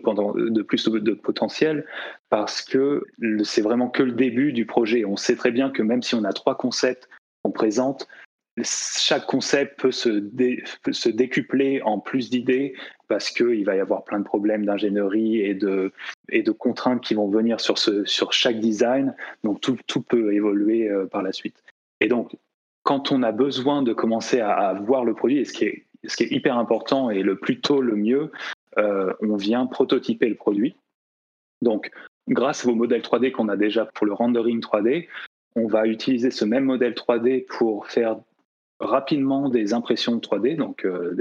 plus 0.64 0.88
de 0.88 1.14
potentiel 1.14 1.86
parce 2.30 2.62
que 2.62 3.04
c'est 3.44 3.62
vraiment 3.62 3.90
que 3.90 4.02
le 4.02 4.14
début 4.14 4.54
du 4.54 4.66
projet. 4.66 5.06
On 5.06 5.18
sait 5.18 5.36
très 5.36 5.52
bien 5.52 5.70
que 5.70 5.84
même 5.84 6.02
si 6.02 6.16
on 6.16 6.24
a 6.24 6.34
trois 6.34 6.58
concepts 6.58 7.08
qu'on 7.44 7.52
présente, 7.52 8.08
chaque 8.63 9.26
concept 9.26 9.80
peut 9.80 9.91
se, 9.91 11.10
décupler 11.10 11.82
en 11.84 12.00
plus 12.00 12.30
d'idées 12.30 12.74
parce 13.08 13.30
qu'il 13.30 13.65
va 13.65 13.76
y 13.76 13.80
avoir 13.80 14.04
plein 14.04 14.19
de 14.19 14.24
problèmes 14.24 14.65
d'ingénierie 14.65 15.41
et 15.41 15.54
de, 15.54 15.91
contraintes 16.58 17.02
qui 17.02 17.13
vont 17.13 17.28
venir 17.28 17.60
sur, 17.60 17.78
chaque 18.32 18.60
design. 18.60 19.15
Donc 19.43 19.62
tout, 19.62 20.02
peut 20.02 20.34
évoluer 20.34 20.89
euh, 20.89 21.06
par 21.06 21.21
la 21.21 21.32
suite. 21.32 21.63
Et 22.00 22.08
donc, 22.08 22.36
quand 22.84 23.12
on 23.12 23.21
a 23.24 23.32
besoin 23.32 23.84
de 23.84 23.93
commencer 23.93 24.39
à, 24.39 24.74
voir 24.74 25.06
le 25.06 25.13
produit, 25.13 25.45
ce 25.45 25.54
qui, 25.54 25.65
est, 25.65 26.32
hyper 26.32 26.58
important 26.58 27.10
et 27.10 27.21
le 27.21 27.36
plus 27.36 27.62
tôt 27.62 27.82
le 27.82 27.95
mieux, 27.95 28.32
euh, 28.78 29.13
on 29.21 29.36
vient 29.36 29.65
prototyper 29.67 30.30
le 30.30 30.36
produit. 30.36 30.76
Donc, 31.62 31.91
grâce 32.28 32.65
aux 32.65 32.74
modèles 32.74 33.02
3D 33.02 33.32
qu'on 33.32 33.50
a 33.50 33.58
déjà 33.58 33.86
pour 33.86 34.08
le 34.08 34.13
rendering 34.13 34.60
3D, 34.60 35.08
on 35.56 35.67
va 35.67 35.86
utiliser 35.86 36.32
ce 36.32 36.45
même 36.45 36.65
modèle 36.65 36.93
3D 36.93 37.45
pour 37.45 37.88
faire 37.88 38.17
rapidement 38.82 39.50
des 39.50 39.74
impressions 39.74 40.17
3D. 40.17 40.56
Donc, 40.56 40.86
euh, 40.86 41.15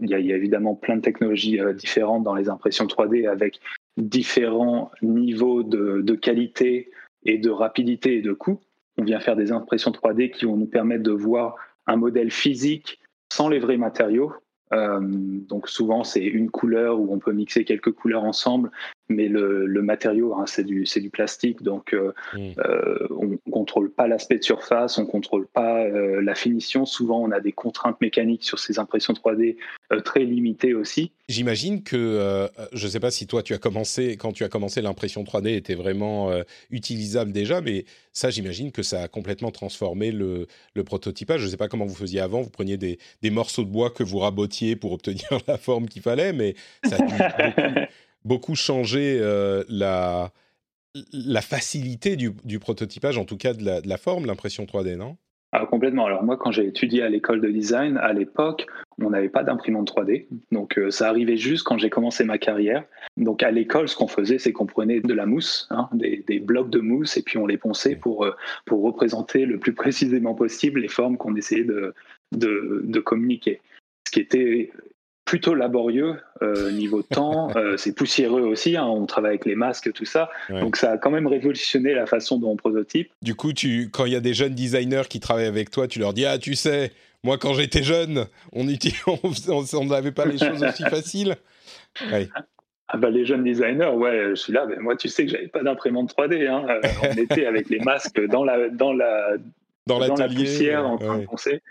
il, 0.00 0.08
y 0.08 0.14
a, 0.14 0.18
évidemment 0.18 0.74
plein 0.74 0.96
de 0.96 1.02
technologies 1.02 1.60
euh, 1.60 1.72
différentes 1.72 2.22
dans 2.22 2.34
les 2.34 2.48
impressions 2.48 2.86
3D 2.86 3.28
avec 3.28 3.60
différents 3.96 4.90
niveaux 5.02 5.62
de, 5.62 6.00
de, 6.02 6.14
qualité 6.14 6.90
et 7.24 7.38
de 7.38 7.50
rapidité 7.50 8.16
et 8.16 8.22
de 8.22 8.32
coût. 8.32 8.60
On 8.98 9.04
vient 9.04 9.20
faire 9.20 9.36
des 9.36 9.52
impressions 9.52 9.90
3D 9.90 10.30
qui 10.30 10.44
vont 10.44 10.56
nous 10.56 10.66
permettre 10.66 11.02
de 11.02 11.12
voir 11.12 11.56
un 11.86 11.96
modèle 11.96 12.30
physique 12.30 13.00
sans 13.32 13.48
les 13.48 13.58
vrais 13.58 13.76
matériaux. 13.76 14.32
Euh, 14.72 15.00
donc 15.02 15.68
souvent 15.68 16.04
c'est 16.04 16.24
une 16.24 16.48
couleur 16.48 17.00
où 17.00 17.12
on 17.12 17.18
peut 17.18 17.32
mixer 17.32 17.64
quelques 17.64 17.90
couleurs 17.90 18.22
ensemble 18.22 18.70
mais 19.10 19.28
le, 19.28 19.66
le 19.66 19.82
matériau, 19.82 20.34
hein, 20.34 20.44
c'est 20.46 20.64
du, 20.64 20.84
du 20.84 21.10
plastique, 21.10 21.62
donc 21.62 21.92
euh, 21.92 22.12
mmh. 22.32 22.52
euh, 22.58 23.08
on 23.10 23.26
ne 23.26 23.36
contrôle 23.50 23.90
pas 23.90 24.06
l'aspect 24.06 24.38
de 24.38 24.44
surface, 24.44 24.98
on 24.98 25.02
ne 25.02 25.06
contrôle 25.08 25.46
pas 25.48 25.84
euh, 25.84 26.22
la 26.22 26.34
finition. 26.34 26.86
Souvent, 26.86 27.20
on 27.20 27.32
a 27.32 27.40
des 27.40 27.52
contraintes 27.52 28.00
mécaniques 28.00 28.44
sur 28.44 28.60
ces 28.60 28.78
impressions 28.78 29.12
3D 29.12 29.56
euh, 29.92 30.00
très 30.00 30.20
limitées 30.20 30.74
aussi. 30.74 31.10
J'imagine 31.28 31.82
que, 31.82 32.48
je 32.72 32.86
ne 32.86 32.90
sais 32.90 32.98
pas 32.98 33.10
si 33.10 33.26
toi, 33.26 33.42
tu 33.42 33.54
as 33.54 33.58
commencé, 33.58 34.16
quand 34.16 34.32
tu 34.32 34.42
as 34.42 34.48
commencé, 34.48 34.80
l'impression 34.82 35.22
3D 35.22 35.54
était 35.54 35.76
vraiment 35.76 36.32
utilisable 36.70 37.30
déjà, 37.30 37.60
mais 37.60 37.84
ça, 38.12 38.30
j'imagine 38.30 38.72
que 38.72 38.82
ça 38.82 39.02
a 39.02 39.08
complètement 39.08 39.52
transformé 39.52 40.10
le, 40.10 40.48
le 40.74 40.84
prototypage. 40.84 41.40
Je 41.40 41.46
ne 41.46 41.50
sais 41.50 41.56
pas 41.56 41.68
comment 41.68 41.86
vous 41.86 41.94
faisiez 41.94 42.18
avant, 42.18 42.42
vous 42.42 42.50
preniez 42.50 42.76
des, 42.78 42.98
des, 43.22 43.30
morceaux 43.30 43.62
de 43.62 43.70
bois 43.70 43.90
que 43.90 44.02
vous 44.02 44.18
rabotiez 44.18 44.74
pour 44.74 44.90
obtenir 44.90 45.28
la 45.46 45.56
forme 45.56 45.88
qu'il 45.88 46.02
fallait, 46.02 46.32
mais 46.32 46.56
ça 46.84 46.96
a 46.96 46.98
dû 46.98 47.14
beaucoup 47.14 47.80
beaucoup 48.24 48.54
changé 48.54 49.18
euh, 49.20 49.64
la, 49.68 50.30
facilité 51.40 52.16
du, 52.16 52.58
prototypage, 52.58 53.18
en 53.18 53.24
tout 53.24 53.36
cas 53.36 53.54
de 53.54 53.64
la, 53.64 53.80
de 53.80 53.96
forme, 53.96 54.26
l'impression 54.26 54.64
3D, 54.64 54.96
non? 54.96 55.16
Ah, 55.52 55.66
complètement. 55.66 56.06
Alors 56.06 56.22
moi, 56.22 56.36
quand 56.36 56.52
j'ai 56.52 56.64
étudié 56.64 57.02
à 57.02 57.08
l'école 57.08 57.40
de 57.40 57.48
design, 57.48 57.96
à 57.96 58.12
l'époque, 58.12 58.66
on 59.02 59.10
n'avait 59.10 59.28
pas 59.28 59.42
d'imprimante 59.42 59.90
3D. 59.90 60.26
Donc 60.52 60.78
euh, 60.78 60.90
ça 60.90 61.08
arrivait 61.08 61.36
juste 61.36 61.64
quand 61.64 61.76
j'ai 61.76 61.90
commencé 61.90 62.22
ma 62.22 62.38
carrière. 62.38 62.84
Donc 63.16 63.42
à 63.42 63.50
l'école, 63.50 63.88
ce 63.88 63.96
qu'on 63.96 64.06
faisait, 64.06 64.38
c'est 64.38 64.52
qu'on 64.52 64.66
prenait 64.66 65.00
de 65.00 65.12
la 65.12 65.26
mousse, 65.26 65.66
hein, 65.70 65.88
des, 65.92 66.24
des, 66.28 66.38
blocs 66.38 66.70
de 66.70 66.78
mousse, 66.78 67.16
et 67.16 67.22
puis 67.22 67.36
on 67.36 67.46
les 67.46 67.58
ponçait 67.58 67.96
pour, 67.96 68.24
euh, 68.24 68.36
pour 68.64 68.82
représenter 68.82 69.44
le 69.44 69.58
plus 69.58 69.74
précisément 69.74 70.34
possible 70.34 70.80
les 70.80 70.88
formes 70.88 71.16
qu'on 71.16 71.34
essayait 71.34 71.64
de, 71.64 71.94
de, 72.30 72.82
de 72.84 73.00
communiquer. 73.00 73.60
Ce 74.06 74.12
qui 74.12 74.20
était 74.20 74.70
plutôt 75.30 75.54
laborieux 75.54 76.16
euh, 76.42 76.72
niveau 76.72 77.02
temps. 77.04 77.50
Euh, 77.54 77.76
c'est 77.76 77.94
poussiéreux 77.94 78.42
aussi. 78.42 78.76
Hein, 78.76 78.84
on 78.86 79.06
travaille 79.06 79.30
avec 79.30 79.46
les 79.46 79.54
masques, 79.54 79.92
tout 79.92 80.04
ça. 80.04 80.28
Ouais. 80.48 80.58
Donc 80.58 80.74
ça 80.74 80.90
a 80.90 80.98
quand 80.98 81.12
même 81.12 81.28
révolutionné 81.28 81.94
la 81.94 82.06
façon 82.06 82.36
dont 82.36 82.50
on 82.50 82.56
prototype. 82.56 83.12
Du 83.22 83.36
coup, 83.36 83.52
tu, 83.52 83.90
quand 83.92 84.06
il 84.06 84.12
y 84.12 84.16
a 84.16 84.20
des 84.20 84.34
jeunes 84.34 84.54
designers 84.54 85.04
qui 85.08 85.20
travaillent 85.20 85.46
avec 85.46 85.70
toi, 85.70 85.86
tu 85.86 86.00
leur 86.00 86.14
dis 86.14 86.26
ah 86.26 86.36
tu 86.38 86.56
sais, 86.56 86.90
moi 87.22 87.38
quand 87.38 87.54
j'étais 87.54 87.84
jeune, 87.84 88.26
on 88.52 88.64
n'avait 89.84 90.10
pas 90.10 90.24
les 90.24 90.36
choses 90.36 90.64
aussi 90.64 90.82
faciles. 90.90 91.36
Ouais. 92.10 92.28
Ah 92.88 92.96
bah 92.96 93.08
les 93.08 93.24
jeunes 93.24 93.44
designers, 93.44 93.92
ouais, 93.94 94.30
je 94.30 94.34
suis 94.34 94.52
là. 94.52 94.66
Mais 94.68 94.78
moi, 94.78 94.96
tu 94.96 95.08
sais 95.08 95.24
que 95.24 95.30
j'avais 95.30 95.46
pas 95.46 95.62
d'imprimante 95.62 96.12
3D. 96.12 96.48
Hein. 96.48 96.66
Euh, 96.68 96.80
on 97.04 97.22
était 97.22 97.46
avec 97.46 97.70
les 97.70 97.78
masques 97.78 98.20
dans 98.26 98.42
la 98.42 98.68
dans 98.68 98.92
la 98.92 99.36
dans, 99.86 100.00
dans 100.00 100.16
la 100.16 100.26
poussière 100.26 100.84
en 100.84 100.98
train 100.98 101.18
de 101.18 101.26
penser. 101.26 101.62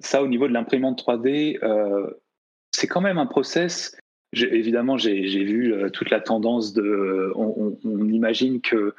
Ça, 0.00 0.22
au 0.22 0.28
niveau 0.28 0.46
de 0.48 0.52
l'imprimante 0.52 1.02
3D, 1.02 1.58
euh, 1.62 2.10
c'est 2.76 2.86
quand 2.86 3.00
même 3.00 3.18
un 3.18 3.26
process. 3.26 3.96
Évidemment, 4.32 4.98
j'ai 4.98 5.44
vu 5.44 5.72
euh, 5.72 5.88
toute 5.88 6.10
la 6.10 6.20
tendance 6.20 6.72
de. 6.72 7.32
On, 7.34 7.54
on, 7.56 7.78
on, 7.84 8.08
imagine 8.08 8.60
que 8.60 8.94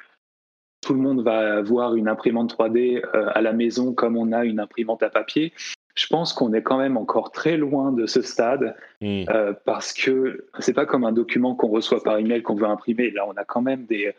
tout 0.82 0.94
le 0.94 1.00
monde 1.00 1.24
va 1.24 1.58
avoir 1.58 1.96
une 1.96 2.08
imprimante 2.08 2.58
3D 2.58 3.04
euh, 3.04 3.30
à 3.34 3.42
la 3.42 3.54
maison 3.54 3.94
comme 3.94 4.18
on 4.18 4.32
a 4.32 4.46
une 4.46 4.60
imprimante 4.60 5.04
à 5.04 5.10
papier. 5.10 5.54
Je 5.96 6.08
pense 6.08 6.34
qu'on 6.34 6.54
est 6.54 6.62
quand 6.62 6.78
même 6.78 6.96
encore 6.98 7.32
très 7.32 7.58
loin 7.58 7.92
de 7.92 8.06
ce 8.06 8.22
stade 8.22 8.76
Hmm. 9.00 9.26
euh, 9.30 9.54
parce 9.66 9.94
que 9.94 10.48
c'est 10.58 10.74
pas 10.74 10.88
comme 10.88 11.04
un 11.04 11.12
document 11.12 11.54
qu'on 11.54 11.68
reçoit 11.68 12.02
par 12.02 12.18
email 12.18 12.42
qu'on 12.42 12.56
veut 12.56 12.66
imprimer. 12.66 13.12
Là, 13.12 13.28
on 13.28 13.34
a 13.34 13.46
quand 13.46 13.62
même 13.62 13.86
des. 13.86 14.14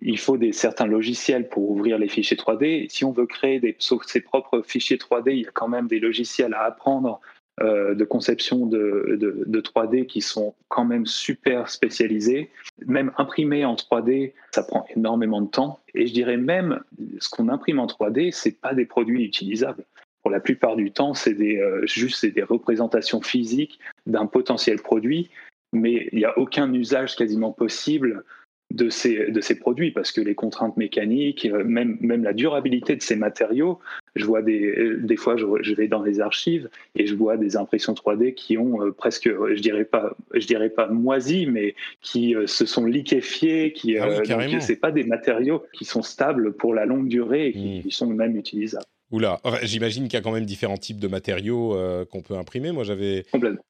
Il 0.00 0.18
faut 0.18 0.38
des 0.38 0.52
certains 0.52 0.86
logiciels 0.86 1.48
pour 1.50 1.70
ouvrir 1.70 1.98
les 1.98 2.08
fichiers 2.08 2.36
3D. 2.36 2.88
Si 2.88 3.04
on 3.04 3.12
veut 3.12 3.26
créer 3.26 3.60
des, 3.60 3.76
ses 3.78 4.20
propres 4.22 4.62
fichiers 4.62 4.96
3D, 4.96 5.32
il 5.32 5.42
y 5.42 5.46
a 5.46 5.50
quand 5.50 5.68
même 5.68 5.86
des 5.86 5.98
logiciels 5.98 6.54
à 6.54 6.62
apprendre 6.62 7.20
euh, 7.62 7.94
de 7.94 8.04
conception 8.04 8.64
de, 8.64 9.18
de, 9.20 9.44
de, 9.46 9.60
3D 9.60 10.06
qui 10.06 10.22
sont 10.22 10.54
quand 10.68 10.84
même 10.84 11.04
super 11.04 11.68
spécialisés. 11.68 12.50
Même 12.86 13.12
imprimer 13.18 13.66
en 13.66 13.74
3D, 13.74 14.32
ça 14.52 14.62
prend 14.62 14.86
énormément 14.96 15.42
de 15.42 15.48
temps. 15.48 15.78
Et 15.94 16.06
je 16.06 16.12
dirais 16.14 16.38
même, 16.38 16.80
ce 17.18 17.28
qu'on 17.28 17.48
imprime 17.48 17.78
en 17.78 17.86
3D, 17.86 18.32
c'est 18.32 18.58
pas 18.58 18.72
des 18.72 18.86
produits 18.86 19.24
utilisables. 19.24 19.84
Pour 20.22 20.30
la 20.30 20.40
plupart 20.40 20.76
du 20.76 20.90
temps, 20.90 21.12
c'est 21.12 21.34
des, 21.34 21.58
euh, 21.58 21.86
juste 21.86 22.24
des 22.24 22.42
représentations 22.42 23.20
physiques 23.20 23.78
d'un 24.06 24.26
potentiel 24.26 24.80
produit, 24.80 25.28
mais 25.72 26.08
il 26.12 26.18
n'y 26.18 26.24
a 26.24 26.38
aucun 26.38 26.72
usage 26.72 27.14
quasiment 27.14 27.52
possible 27.52 28.24
de 28.70 28.88
ces, 28.88 29.30
de 29.30 29.40
ces 29.40 29.58
produits 29.58 29.90
parce 29.90 30.12
que 30.12 30.20
les 30.20 30.34
contraintes 30.34 30.76
mécaniques, 30.76 31.48
même, 31.64 31.96
même 32.00 32.22
la 32.22 32.32
durabilité 32.32 32.94
de 32.96 33.02
ces 33.02 33.16
matériaux, 33.16 33.80
je 34.16 34.24
vois 34.24 34.42
des, 34.42 34.96
des 34.98 35.16
fois, 35.16 35.36
je, 35.36 35.46
je, 35.60 35.74
vais 35.74 35.88
dans 35.88 36.02
les 36.02 36.20
archives 36.20 36.68
et 36.94 37.06
je 37.06 37.14
vois 37.14 37.36
des 37.36 37.56
impressions 37.56 37.94
3D 37.94 38.34
qui 38.34 38.58
ont 38.58 38.82
euh, 38.82 38.92
presque, 38.92 39.28
je 39.28 39.60
dirais 39.60 39.84
pas, 39.84 40.16
je 40.34 40.46
dirais 40.46 40.70
pas 40.70 40.88
moisi, 40.88 41.46
mais 41.46 41.74
qui 42.00 42.34
euh, 42.34 42.46
se 42.46 42.66
sont 42.66 42.86
liquéfiés, 42.86 43.72
qui, 43.72 43.98
ah 43.98 44.08
oui, 44.08 44.30
euh, 44.30 44.60
c'est 44.60 44.76
pas 44.76 44.92
des 44.92 45.04
matériaux 45.04 45.64
qui 45.72 45.84
sont 45.84 46.02
stables 46.02 46.52
pour 46.52 46.74
la 46.74 46.86
longue 46.86 47.08
durée 47.08 47.48
et 47.48 47.52
qui, 47.52 47.78
mmh. 47.78 47.82
qui 47.82 47.90
sont 47.90 48.06
même 48.06 48.36
utilisables. 48.36 48.84
Oula, 49.10 49.40
j'imagine 49.62 50.04
qu'il 50.04 50.14
y 50.14 50.16
a 50.16 50.20
quand 50.20 50.30
même 50.30 50.46
différents 50.46 50.76
types 50.76 51.00
de 51.00 51.08
matériaux 51.08 51.74
euh, 51.74 52.04
qu'on 52.04 52.22
peut 52.22 52.36
imprimer. 52.36 52.70
Moi, 52.70 52.84
j'avais 52.84 53.24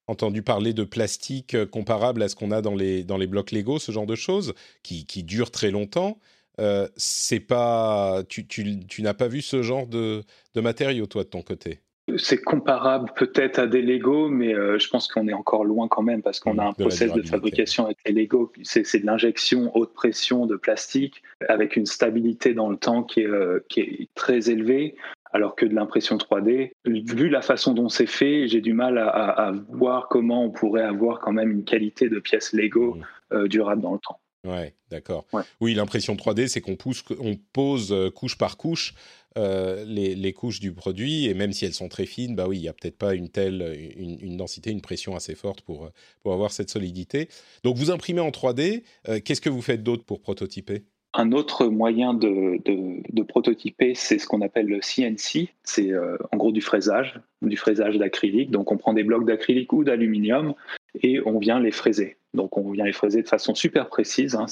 entendu 0.07 0.43
parler 0.43 0.75
de 0.75 0.85
plastique 0.85 1.55
euh, 1.55 1.65
comparable 1.65 2.23
à 2.23 2.29
ce 2.29 2.37
qu'on 2.37 2.51
a 2.51 2.61
dans 2.61 2.75
les, 2.75 3.05
dans 3.05 3.17
les 3.17 3.27
blocs 3.27 3.51
Lego, 3.51 3.79
ce 3.79 3.91
genre 3.91 4.07
de 4.07 4.17
choses, 4.17 4.53
qui, 4.83 5.07
qui 5.07 5.23
durent 5.25 5.51
très 5.51 5.71
longtemps. 5.71 6.19
Euh, 6.59 6.89
c'est 6.97 7.41
pas, 7.41 8.23
tu, 8.29 8.47
tu, 8.47 8.81
tu 8.87 9.01
n'as 9.01 9.15
pas 9.15 9.29
vu 9.29 9.41
ce 9.41 9.63
genre 9.63 9.87
de, 9.87 10.23
de 10.55 10.61
matériaux, 10.61 11.07
toi, 11.07 11.25
de 11.25 11.29
ton 11.29 11.41
côté? 11.43 11.81
C'est 12.19 12.41
comparable 12.41 13.11
peut-être 13.17 13.59
à 13.59 13.67
des 13.67 13.83
Lego, 13.83 14.29
mais 14.29 14.55
euh, 14.55 14.79
je 14.79 14.89
pense 14.89 15.09
qu'on 15.09 15.29
est 15.29 15.33
encore 15.33 15.65
loin 15.65 15.89
quand 15.89 16.03
même 16.03 16.23
parce 16.23 16.41
qu'on 16.41 16.59
a 16.59 16.65
un 16.65 16.73
process 16.73 17.13
de 17.13 17.23
fabrication 17.23 17.87
avec 17.87 17.99
les 18.07 18.13
Lego. 18.13 18.53
C'est 18.63 19.01
de 19.01 19.07
l'injection 19.07 19.71
haute 19.77 19.95
pression 19.95 20.47
de 20.47 20.57
plastique 20.57 21.23
avec 21.49 21.77
une 21.77 21.87
stabilité 21.87 22.55
dans 22.55 22.69
le 22.69 22.77
temps 22.77 23.03
qui 23.03 23.21
est, 23.21 23.27
euh, 23.27 23.65
qui 23.69 23.81
est 23.81 24.09
très 24.15 24.51
élevée 24.51 24.97
alors 25.33 25.55
que 25.55 25.65
de 25.65 25.75
l'impression 25.75 26.17
3D, 26.17 26.73
vu 26.85 27.29
la 27.29 27.41
façon 27.41 27.73
dont 27.73 27.89
c'est 27.89 28.07
fait, 28.07 28.49
j'ai 28.49 28.61
du 28.61 28.73
mal 28.73 28.99
à, 28.99 29.09
à, 29.09 29.49
à, 29.49 29.53
voir 29.71 30.09
comment 30.09 30.45
on 30.45 30.51
pourrait 30.51 30.83
avoir 30.83 31.21
quand 31.21 31.33
même 31.33 31.53
une 31.53 31.65
qualité 31.65 32.09
de 32.09 32.19
pièce 32.19 32.53
Lego 32.53 32.97
euh, 33.33 33.47
durable 33.47 33.81
dans 33.81 33.93
le 33.93 34.01
temps. 34.01 34.19
Ouais, 34.45 34.75
d'accord. 34.91 35.27
Ouais. 35.33 35.43
Oui, 35.61 35.75
l'impression 35.75 36.15
3D, 36.15 36.49
c'est 36.49 36.61
qu'on 36.61 36.79
on 37.19 37.37
pose 37.53 37.93
euh, 37.93 38.11
couche 38.11 38.39
par 38.39 38.57
couche 38.57 38.95
euh, 39.39 39.85
les, 39.85 40.15
les, 40.15 40.33
couches 40.33 40.61
du 40.61 40.73
produit, 40.73 41.27
et 41.27 41.35
même 41.35 41.53
si 41.53 41.65
elles 41.65 41.75
sont 41.75 41.89
très 41.89 42.07
fines, 42.07 42.35
bah 42.35 42.49
oui, 42.49 42.57
il 42.57 42.63
n'y 42.63 42.69
a 42.69 42.73
peut-être 42.73 42.99
pas 42.99 43.15
une 43.15 43.29
telle 43.29 43.77
une, 43.97 44.19
une, 44.21 44.37
densité, 44.37 44.71
une 44.71 44.81
pression 44.81 45.15
assez 45.15 45.37
forte 45.37 45.61
pour, 45.61 45.89
pour 46.23 46.33
avoir 46.33 46.51
cette 46.51 46.71
solidité. 46.71 47.29
Donc 47.63 47.77
vous 47.77 47.91
imprimez 47.91 48.21
en 48.21 48.31
3D, 48.31 48.83
euh, 49.09 49.21
qu'est-ce 49.25 49.41
que 49.41 49.51
vous 49.51 49.63
faites 49.63 49.85
d'autre 49.85 50.05
pour 50.05 50.21
prototyper? 50.21 50.83
Un 51.13 51.33
autre 51.33 51.67
moyen 51.67 52.15
de, 52.15 52.61
de, 52.65 53.03
de 53.13 53.23
prototyper, 53.23 53.95
c'est 53.95 54.19
ce 54.19 54.27
qu'on 54.27 54.43
appelle 54.43 54.67
le 54.67 54.81
CNC. 54.81 55.49
C'est 55.65 55.93
euh, 55.93 56.17
en 56.33 56.37
gros 56.37 56.53
du 56.53 56.61
fraisage, 56.61 57.21
du 57.43 57.57
fraisage 57.57 57.99
d'acrylique. 57.99 58.51
Donc 58.51 58.73
on 58.73 58.79
prend 58.79 58.95
des 58.95 59.05
blocs 59.05 59.27
d'acrylique 59.27 59.73
ou 59.73 59.85
d'aluminium 59.85 60.55
et 61.03 61.21
on 61.27 61.39
vient 61.39 61.61
les 61.61 61.73
fraiser. 61.73 62.17
Donc 62.35 62.57
on 62.57 62.71
vient 62.71 62.85
les 62.85 62.93
fraiser 62.93 63.23
de 63.23 63.29
façon 63.29 63.55
super 63.55 63.89
précise. 63.89 64.35
Hein. 64.35 64.47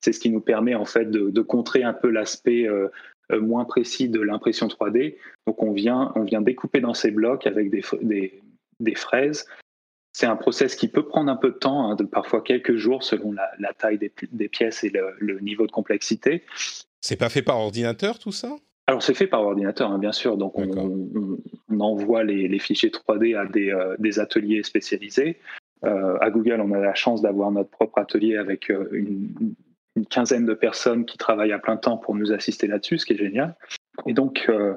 C'est 0.00 0.12
ce 0.12 0.20
qui 0.20 0.30
nous 0.30 0.40
permet 0.40 0.74
en 0.74 0.84
fait 0.84 1.06
de, 1.06 1.30
de 1.30 1.40
contrer 1.42 1.82
un 1.82 1.92
peu 1.92 2.08
l'aspect 2.08 2.68
euh, 2.68 2.88
moins 3.30 3.64
précis 3.64 4.08
de 4.08 4.20
l'impression 4.20 4.66
3D. 4.66 5.16
Donc 5.46 5.62
on 5.62 5.72
vient, 5.72 6.12
on 6.16 6.22
vient 6.22 6.40
découper 6.40 6.80
dans 6.80 6.94
ces 6.94 7.10
blocs 7.10 7.46
avec 7.46 7.70
des, 7.70 7.82
des, 8.02 8.40
des 8.80 8.94
fraises 8.94 9.46
c'est 10.12 10.26
un 10.26 10.36
process 10.36 10.76
qui 10.76 10.88
peut 10.88 11.06
prendre 11.06 11.30
un 11.30 11.36
peu 11.36 11.50
de 11.50 11.56
temps, 11.56 11.90
hein, 11.90 11.96
de 11.96 12.04
parfois 12.04 12.42
quelques 12.42 12.76
jours 12.76 13.02
selon 13.02 13.32
la, 13.32 13.50
la 13.58 13.72
taille 13.72 13.98
des, 13.98 14.12
des, 14.30 14.48
pièces 14.48 14.84
et 14.84 14.90
le, 14.90 15.14
le, 15.18 15.40
niveau 15.40 15.66
de 15.66 15.72
complexité. 15.72 16.42
C'est 17.00 17.16
pas 17.16 17.30
fait 17.30 17.42
par 17.42 17.58
ordinateur 17.58 18.18
tout 18.18 18.32
ça? 18.32 18.56
Alors 18.86 19.02
c'est 19.02 19.14
fait 19.14 19.26
par 19.26 19.42
ordinateur, 19.42 19.90
hein, 19.90 19.98
bien 19.98 20.12
sûr. 20.12 20.36
Donc 20.36 20.58
on, 20.58 20.68
on, 20.76 21.38
on, 21.70 21.80
envoie 21.80 22.24
les, 22.24 22.46
les, 22.46 22.58
fichiers 22.58 22.90
3D 22.90 23.38
à 23.38 23.46
des, 23.46 23.70
euh, 23.70 23.96
des 23.98 24.18
ateliers 24.18 24.62
spécialisés. 24.62 25.38
Euh, 25.84 26.16
à 26.20 26.30
Google, 26.30 26.60
on 26.60 26.72
a 26.72 26.78
la 26.78 26.94
chance 26.94 27.22
d'avoir 27.22 27.50
notre 27.50 27.70
propre 27.70 27.98
atelier 27.98 28.36
avec 28.36 28.70
euh, 28.70 28.88
une, 28.92 29.54
quinzaine 30.08 30.46
de 30.46 30.54
personnes 30.54 31.04
qui 31.04 31.18
travaillent 31.18 31.52
à 31.52 31.58
plein 31.58 31.76
temps 31.76 31.98
pour 31.98 32.14
nous 32.14 32.32
assister 32.32 32.66
là-dessus, 32.66 32.98
ce 32.98 33.06
qui 33.06 33.12
est 33.12 33.18
génial. 33.18 33.56
Et 34.06 34.14
donc 34.14 34.46
euh, 34.48 34.74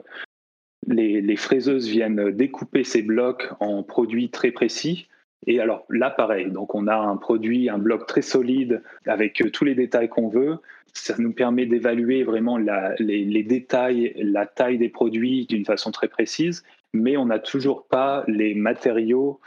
les, 0.88 1.36
fraiseuses 1.38 1.88
viennent 1.88 2.32
découper 2.32 2.84
ces 2.84 3.02
blocs 3.02 3.50
en 3.60 3.82
produits 3.82 4.30
très 4.30 4.52
précis 4.52 5.08
et 5.48 5.60
alors 5.60 5.86
là, 5.90 6.10
pareil, 6.10 6.50
donc 6.50 6.74
on 6.76 6.88
a 6.88 6.96
un 6.96 7.18
produit, 7.18 7.70
un 7.70 7.78
bloc 7.78 8.08
très 8.08 8.22
solide 8.22 8.82
avec 9.06 9.44
tous 9.54 9.64
les 9.64 9.76
détails 9.76 10.10
qu'on 10.10 10.28
veut. 10.28 10.58
Ça 10.94 11.16
nous 11.20 11.34
permet 11.34 11.66
d'évaluer 11.66 12.24
vraiment 12.24 12.58
les, 12.58 13.44
détails, 13.44 14.14
la 14.18 14.46
taille 14.46 14.78
des 14.78 14.90
produits 14.90 15.46
d'une 15.46 15.66
façon 15.66 15.92
très 15.92 16.08
précise, 16.08 16.64
mais 16.94 17.18
on 17.18 17.26
n'a 17.26 17.40
toujours 17.40 17.86
pas 17.86 18.24
les 18.28 18.56
matériaux. 18.56 19.40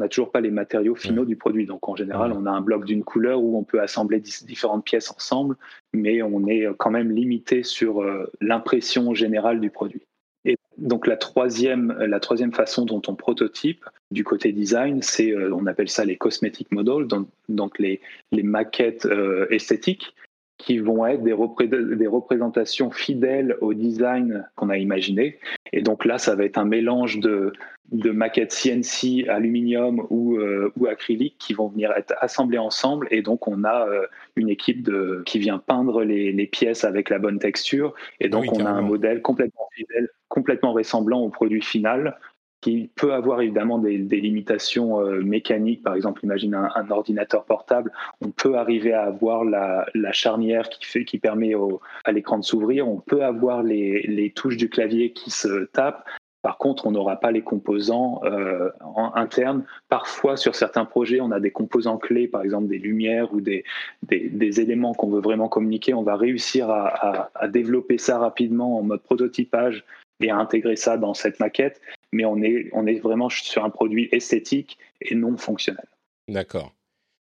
On 0.00 0.04
n'a 0.04 0.08
toujours 0.08 0.30
pas 0.30 0.40
les 0.40 0.50
matériaux 0.50 0.94
finaux 0.94 1.26
du 1.26 1.36
produit. 1.36 1.66
Donc 1.66 1.86
en 1.86 1.94
général, 1.94 2.32
on 2.32 2.46
a 2.46 2.50
un 2.50 2.62
bloc 2.62 2.86
d'une 2.86 3.04
couleur 3.04 3.42
où 3.42 3.58
on 3.58 3.64
peut 3.64 3.82
assembler 3.82 4.18
différentes 4.18 4.82
pièces 4.82 5.10
ensemble, 5.10 5.56
mais 5.92 6.22
on 6.22 6.46
est 6.46 6.66
quand 6.78 6.90
même 6.90 7.10
limité 7.10 7.62
sur 7.62 8.00
euh, 8.00 8.32
l'impression 8.40 9.12
générale 9.12 9.60
du 9.60 9.68
produit. 9.68 10.00
Et 10.46 10.56
donc 10.78 11.06
la 11.06 11.18
troisième, 11.18 11.92
la 11.98 12.18
troisième 12.18 12.52
façon 12.52 12.86
dont 12.86 13.02
on 13.08 13.14
prototype 13.14 13.84
du 14.10 14.24
côté 14.24 14.52
design, 14.52 15.02
c'est 15.02 15.32
euh, 15.32 15.54
on 15.54 15.66
appelle 15.66 15.90
ça 15.90 16.06
les 16.06 16.16
cosmetic 16.16 16.72
models, 16.72 17.06
donc, 17.06 17.28
donc 17.50 17.78
les, 17.78 18.00
les 18.32 18.42
maquettes 18.42 19.04
euh, 19.04 19.48
esthétiques 19.50 20.14
qui 20.60 20.78
vont 20.78 21.06
être 21.06 21.22
des, 21.22 21.32
repré 21.32 21.66
des, 21.66 22.06
représentations 22.06 22.90
fidèles 22.90 23.56
au 23.60 23.72
design 23.74 24.46
qu'on 24.56 24.68
a 24.68 24.76
imaginé. 24.76 25.38
Et 25.72 25.82
donc 25.82 26.04
là, 26.04 26.18
ça 26.18 26.34
va 26.34 26.44
être 26.44 26.58
un 26.58 26.64
mélange 26.64 27.18
de, 27.18 27.52
de 27.92 28.10
maquettes 28.10 28.52
CNC, 28.52 29.28
aluminium 29.28 30.06
ou, 30.10 30.36
euh, 30.36 30.72
ou 30.76 30.86
acrylique 30.86 31.36
qui 31.38 31.54
vont 31.54 31.68
venir 31.68 31.92
être 31.96 32.14
assemblées 32.20 32.58
ensemble. 32.58 33.08
Et 33.10 33.22
donc, 33.22 33.48
on 33.48 33.64
a 33.64 33.88
euh, 33.88 34.06
une 34.36 34.50
équipe 34.50 34.82
de, 34.82 35.22
qui 35.24 35.38
vient 35.38 35.58
peindre 35.58 36.04
les, 36.04 36.32
les, 36.32 36.46
pièces 36.46 36.84
avec 36.84 37.08
la 37.08 37.18
bonne 37.18 37.38
texture. 37.38 37.94
Et 38.20 38.28
donc, 38.28 38.52
oui, 38.52 38.58
on 38.60 38.66
a 38.66 38.70
un 38.70 38.82
modèle 38.82 39.22
complètement 39.22 39.68
fidèle, 39.72 40.08
complètement 40.28 40.72
ressemblant 40.72 41.20
au 41.20 41.30
produit 41.30 41.62
final 41.62 42.18
qui 42.60 42.90
peut 42.94 43.14
avoir 43.14 43.40
évidemment 43.40 43.78
des, 43.78 43.98
des 43.98 44.20
limitations 44.20 45.00
euh, 45.00 45.20
mécaniques. 45.22 45.82
Par 45.82 45.94
exemple, 45.94 46.24
imagine 46.24 46.54
un, 46.54 46.68
un, 46.74 46.90
ordinateur 46.90 47.44
portable, 47.44 47.90
on 48.20 48.30
peut 48.30 48.56
arriver 48.56 48.92
à 48.92 49.04
avoir 49.04 49.44
la, 49.44 49.86
la 49.94 50.12
charnière 50.12 50.68
qui, 50.68 50.84
fait, 50.84 51.04
qui 51.04 51.18
permet 51.18 51.54
au, 51.54 51.80
à 52.04 52.12
l'écran 52.12 52.38
de 52.38 52.44
s'ouvrir, 52.44 52.88
on 52.88 52.98
peut 52.98 53.24
avoir 53.24 53.62
les, 53.62 54.02
les, 54.02 54.30
touches 54.30 54.56
du 54.56 54.68
clavier 54.68 55.12
qui 55.12 55.30
se 55.30 55.64
tapent. 55.66 56.04
Par 56.42 56.56
contre, 56.56 56.86
on 56.86 56.90
n'aura 56.90 57.16
pas 57.16 57.32
les 57.32 57.42
composants 57.42 58.22
euh, 58.24 58.70
en, 58.80 59.12
internes. 59.14 59.64
Parfois, 59.90 60.38
sur 60.38 60.54
certains 60.54 60.86
projets, 60.86 61.20
on 61.20 61.32
a 61.32 61.40
des 61.40 61.50
composants 61.50 61.98
clés, 61.98 62.28
par 62.28 62.42
exemple 62.42 62.66
des 62.66 62.78
lumières 62.78 63.34
ou 63.34 63.42
des, 63.42 63.64
des, 64.04 64.30
des 64.30 64.60
éléments 64.60 64.94
qu'on 64.94 65.10
veut 65.10 65.20
vraiment 65.20 65.48
communiquer. 65.48 65.92
On 65.92 66.02
va 66.02 66.16
réussir 66.16 66.70
à, 66.70 66.86
à, 66.86 67.30
à 67.34 67.48
développer 67.48 67.98
ça 67.98 68.18
rapidement 68.18 68.78
en 68.78 68.82
mode 68.82 69.02
prototypage 69.02 69.84
et 70.20 70.30
à 70.30 70.36
intégrer 70.36 70.76
ça 70.76 70.96
dans 70.96 71.14
cette 71.14 71.40
maquette, 71.40 71.80
mais 72.12 72.24
on 72.24 72.42
est, 72.42 72.68
on 72.72 72.86
est 72.86 73.00
vraiment 73.00 73.28
sur 73.28 73.64
un 73.64 73.70
produit 73.70 74.08
esthétique 74.12 74.78
et 75.00 75.14
non 75.14 75.36
fonctionnel. 75.36 75.86
D'accord. 76.28 76.74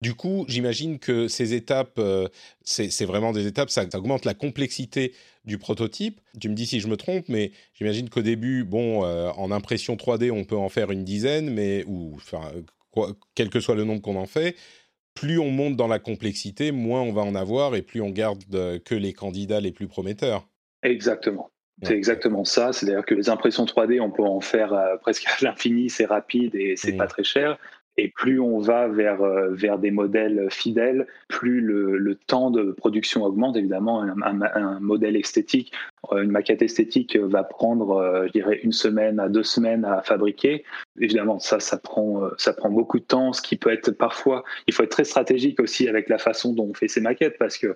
Du 0.02 0.14
coup, 0.14 0.46
j'imagine 0.48 1.00
que 1.00 1.28
ces 1.28 1.56
étapes, 1.56 1.98
euh, 1.98 2.28
c'est 2.62 3.06
vraiment 3.06 3.32
des 3.32 3.48
étapes, 3.48 3.72
ça, 3.72 3.90
ça, 3.90 3.98
augmente 3.98 4.26
la 4.26 4.36
complexité 4.36 5.14
du 5.44 5.58
prototype. 5.58 6.22
Tu 6.40 6.50
me 6.50 6.54
dis 6.54 6.68
si 6.68 6.80
je 6.80 6.88
me 6.88 6.98
trompe, 6.98 7.30
mais 7.30 7.52
j'imagine 7.74 8.08
qu'au 8.10 8.22
début, 8.22 8.64
bon, 8.64 9.06
euh, 9.06 9.30
en 9.32 9.50
impression 9.50 9.96
3D, 9.96 10.30
on 10.32 10.44
peut 10.44 10.58
en 10.58 10.70
faire 10.70 10.92
une 10.92 11.04
dizaine, 11.04 11.50
mais 11.52 11.84
ou 11.88 12.14
enfin, 12.16 12.52
quoi, 12.92 13.14
quel 13.34 13.50
que 13.50 13.60
soit 13.60 13.74
le 13.74 13.86
nombre 13.86 14.02
qu'on 14.04 14.18
en 14.18 14.28
fait, 14.28 14.56
plus 15.16 15.40
on 15.40 15.50
monte 15.50 15.76
dans 15.76 15.88
la 15.88 15.98
complexité, 15.98 16.72
moins 16.72 17.02
on 17.02 17.12
va 17.12 17.24
en 17.24 17.34
avoir 17.34 17.76
et 17.76 17.82
plus 17.82 18.02
on 18.02 18.12
garde 18.12 18.44
que 18.84 18.94
les 18.94 19.14
candidats 19.14 19.62
les 19.62 19.72
plus 19.72 19.88
prometteurs. 19.88 20.48
Exactement. 20.84 21.50
C'est 21.84 21.96
exactement 21.96 22.44
ça. 22.44 22.74
C'est-à-dire 22.74 23.06
que 23.06 23.14
les 23.14 23.30
impressions 23.30 23.66
3D, 23.66 24.02
on 24.02 24.10
peut 24.10 24.24
en 24.24 24.42
faire 24.42 24.74
euh, 24.74 24.98
presque 25.02 25.26
à 25.28 25.44
l'infini, 25.44 25.90
c'est 25.90 26.06
rapide 26.06 26.56
et 26.56 26.76
c'est 26.76 26.94
mmh. 26.94 26.98
pas 26.98 27.08
très 27.08 27.24
cher. 27.24 27.58
Et 28.00 28.10
plus 28.10 28.40
on 28.40 28.60
va 28.60 28.88
vers, 28.88 29.24
euh, 29.24 29.50
vers 29.54 29.80
des 29.80 29.90
modèles 29.90 30.48
fidèles, 30.52 31.08
plus 31.30 31.62
le, 31.62 31.98
le 31.98 32.14
temps 32.14 32.52
de 32.52 32.72
production 32.72 33.24
augmente. 33.24 33.58
Évidemment, 33.58 34.04
un, 34.04 34.42
un, 34.42 34.80
modèle 34.80 35.16
esthétique, 35.16 35.72
euh, 36.12 36.22
une 36.22 36.30
maquette 36.30 36.62
esthétique 36.62 37.18
va 37.18 37.44
prendre, 37.44 38.26
je 38.28 38.32
dirais, 38.32 38.60
une 38.62 38.72
semaine 38.72 39.20
à 39.20 39.30
deux 39.30 39.42
semaines 39.42 39.84
à 39.84 40.04
fabriquer. 40.04 40.64
Évidemment, 41.00 41.40
ça, 41.40 41.60
ça 41.60 41.78
prend, 41.78 42.22
ça 42.38 42.54
prend 42.54 42.70
beaucoup 42.70 43.00
de 43.00 43.06
temps, 43.06 43.34
ce 43.34 43.42
qui 43.42 43.56
peut 43.56 43.72
être 43.72 43.90
parfois, 43.90 44.44
il 44.68 44.76
faut 44.76 44.84
être 44.84 44.92
très 44.92 45.04
stratégique 45.04 45.60
aussi 45.60 45.88
avec 45.88 46.08
la 46.08 46.20
façon 46.20 46.54
dont 46.54 46.68
on 46.70 46.74
fait 46.76 46.88
ces 46.88 47.02
maquettes, 47.02 47.40
parce 47.40 47.58
que 47.58 47.76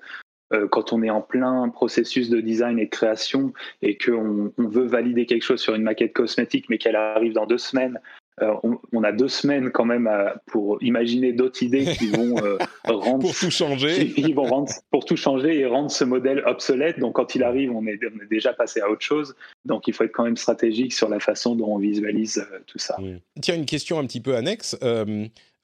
quand 0.70 0.94
on 0.94 1.02
est 1.02 1.10
en 1.10 1.22
plein 1.22 1.70
processus 1.70 2.30
de 2.30 2.42
design 2.42 2.80
et 2.80 2.86
de 2.86 2.90
création 2.90 3.54
et 3.82 3.98
qu'on 3.98 4.52
on 4.58 4.68
veut 4.68 4.86
valider 4.86 5.26
quelque 5.26 5.44
chose 5.44 5.62
sur 5.62 5.76
une 5.76 5.84
maquette 5.84 6.14
cosmétique 6.14 6.66
mais 6.70 6.78
qu'elle 6.78 6.96
arrive 6.96 7.34
dans 7.34 7.46
deux 7.46 7.58
semaines 7.58 8.00
euh, 8.42 8.54
on, 8.94 9.04
a 9.04 9.12
deux 9.12 9.28
semaines 9.28 9.72
quand 9.72 9.86
même 9.86 10.10
pour 10.48 10.82
imaginer 10.82 11.34
d'autres 11.34 11.62
idées 11.64 11.86
qui 11.98 12.08
vont 12.12 12.38
euh, 12.44 12.58
rendre 12.86 13.28
pour 13.28 13.36
tout 13.36 13.52
changer. 13.52 14.14
Ils 14.18 14.34
vont 14.34 14.46
rendre 14.46 14.72
pour 14.90 15.06
tout 15.06 15.18
changer 15.18 15.60
et 15.60 15.66
rendre 15.66 15.92
ce 15.92 16.04
modèle 16.04 16.44
obsolète. 16.46 16.98
Donc 17.00 17.16
quand 17.16 17.36
il 17.36 17.44
arrive, 17.44 17.72
on 17.72 17.86
est, 17.86 18.00
déjà 18.30 18.54
passé 18.54 18.80
à 18.82 18.90
autre 18.90 19.02
chose. 19.02 19.36
Donc 19.66 19.88
il 19.88 19.94
faut 19.94 20.06
être 20.06 20.12
quand 20.12 20.24
même 20.24 20.38
stratégique 20.38 20.94
sur 20.94 21.10
la 21.10 21.20
façon 21.20 21.56
dont 21.56 21.76
on 21.76 21.78
visualise 21.78 22.40
euh, 22.40 22.60
tout 22.66 22.80
ça. 22.80 22.98
Tiens, 23.42 23.56
une 23.56 23.66
question 23.66 24.00
un 24.00 24.06
petit 24.06 24.22
peu 24.22 24.36
annexe. 24.36 24.78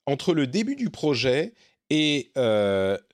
entre 0.05 0.33
le 0.33 0.45
début 0.45 0.75
du 0.75 0.89
projet 0.89 1.53
et 1.89 2.31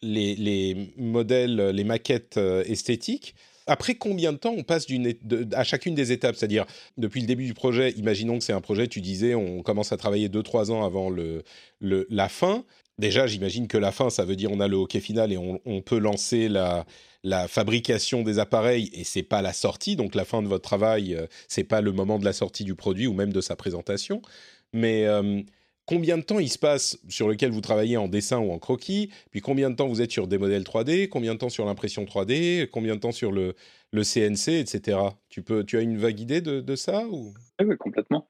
les, 0.02 0.36
les, 0.36 0.94
modèles, 0.98 1.70
les 1.70 1.84
maquettes 1.84 2.38
esthétiques, 2.38 3.36
après 3.68 3.96
combien 3.96 4.34
de 4.34 4.38
temps 4.38 4.54
on 4.58 4.64
passe 4.64 4.86
à 5.54 5.64
chacune 5.64 5.96
des 5.96 6.12
étapes? 6.12 6.36
C'est-à-dire, 6.36 6.66
depuis 6.98 7.22
le 7.22 7.28
début 7.28 7.46
du 7.46 7.54
projet, 7.54 7.92
imaginons 7.92 8.38
que 8.38 8.44
c'est 8.44 8.54
un 8.54 8.62
projet, 8.62 8.88
tu 8.88 9.02
disais, 9.02 9.36
on 9.36 9.62
commence 9.62 9.92
à 9.92 9.98
travailler 9.98 10.30
2-3 10.30 10.72
ans 10.72 10.84
avant 10.84 11.10
le, 11.10 11.44
la 11.82 12.30
fin. 12.30 12.66
Déjà, 13.00 13.26
j'imagine 13.26 13.68
que 13.68 13.78
la 13.78 13.92
fin, 13.92 14.10
ça 14.10 14.26
veut 14.26 14.36
dire 14.36 14.52
on 14.52 14.60
a 14.60 14.68
le 14.68 14.76
hockey 14.76 15.00
final 15.00 15.32
et 15.34 15.38
on, 15.38 15.82
peut 15.82 15.98
lancer 15.98 16.48
la, 16.48 16.86
la, 17.24 17.48
fabrication 17.48 18.22
des 18.22 18.38
appareils 18.38 18.92
et 18.94 19.04
c'est 19.04 19.24
pas 19.24 19.42
la 19.42 19.54
sortie. 19.54 19.96
Donc 19.96 20.14
la 20.14 20.26
fin 20.26 20.44
de 20.44 20.48
votre 20.48 20.64
travail, 20.64 21.16
euh, 21.16 21.26
c'est 21.48 21.64
pas 21.64 21.82
le 21.82 21.92
moment 21.92 22.20
de 22.20 22.26
la 22.26 22.34
sortie 22.34 22.64
du 22.64 22.76
produit 22.76 23.08
ou 23.08 23.14
même 23.14 23.34
de 23.34 23.42
sa 23.42 23.56
présentation. 23.56 24.22
Mais 24.74 25.06
euh, 25.06 25.42
combien 25.86 26.18
de 26.18 26.24
temps 26.24 26.40
il 26.40 26.50
se 26.50 26.60
passe 26.60 27.00
sur 27.10 27.28
lequel 27.28 27.52
vous 27.52 27.62
travaillez 27.62 27.98
en 27.98 28.08
dessin 28.08 28.40
ou 28.40 28.52
en 28.52 28.60
croquis, 28.60 29.12
puis 29.32 29.42
combien 29.42 29.70
de 29.70 29.76
temps 29.76 29.88
vous 29.88 30.02
êtes 30.02 30.12
sur 30.12 30.28
des 30.28 30.38
modèles 30.38 30.64
3D, 30.64 31.10
combien 31.10 31.34
de 31.34 31.40
temps 31.40 31.50
sur 31.50 31.66
l'impression 31.66 32.06
3D, 32.06 32.68
combien 32.70 32.96
de 32.96 33.00
temps 33.00 33.12
sur 33.12 33.32
le, 33.32 33.56
CNC, 33.94 34.50
etc. 34.60 34.98
Tu, 35.30 35.42
peux, 35.42 35.64
tu 35.64 35.78
as 35.78 35.82
une 35.82 35.98
vague 35.98 36.20
idée 36.20 36.42
de, 36.42 36.76
ça 36.76 37.06
ou... 37.08 37.34
Oui, 37.62 37.78
complètement. 37.78 38.28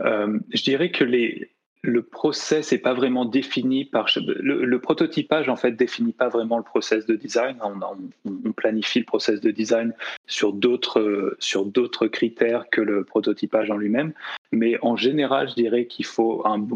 Euh, 0.00 0.38
je 0.52 0.62
dirais 0.62 0.90
que 0.90 1.04
le 1.04 2.02
process 2.02 2.72
n'est 2.72 2.78
pas 2.78 2.92
vraiment 2.92 3.24
défini 3.24 3.86
par 3.86 4.08
le, 4.16 4.76
prototypage 4.78 5.48
en 5.48 5.56
fait 5.56 5.72
définit 5.72 6.12
pas 6.12 6.28
vraiment 6.28 6.58
le 6.58 6.64
process 6.64 7.06
de 7.06 7.14
design. 7.14 7.56
On, 7.62 8.52
planifie 8.52 9.00
le 9.00 9.04
process 9.04 9.40
de 9.40 9.50
design 9.50 9.94
sur 10.26 10.52
d'autres 10.52 11.36
sur 11.38 11.64
d'autres 11.64 12.08
critères 12.08 12.68
que 12.70 12.80
le 12.80 13.04
prototypage 13.04 13.70
en 13.70 13.76
lui-même. 13.76 14.12
Mais 14.52 14.76
en 14.82 14.96
général, 14.96 15.48
je 15.48 15.54
dirais 15.54 15.86
qu'il 15.86 16.04
faut 16.04 16.46
un, 16.46 16.66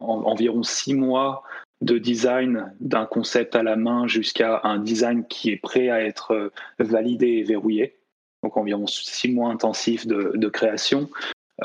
environ 0.00 0.62
six 0.62 0.94
mois 0.94 1.42
de 1.80 1.98
design 1.98 2.72
d'un 2.80 3.06
concept 3.06 3.56
à 3.56 3.62
la 3.62 3.76
main 3.76 4.06
jusqu'à 4.06 4.60
un 4.64 4.78
design 4.78 5.24
qui 5.26 5.50
est 5.50 5.56
prêt 5.56 5.88
à 5.88 6.02
être 6.02 6.52
validé 6.78 7.26
et 7.26 7.42
verrouillé. 7.42 7.96
Donc 8.42 8.56
environ 8.56 8.86
six 8.86 9.30
mois 9.30 9.50
intensifs 9.50 10.06
de, 10.06 10.48
création. 10.48 11.08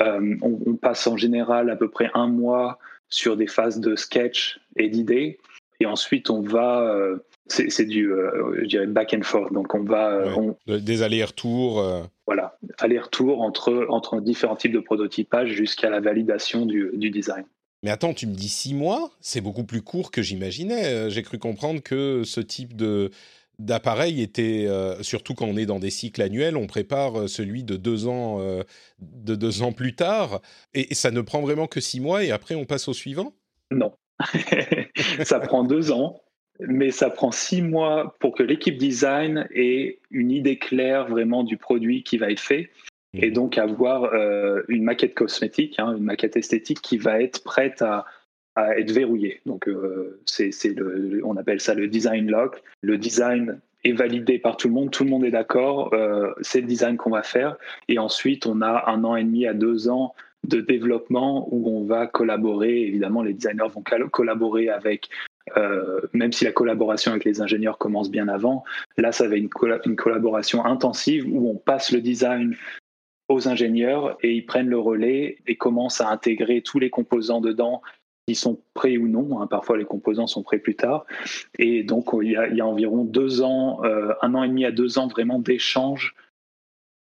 Euh, 0.00 0.36
on, 0.42 0.74
passe 0.74 1.06
en 1.06 1.16
général 1.16 1.70
à 1.70 1.76
peu 1.76 1.88
près 1.88 2.10
un 2.14 2.28
mois 2.28 2.78
sur 3.08 3.36
des 3.36 3.46
phases 3.46 3.80
de 3.80 3.96
sketch 3.96 4.60
et 4.76 4.88
d'idées. 4.88 5.38
Et 5.80 5.86
ensuite, 5.86 6.30
on 6.30 6.40
va. 6.40 6.80
Euh, 6.80 7.18
c'est 7.48 7.84
du, 7.84 8.10
euh, 8.10 8.56
je 8.62 8.66
dirais, 8.66 8.86
back 8.86 9.14
and 9.14 9.22
forth. 9.22 9.52
Donc, 9.52 9.74
on 9.74 9.82
va. 9.82 10.10
Euh, 10.12 10.80
des 10.80 11.02
allers-retours. 11.02 12.08
Voilà, 12.26 12.58
allers-retours 12.78 13.40
entre, 13.40 13.86
entre 13.88 14.20
différents 14.20 14.56
types 14.56 14.72
de 14.72 14.80
prototypage 14.80 15.50
jusqu'à 15.50 15.90
la 15.90 16.00
validation 16.00 16.66
du, 16.66 16.90
du, 16.94 17.10
design. 17.10 17.44
Mais 17.82 17.90
attends, 17.90 18.14
tu 18.14 18.26
me 18.26 18.34
dis 18.34 18.48
six 18.48 18.74
mois 18.74 19.12
C'est 19.20 19.40
beaucoup 19.40 19.64
plus 19.64 19.82
court 19.82 20.10
que 20.10 20.22
j'imaginais. 20.22 21.10
J'ai 21.10 21.22
cru 21.22 21.38
comprendre 21.38 21.82
que 21.82 22.22
ce 22.24 22.40
type 22.40 22.74
de, 22.74 23.10
d'appareil 23.58 24.22
était, 24.22 24.66
euh, 24.66 25.02
surtout 25.02 25.34
quand 25.34 25.46
on 25.46 25.56
est 25.56 25.66
dans 25.66 25.78
des 25.78 25.90
cycles 25.90 26.22
annuels, 26.22 26.56
on 26.56 26.66
prépare 26.66 27.20
euh, 27.20 27.26
celui 27.26 27.64
de 27.64 27.76
deux 27.76 28.06
ans, 28.06 28.40
euh, 28.40 28.62
de 29.00 29.34
deux 29.34 29.62
ans 29.62 29.72
plus 29.72 29.94
tard, 29.94 30.40
et, 30.74 30.94
ça 30.94 31.10
ne 31.10 31.20
prend 31.20 31.40
vraiment 31.40 31.66
que 31.66 31.80
six 31.80 32.00
mois, 32.00 32.24
et 32.24 32.30
après 32.30 32.54
on 32.54 32.64
passe 32.64 32.88
au 32.88 32.92
suivant? 32.92 33.32
Non, 33.70 33.92
ça 35.24 35.40
prend 35.40 35.64
deux 35.64 35.90
ans, 35.90 36.20
mais 36.60 36.90
ça 36.90 37.10
prend 37.10 37.32
six 37.32 37.62
mois 37.62 38.16
pour 38.20 38.34
que 38.34 38.42
l'équipe 38.42 38.76
design 38.76 39.48
ait 39.54 40.00
une 40.10 40.30
idée 40.30 40.58
claire 40.58 41.08
vraiment 41.08 41.42
du 41.42 41.56
produit 41.56 42.02
qui 42.02 42.18
va 42.18 42.30
être 42.30 42.40
fait, 42.40 42.70
et 43.16 43.30
mmh. 43.30 43.32
donc 43.32 43.58
avoir 43.58 44.12
une 44.68 44.84
maquette 44.84 45.14
cosmétique, 45.14 45.78
hein, 45.78 45.94
une 45.96 46.04
maquette 46.04 46.36
esthétique 46.36 46.80
qui 46.80 46.98
va 46.98 47.20
être 47.20 47.42
prête 47.42 47.82
à, 47.82 48.04
être 48.56 48.90
verrouillé. 48.90 49.40
Donc, 49.46 49.68
euh, 49.68 50.20
c'est, 50.24 50.50
on 51.24 51.36
appelle 51.36 51.60
ça 51.60 51.74
le 51.74 51.88
design 51.88 52.30
lock. 52.30 52.62
Le 52.80 52.96
design 52.96 53.60
est 53.84 53.92
validé 53.92 54.38
par 54.38 54.56
tout 54.56 54.68
le 54.68 54.74
monde, 54.74 54.90
tout 54.90 55.04
le 55.04 55.10
monde 55.10 55.24
est 55.24 55.30
d'accord, 55.30 55.92
euh, 55.92 56.32
c'est 56.40 56.60
le 56.60 56.66
design 56.66 56.96
qu'on 56.96 57.10
va 57.10 57.22
faire. 57.22 57.56
Et 57.88 57.98
ensuite, 57.98 58.46
on 58.46 58.62
a 58.62 58.90
un 58.90 59.04
an 59.04 59.16
et 59.16 59.24
demi 59.24 59.46
à 59.46 59.54
deux 59.54 59.88
ans 59.88 60.14
de 60.44 60.60
développement 60.60 61.48
où 61.50 61.68
on 61.68 61.84
va 61.84 62.06
collaborer. 62.06 62.82
Évidemment, 62.82 63.22
les 63.22 63.34
designers 63.34 63.68
vont 63.72 63.82
collaborer 64.10 64.68
avec, 64.68 65.08
euh, 65.56 66.00
même 66.12 66.32
si 66.32 66.44
la 66.44 66.52
collaboration 66.52 67.12
avec 67.12 67.24
les 67.24 67.40
ingénieurs 67.40 67.78
commence 67.78 68.10
bien 68.10 68.28
avant, 68.28 68.64
là, 68.96 69.12
ça 69.12 69.28
va 69.28 69.36
être 69.36 69.86
une 69.86 69.96
collaboration 69.96 70.64
intensive 70.64 71.26
où 71.28 71.50
on 71.50 71.56
passe 71.56 71.92
le 71.92 72.00
design 72.00 72.56
aux 73.28 73.48
ingénieurs 73.48 74.16
et 74.22 74.32
ils 74.32 74.46
prennent 74.46 74.68
le 74.68 74.78
relais 74.78 75.38
et 75.46 75.56
commencent 75.56 76.00
à 76.00 76.10
intégrer 76.10 76.62
tous 76.62 76.78
les 76.78 76.90
composants 76.90 77.40
dedans 77.40 77.82
qui 78.26 78.34
sont 78.34 78.60
prêts 78.74 78.96
ou 78.96 79.08
non. 79.08 79.40
Hein. 79.40 79.46
Parfois, 79.46 79.76
les 79.76 79.84
composants 79.84 80.26
sont 80.26 80.42
prêts 80.42 80.58
plus 80.58 80.74
tard. 80.74 81.06
Et 81.58 81.82
donc, 81.82 82.10
il 82.20 82.30
y 82.30 82.60
a, 82.60 82.66
environ 82.66 83.04
deux 83.04 83.42
ans, 83.42 83.84
euh, 83.84 84.14
un 84.22 84.34
an 84.34 84.42
et 84.42 84.48
demi 84.48 84.64
à 84.64 84.72
deux 84.72 84.98
ans 84.98 85.06
vraiment 85.06 85.38
d'échanges 85.38 86.14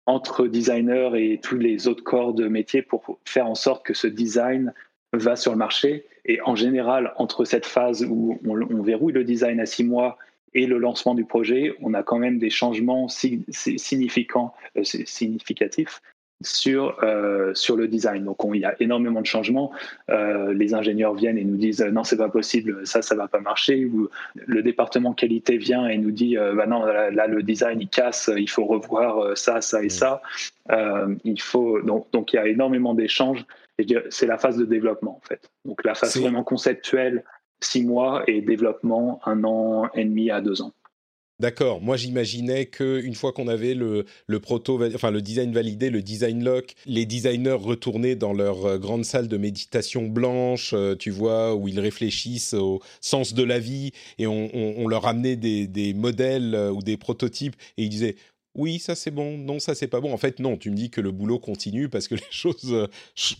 entre 0.05 0.47
designers 0.47 1.11
et 1.15 1.39
tous 1.39 1.57
les 1.57 1.87
autres 1.87 2.03
corps 2.03 2.33
de 2.33 2.47
métier 2.47 2.81
pour 2.81 3.19
faire 3.25 3.47
en 3.47 3.55
sorte 3.55 3.85
que 3.85 3.93
ce 3.93 4.07
design 4.07 4.73
va 5.13 5.35
sur 5.35 5.51
le 5.51 5.57
marché. 5.57 6.05
Et 6.25 6.41
en 6.41 6.55
général, 6.55 7.13
entre 7.17 7.45
cette 7.45 7.65
phase 7.65 8.03
où 8.03 8.39
on, 8.45 8.81
verrouille 8.81 9.13
le 9.13 9.23
design 9.23 9.59
à 9.59 9.65
six 9.65 9.83
mois 9.83 10.17
et 10.55 10.65
le 10.65 10.79
lancement 10.79 11.13
du 11.13 11.25
projet, 11.25 11.75
on 11.81 11.93
a 11.93 12.01
quand 12.01 12.17
même 12.17 12.39
des 12.39 12.49
changements 12.49 13.07
significants, 13.07 14.53
euh, 14.77 14.83
significatifs 14.83 16.01
sur, 16.41 16.97
euh, 17.03 17.53
sur 17.53 17.75
le 17.75 17.87
design. 17.87 18.23
Donc, 18.23 18.37
il 18.53 18.59
y 18.59 18.65
a 18.65 18.75
énormément 18.79 19.21
de 19.21 19.25
changements. 19.25 19.71
Euh, 20.09 20.53
les 20.53 20.73
ingénieurs 20.73 21.13
viennent 21.13 21.37
et 21.37 21.43
nous 21.43 21.57
disent 21.57 21.81
non, 21.81 22.03
c'est 22.03 22.17
pas 22.17 22.29
possible, 22.29 22.85
ça, 22.85 23.01
ça 23.01 23.15
va 23.15 23.27
pas 23.27 23.39
marcher. 23.39 23.85
Ou 23.85 24.09
le 24.45 24.61
département 24.61 25.13
qualité 25.13 25.57
vient 25.57 25.87
et 25.87 25.97
nous 25.97 26.11
dit 26.11 26.37
euh, 26.37 26.53
bah 26.53 26.67
non, 26.67 26.85
là, 26.85 27.27
le 27.27 27.43
design 27.43 27.81
il 27.81 27.89
casse, 27.89 28.29
il 28.35 28.49
faut 28.49 28.65
revoir 28.65 29.37
ça, 29.37 29.61
ça 29.61 29.83
et 29.83 29.89
ça. 29.89 30.21
il 31.23 31.41
faut 31.41 31.81
donc, 31.81 32.07
donc 32.11 32.33
il 32.33 32.37
y 32.37 32.39
a 32.39 32.47
énormément 32.47 32.93
d'échanges. 32.93 33.45
C'est 34.09 34.27
la 34.27 34.37
phase 34.37 34.57
de 34.57 34.65
développement 34.65 35.19
en 35.21 35.27
fait. 35.27 35.49
Donc 35.65 35.83
la 35.83 35.95
phase 35.95 36.17
vraiment 36.17 36.43
conceptuelle, 36.43 37.23
six 37.61 37.83
mois 37.83 38.23
et 38.27 38.41
développement 38.41 39.19
un 39.25 39.43
an 39.43 39.89
et 39.93 40.05
demi 40.05 40.29
à 40.31 40.41
deux 40.41 40.61
ans. 40.61 40.73
D'accord. 41.39 41.81
Moi, 41.81 41.97
j'imaginais 41.97 42.67
qu'une 42.67 43.13
fois 43.13 43.33
qu'on 43.33 43.49
avait 43.49 43.73
le, 43.73 44.05
le, 44.27 44.39
proto, 44.39 44.81
enfin 44.93 45.11
le 45.11 45.21
design 45.21 45.51
validé, 45.51 45.89
le 45.89 46.01
design 46.01 46.41
lock, 46.43 46.75
les 46.85 47.05
designers 47.05 47.57
retournaient 47.59 48.15
dans 48.15 48.31
leur 48.31 48.65
euh, 48.65 48.77
grande 48.77 49.03
salle 49.03 49.27
de 49.27 49.35
méditation 49.35 50.07
blanche, 50.07 50.71
euh, 50.73 50.95
tu 50.95 51.09
vois, 51.09 51.53
où 51.53 51.67
ils 51.67 51.79
réfléchissent 51.79 52.53
au 52.53 52.79
sens 53.01 53.33
de 53.33 53.43
la 53.43 53.59
vie, 53.59 53.91
et 54.17 54.27
on, 54.27 54.87
leur 54.87 55.07
amenait 55.07 55.35
des, 55.35 55.67
des 55.67 55.93
modèles 55.93 56.55
euh, 56.55 56.71
ou 56.71 56.81
des 56.81 56.95
prototypes, 56.95 57.55
et 57.77 57.83
ils 57.83 57.89
disaient 57.89 58.15
oui, 58.57 58.79
ça 58.79 58.95
c'est 58.95 59.11
bon, 59.11 59.37
non, 59.37 59.59
ça 59.59 59.75
c'est 59.75 59.89
pas 59.89 59.99
bon. 59.99 60.13
En 60.13 60.17
fait, 60.17 60.39
non, 60.39 60.55
tu 60.55 60.71
me 60.71 60.75
dis 60.77 60.89
que 60.89 61.01
le 61.01 61.11
boulot 61.11 61.39
continue 61.39 61.89
parce 61.89 62.07
que 62.07 62.15
les 62.15 62.21
choses 62.31 62.87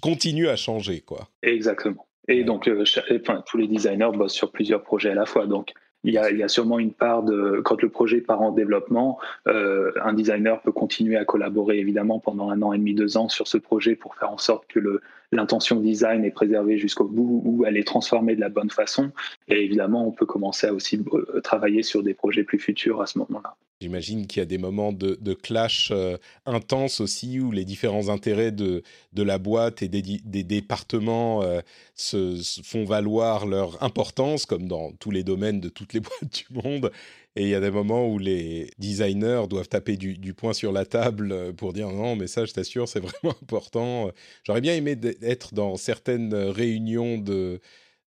continuent 0.02 0.50
à 0.50 0.58
changer, 0.58 1.00
quoi. 1.00 1.30
Exactement. 1.42 2.06
Et 2.28 2.44
donc, 2.44 2.70
enfin, 3.12 3.44
tous 3.46 3.58
les 3.58 3.68
designers 3.68 4.12
bossent 4.14 4.34
sur 4.34 4.52
plusieurs 4.52 4.84
projets 4.84 5.12
à 5.12 5.16
la 5.16 5.26
fois. 5.26 5.48
Donc, 5.48 5.74
il 6.06 6.14
y, 6.14 6.44
a, 6.44 6.48
sûrement 6.48 6.78
une 6.78 6.94
part 6.94 7.24
de 7.24 7.62
quand 7.66 7.82
le 7.82 7.90
projet 7.90 8.22
part 8.22 8.42
en 8.44 8.52
développement, 8.52 9.18
euh, 9.48 9.92
un 10.04 10.14
designer 10.14 10.62
peut 10.62 10.72
continuer 10.72 11.18
à 11.18 11.26
collaborer 11.26 11.80
évidemment 11.80 12.20
pendant 12.20 12.52
un 12.52 12.62
an 12.62 12.74
et 12.74 12.78
demi, 12.78 12.94
deux 12.94 13.18
ans 13.18 13.28
sur 13.28 13.48
ce 13.48 13.58
projet 13.58 13.96
pour 13.96 14.16
faire 14.16 14.30
en 14.30 14.38
sorte 14.38 14.68
que 14.68 15.02
l'intention 15.32 15.80
design 15.80 16.24
est 16.24 16.32
préservée 16.32 16.78
jusqu'au 16.78 17.06
bout 17.06 17.42
ou 17.44 17.66
elle 17.66 17.76
est 17.76 17.88
transformée 17.88 18.36
de 18.36 18.42
la 18.42 18.50
bonne 18.50 18.70
façon. 18.70 19.12
Et 19.48 19.64
évidemment, 19.64 20.08
on 20.08 20.12
peut 20.12 20.28
commencer 20.28 20.68
à 20.68 20.74
aussi 20.76 21.04
euh, 21.12 21.42
travailler 21.42 21.82
sur 21.82 22.04
des 22.04 22.14
projets 22.14 22.44
plus 22.44 22.60
futurs 22.60 23.02
à 23.02 23.08
ce 23.08 23.18
moment-là. 23.18 23.56
J'imagine 23.82 24.26
qu'il 24.26 24.40
y 24.40 24.42
a 24.42 24.46
des 24.46 24.58
moments 24.58 24.94
de, 24.94 25.34
clash 25.34 25.90
euh, 25.92 26.18
intenses 26.46 27.02
aussi 27.02 27.42
où 27.42 27.52
les 27.52 27.66
différents 27.66 28.08
intérêts 28.08 28.54
de, 28.54 28.84
la 29.14 29.38
boîte 29.38 29.82
et 29.82 29.90
des, 29.90 30.44
départements 30.44 31.44
euh, 31.44 31.60
se, 31.94 32.42
font 32.64 32.86
valoir 32.86 33.46
leur 33.46 33.84
importance, 33.84 34.46
comme 34.46 34.68
dans 34.70 34.94
tous 34.94 35.12
les 35.12 35.24
domaines 35.24 35.60
de 35.60 35.68
toutes 35.68 35.94
les 35.94 36.00
boîtes 36.02 36.46
du 36.50 36.54
monde. 36.54 36.90
Et 37.36 37.44
il 37.44 37.50
y 37.50 37.56
a 37.56 37.60
des 37.60 37.70
moments 37.70 38.08
où 38.08 38.18
les 38.18 38.72
designers 38.80 39.44
doivent 39.50 39.68
taper 39.68 39.98
du, 39.98 40.34
poing 40.34 40.54
sur 40.54 40.72
la 40.72 40.86
table 40.86 41.34
euh, 41.34 41.52
pour 41.52 41.74
dire 41.74 41.90
non, 41.92 42.16
mais 42.16 42.28
ça, 42.28 42.46
je 42.46 42.54
t'assure, 42.54 42.88
c'est 42.88 43.00
vraiment 43.02 43.36
important. 43.42 44.10
J'aurais 44.44 44.62
bien 44.62 44.74
aimé 44.74 44.98
être 45.22 45.54
dans 45.54 45.76
certaines 45.76 46.34
réunions 46.34 47.18
de 47.18 47.60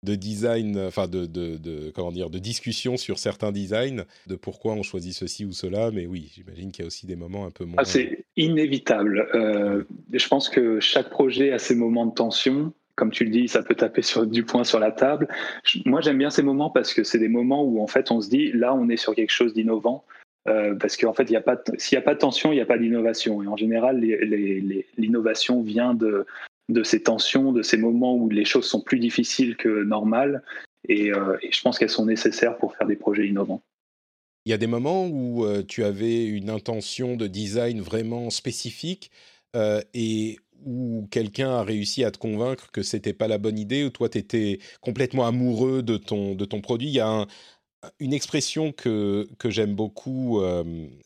de 0.03 0.15
design, 0.15 0.79
enfin 0.79 1.07
de, 1.07 1.25
de, 1.25 1.91
comment 1.91 2.11
dire, 2.11 2.29
de 2.29 2.39
discussion 2.39 2.97
sur 2.97 3.17
certains 3.19 3.51
designs, 3.51 4.05
de 4.27 4.35
pourquoi 4.35 4.73
on 4.73 4.83
choisit 4.83 5.13
ceci 5.13 5.45
ou 5.45 5.51
cela. 5.51 5.91
Mais 5.91 6.05
oui, 6.05 6.31
j'imagine 6.33 6.71
qu'il 6.71 6.83
y 6.83 6.85
a 6.85 6.87
aussi 6.87 7.05
des 7.05 7.15
moments 7.15 7.45
un 7.45 7.51
peu 7.51 7.65
moins. 7.65 7.75
Ah, 7.77 7.85
c'est 7.85 8.25
inévitable. 8.35 9.27
Euh, 9.33 9.83
je 10.13 10.27
pense 10.27 10.49
que 10.49 10.79
chaque 10.79 11.09
projet 11.09 11.51
a 11.51 11.59
ses 11.59 11.75
moments 11.75 12.05
de 12.05 12.13
tension. 12.13 12.73
Comme 12.95 13.11
tu 13.11 13.25
le 13.25 13.29
dis, 13.29 13.47
ça 13.47 13.61
peut 13.61 13.75
taper 13.75 14.01
sur, 14.01 14.25
du 14.25 14.43
poing 14.43 14.63
sur 14.63 14.79
la 14.79 14.91
table. 14.91 15.27
Moi, 15.85 16.01
j'aime 16.01 16.17
bien 16.17 16.31
ces 16.31 16.41
moments 16.41 16.71
parce 16.71 16.95
que 16.95 17.03
c'est 17.03 17.19
des 17.19 17.27
moments 17.27 17.63
où 17.63 17.81
en 17.81 17.85
fait 17.85 18.09
on 18.09 18.21
se 18.21 18.29
dit 18.29 18.51
là, 18.53 18.73
on 18.73 18.89
est 18.89 18.97
sur 18.97 19.13
quelque 19.13 19.31
chose 19.31 19.53
d'innovant. 19.53 20.03
Euh, 20.47 20.75
parce 20.75 20.95
qu'en 20.95 21.13
fait, 21.13 21.27
s'il 21.27 21.33
n'y 21.33 21.97
a 21.97 22.01
pas 22.01 22.13
de 22.13 22.19
tension, 22.19 22.51
il 22.53 22.55
n'y 22.55 22.61
a 22.61 22.65
pas 22.65 22.77
d'innovation. 22.77 23.43
Et 23.43 23.47
en 23.47 23.57
général, 23.57 23.99
l'innovation 24.97 25.61
vient 25.61 25.93
de, 25.93 26.25
de 26.69 26.83
ces 26.83 27.03
tensions, 27.03 27.51
de 27.51 27.61
ces 27.61 27.77
moments 27.77 28.15
où 28.15 28.29
les 28.29 28.45
choses 28.45 28.67
sont 28.67 28.81
plus 28.81 28.99
difficiles 28.99 29.55
que 29.55 29.83
normales. 29.83 30.43
Et, 30.89 31.11
euh, 31.11 31.37
je 31.49 31.61
pense 31.61 31.79
qu'elles 31.79 31.89
sont 31.89 32.05
nécessaires 32.05 32.57
pour 32.57 32.75
faire 32.75 32.87
des 32.87 32.95
projets 32.95 33.27
innovants. 33.27 33.61
Il 34.45 34.49
y 34.51 34.53
a 34.53 34.57
des 34.57 34.67
moments 34.67 35.07
où 35.07 35.45
euh, 35.45 35.63
tu 35.67 35.83
avais 35.83 36.25
une 36.25 36.49
intention 36.49 37.15
de 37.15 37.27
design 37.27 37.81
vraiment 37.81 38.29
spécifique 38.29 39.11
euh, 39.55 39.81
et 39.93 40.37
où 40.65 41.07
quelqu'un 41.11 41.51
a 41.51 41.63
réussi 41.63 42.03
à 42.03 42.11
te 42.11 42.17
convaincre 42.17 42.71
que 42.71 42.81
c'était 42.81 43.13
pas 43.13 43.27
la 43.27 43.37
bonne 43.37 43.59
idée, 43.59 43.83
ou 43.83 43.89
toi 43.89 44.09
tu 44.09 44.17
étais 44.17 44.59
complètement 44.81 45.27
amoureux 45.27 45.83
de 45.83 45.97
ton, 45.97 46.33
de 46.35 46.45
ton 46.45 46.61
produit. 46.61 46.87
Il 46.87 46.93
y 46.93 46.99
a 46.99 47.27
une 47.99 48.13
expression 48.13 48.71
que, 48.71 49.27
que 49.37 49.49
j'aime 49.49 49.75
beaucoup, 49.75 50.41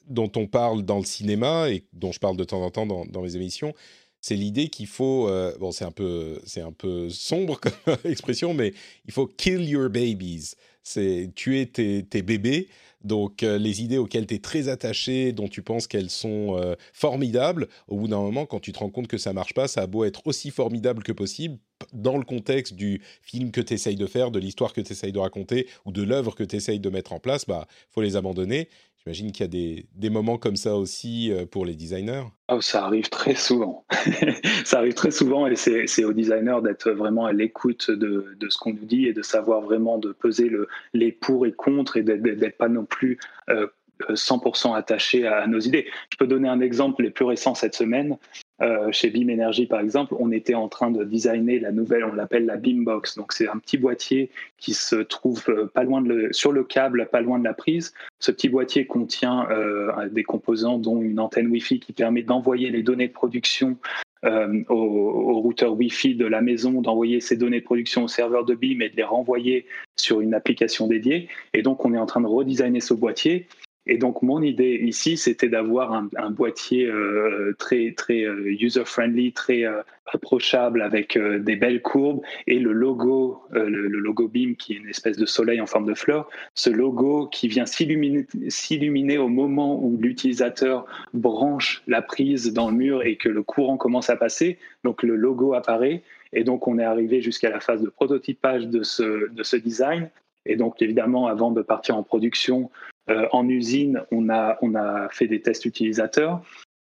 dont 0.08 0.32
on 0.38 0.48
parle 0.48 0.84
dans 0.84 1.00
le 1.00 1.04
cinéma 1.04 1.70
et 1.70 1.84
dont 1.92 2.14
je 2.14 2.20
parle 2.20 2.38
de 2.38 2.46
temps 2.46 2.62
en 2.62 2.72
temps 2.72 2.86
dans, 2.86 3.06
dans 3.06 3.22
mes 3.22 3.36
émissions, 3.36 3.74
c'est 4.22 4.36
l'idée 4.36 4.70
qu'il 4.70 4.88
faut, 4.88 5.28
euh, 5.28 5.56
bon, 5.60 5.72
c'est 5.72 5.84
un 5.84 5.92
peu, 5.92 6.40
c'est 6.46 6.62
un 6.62 6.72
peu 6.72 7.10
sombre 7.10 7.60
comme 7.60 7.74
expression, 8.06 8.54
mais 8.54 8.74
il 9.06 9.12
faut 9.12 9.28
kill 9.28 9.68
your 9.68 9.90
babies. 9.90 10.54
C'est 10.84 11.32
tuer 11.36 11.68
tes, 11.68 12.22
bébés. 12.22 12.68
Donc 13.04 13.42
euh, 13.42 13.58
les 13.58 13.82
idées 13.82 13.98
auxquelles 13.98 14.28
tu 14.28 14.36
es 14.36 14.40
très 14.40 14.68
attaché, 14.68 15.32
dont 15.32 15.48
tu 15.48 15.64
penses 15.64 15.88
qu'elles 15.88 16.12
sont 16.12 16.56
euh, 16.58 16.76
formidables, 16.94 17.68
au 17.88 17.98
bout 17.98 18.08
d'un 18.08 18.20
moment, 18.20 18.46
quand 18.46 18.60
tu 18.60 18.72
te 18.72 18.80
rends 18.80 18.92
compte 18.92 19.08
que 19.08 19.18
ça 19.18 19.34
marche 19.34 19.56
pas, 19.56 19.68
ça 19.68 19.82
a 19.82 19.88
beau 19.88 20.04
être 20.06 20.22
aussi 20.26 20.52
formidable 20.52 21.02
que 21.02 21.12
possible 21.12 21.58
dans 21.94 22.18
le 22.18 22.24
contexte 22.24 22.76
du 22.76 23.02
film 23.24 23.50
que 23.52 23.62
tu 23.62 23.74
essayes 23.74 23.96
de 23.96 24.06
faire, 24.06 24.30
de 24.30 24.38
l'histoire 24.38 24.72
que 24.72 24.82
tu 24.82 24.92
essayes 24.92 25.12
de 25.12 25.20
raconter 25.20 25.68
ou 25.86 25.92
de 25.92 26.04
l'œuvre 26.04 26.36
que 26.36 26.44
tu 26.44 26.56
essayes 26.56 26.80
de 26.80 26.90
mettre 26.90 27.14
en 27.14 27.20
place, 27.20 27.46
bah 27.48 27.68
faut 27.90 28.02
les 28.02 28.16
abandonner. 28.16 28.70
J'imagine 29.04 29.32
qu'il 29.32 29.44
y 29.44 29.46
a 29.46 29.48
des, 29.48 29.86
des, 29.96 30.10
moments 30.12 30.38
comme 30.38 30.56
ça 30.56 30.76
aussi 30.76 31.32
euh, 31.32 31.48
pour 31.48 31.66
les 31.66 31.76
designers. 31.76 32.26
Oh, 32.52 32.62
ça 32.62 32.86
arrive 32.86 33.10
très 33.10 33.34
souvent. 33.34 33.84
ça 34.66 34.78
arrive 34.78 34.94
très 34.94 35.10
souvent 35.10 35.48
et 35.48 35.56
c'est 35.56 36.04
aux 36.04 36.14
designers 36.14 36.60
d'être 36.64 36.92
vraiment 36.92 37.26
à 37.26 37.34
l'écoute 37.34 37.90
de, 37.90 38.36
de, 38.40 38.50
ce 38.50 38.60
qu'on 38.60 38.74
nous 38.74 38.86
dit 38.86 39.08
et 39.08 39.14
de 39.14 39.24
savoir 39.24 39.62
vraiment 39.62 39.98
de 39.98 40.12
peser 40.12 40.50
le, 40.50 40.68
les 40.94 41.12
pour 41.12 41.48
et 41.48 41.52
contre 41.52 41.98
et 41.98 42.04
d'être 42.04 42.58
pas 42.58 42.70
non 42.70 42.86
plus 42.86 43.18
euh, 43.50 43.68
100% 44.10 44.76
attaché 44.76 45.26
à 45.28 45.48
nos 45.48 45.60
idées. 45.60 45.88
Je 46.12 46.18
peux 46.18 46.28
donner 46.28 46.50
un 46.50 46.62
exemple 46.62 47.04
les 47.04 47.12
plus 47.12 47.26
récents 47.26 47.56
cette 47.56 47.76
semaine. 47.76 48.18
Euh, 48.62 48.92
chez 48.92 49.10
Beam 49.10 49.30
Energy, 49.30 49.66
par 49.66 49.80
exemple, 49.80 50.16
on 50.20 50.32
était 50.32 50.54
en 50.54 50.68
train 50.68 50.92
de 50.92 51.04
designer 51.04 51.60
la 51.60 51.72
nouvelle, 51.72 52.04
on 52.04 52.14
l'appelle 52.14 52.46
la 52.46 52.58
Beam 52.58 52.84
Box. 52.84 53.18
Donc, 53.18 53.34
c'est 53.34 53.48
un 53.48 53.58
petit 53.58 53.78
boîtier 53.78 54.30
qui 54.58 54.74
se 54.74 54.96
trouve 54.96 55.44
euh, 55.50 55.66
pas 55.66 55.84
loin 55.84 56.02
de 56.02 56.30
sur 56.32 56.52
le 56.52 56.64
câble, 56.64 57.08
pas 57.12 57.22
loin 57.22 57.40
de 57.40 57.44
la 57.44 57.54
prise. 57.54 57.94
Ce 58.20 58.32
petit 58.32 58.50
boîtier 58.50 58.86
contient 58.86 59.50
euh, 59.50 60.10
des 60.10 60.24
composants, 60.24 60.78
dont 60.78 61.02
une 61.02 61.20
antenne 61.20 61.48
Wi-Fi 61.48 61.80
qui 61.80 61.94
permet 61.94 62.22
d'envoyer 62.22 62.70
les 62.70 62.84
données 62.84 63.08
de 63.08 63.14
production 63.14 63.78
au, 64.24 64.76
au, 64.76 65.42
routeur 65.42 65.74
Wi-Fi 65.74 66.14
de 66.14 66.28
la 66.28 66.42
maison, 66.42 66.80
d'envoyer 66.84 67.22
ces 67.22 67.36
données 67.36 67.62
de 67.62 67.66
production 67.66 68.04
au 68.04 68.08
serveur 68.08 68.46
de 68.46 68.54
Beam 68.54 68.84
et 68.84 68.90
de 68.90 68.96
les 68.96 69.04
renvoyer 69.04 69.66
sur 69.96 70.22
une 70.22 70.36
application 70.36 70.86
dédiée. 70.86 71.28
Et 71.56 71.64
donc, 71.64 71.84
on 71.86 71.94
est 71.96 71.98
en 71.98 72.06
train 72.06 72.22
de 72.22 72.28
redesigner 72.28 72.82
ce 72.82 72.94
boîtier 72.94 73.48
et 73.88 73.98
donc 73.98 74.22
mon 74.22 74.42
idée 74.44 74.80
ici, 74.84 75.18
c'était 75.18 75.50
d'avoir 75.50 75.92
un, 75.94 76.30
boîtier 76.30 76.86
euh, 76.86 77.56
très 77.58 77.94
très 77.94 78.24
euh, 78.24 78.46
user 78.46 78.86
friendly, 78.86 79.34
très 79.34 79.66
euh, 79.66 79.82
approchable 80.14 80.84
avec 80.84 81.18
des 81.18 81.56
belles 81.56 81.82
courbes 81.82 82.22
et 82.46 82.60
le 82.60 82.74
logo, 82.74 83.42
le, 83.52 83.88
logo 83.88 84.28
Beam 84.28 84.56
qui 84.56 84.74
est 84.74 84.76
une 84.76 84.90
espèce 84.90 85.18
de 85.18 85.26
soleil 85.26 85.62
en 85.62 85.66
forme 85.66 85.86
de 85.86 85.94
fleur. 85.94 86.30
Ce 86.54 86.70
logo 86.70 87.28
qui 87.28 87.48
vient 87.48 87.66
s'illuminer 87.66 89.18
au 89.18 89.30
moment 89.30 89.82
où 89.82 89.98
l'utilisateur 89.98 90.86
branche 91.14 91.82
la 91.88 92.02
prise 92.02 92.52
dans 92.52 92.70
le 92.70 92.76
mur 92.76 93.04
et 93.04 93.16
que 93.16 93.30
le 93.30 93.42
courant 93.42 93.78
commence 93.78 94.10
à 94.10 94.18
passer. 94.18 94.60
Donc 94.84 95.02
le 95.02 95.16
logo 95.16 95.54
apparaît 95.54 96.04
et 96.34 96.44
donc 96.44 96.68
on 96.68 96.78
est 96.78 96.84
arrivé 96.84 97.22
jusqu'à 97.22 97.50
la 97.50 97.62
phase 97.62 97.82
de 97.82 97.90
prototypage 97.90 98.68
de 98.68 98.84
ce 98.84 99.32
de 99.32 99.44
ce 99.44 99.56
design. 99.56 100.10
Et 100.46 100.56
donc 100.56 100.82
évidemment, 100.82 101.28
avant 101.28 101.52
de 101.52 101.62
partir 101.62 101.98
en 101.98 102.04
production, 102.04 102.72
euh, 103.10 103.28
en 103.32 103.48
usine, 103.48 104.04
on 104.12 104.30
a, 104.30 104.58
on 104.62 104.76
a 104.76 105.10
fait 105.10 105.28
des 105.28 105.42
tests 105.42 105.66
utilisateurs 105.66 106.42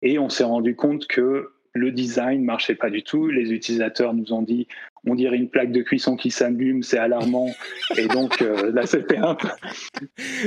et 0.02 0.20
on 0.20 0.30
s'est 0.30 0.44
rendu 0.44 0.76
compte 0.76 1.08
que 1.08 1.52
le 1.74 1.92
design 1.92 2.44
marchait 2.44 2.76
pas 2.76 2.90
du 2.90 3.04
tout. 3.04 3.28
Les 3.28 3.54
utilisateurs 3.54 4.14
nous 4.14 4.34
ont 4.34 4.42
dit 4.42 4.68
on 5.06 5.16
dirait 5.16 5.38
une 5.38 5.50
plaque 5.50 5.72
de 5.72 5.82
cuisson 5.82 6.16
qui 6.16 6.30
s'allume, 6.30 6.84
c'est 6.84 6.98
alarmant. 6.98 7.50
Et 7.98 8.08
donc 8.08 8.42
euh, 8.42 8.72
là, 8.72 8.86
c'était 8.86 9.18
un 9.18 9.36
peu. 9.36 9.50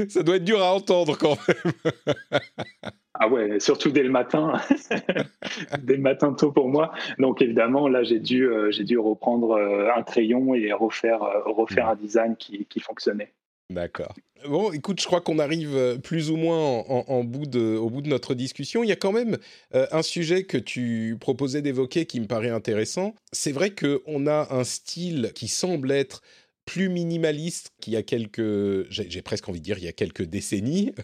Ça 0.09 0.23
doit 0.23 0.37
être 0.37 0.45
dur 0.45 0.63
à 0.63 0.75
entendre 0.75 1.17
quand 1.19 1.37
même. 1.49 1.73
ah 3.15 3.29
ouais, 3.29 3.61
surtout 3.61 3.91
dès 3.91 4.03
le 4.03 4.11
matin, 4.11 4.61
dès 5.83 5.97
le 5.97 6.03
matin 6.03 6.33
tôt 6.33 6.51
pour 6.51 6.69
moi. 6.69 6.93
Donc 7.19 7.43
évidemment, 7.43 7.89
là, 7.89 8.03
j'ai 8.03 8.19
dû, 8.19 8.47
euh, 8.49 8.71
j'ai 8.71 8.85
dû 8.85 8.99
reprendre 8.99 9.57
un 9.57 10.03
crayon 10.03 10.55
et 10.55 10.73
refaire, 10.73 11.21
refaire 11.47 11.89
un 11.89 11.97
design 11.97 12.37
qui, 12.37 12.67
qui 12.67 12.81
fonctionnait. 12.81 13.33
D'accord. 13.71 14.15
Bon, 14.47 14.73
écoute, 14.73 15.01
je 15.01 15.07
crois 15.07 15.23
qu'on 15.23 15.39
arrive 15.39 15.75
euh, 15.75 15.97
plus 15.97 16.31
ou 16.31 16.37
moins 16.37 16.59
en, 16.59 17.25
bout 17.25 17.47
de, 17.47 17.77
au 17.77 17.89
bout 17.89 18.03
de 18.03 18.09
notre 18.09 18.35
discussion. 18.35 18.83
Il 18.83 18.89
y 18.89 18.93
a 18.93 18.97
quand 18.97 19.13
même 19.13 19.39
euh, 19.75 19.87
un 19.91 20.03
sujet 20.03 20.45
que 20.45 20.59
tu 20.59 21.17
proposais 21.19 21.63
d'évoquer 21.63 22.05
qui 22.05 22.21
me 22.21 22.27
paraît 22.27 22.51
intéressant. 22.51 23.15
C'est 23.33 23.53
vrai 23.53 23.71
qu'on 23.75 24.27
a 24.27 24.55
un 24.55 24.65
style 24.65 25.33
qui 25.35 25.49
semble 25.49 25.91
être 25.93 26.21
plus 26.65 26.89
minimaliste 26.89 27.73
qu'il 27.81 27.93
y 27.93 27.97
a 27.97 28.03
quelques, 28.03 28.91
j'ai 28.91 29.23
presque 29.23 29.49
envie 29.49 29.61
de 29.61 29.65
dire, 29.65 29.79
il 29.79 29.85
y 29.85 29.89
a 29.89 29.93
quelques 29.93 30.25
décennies. 30.25 30.93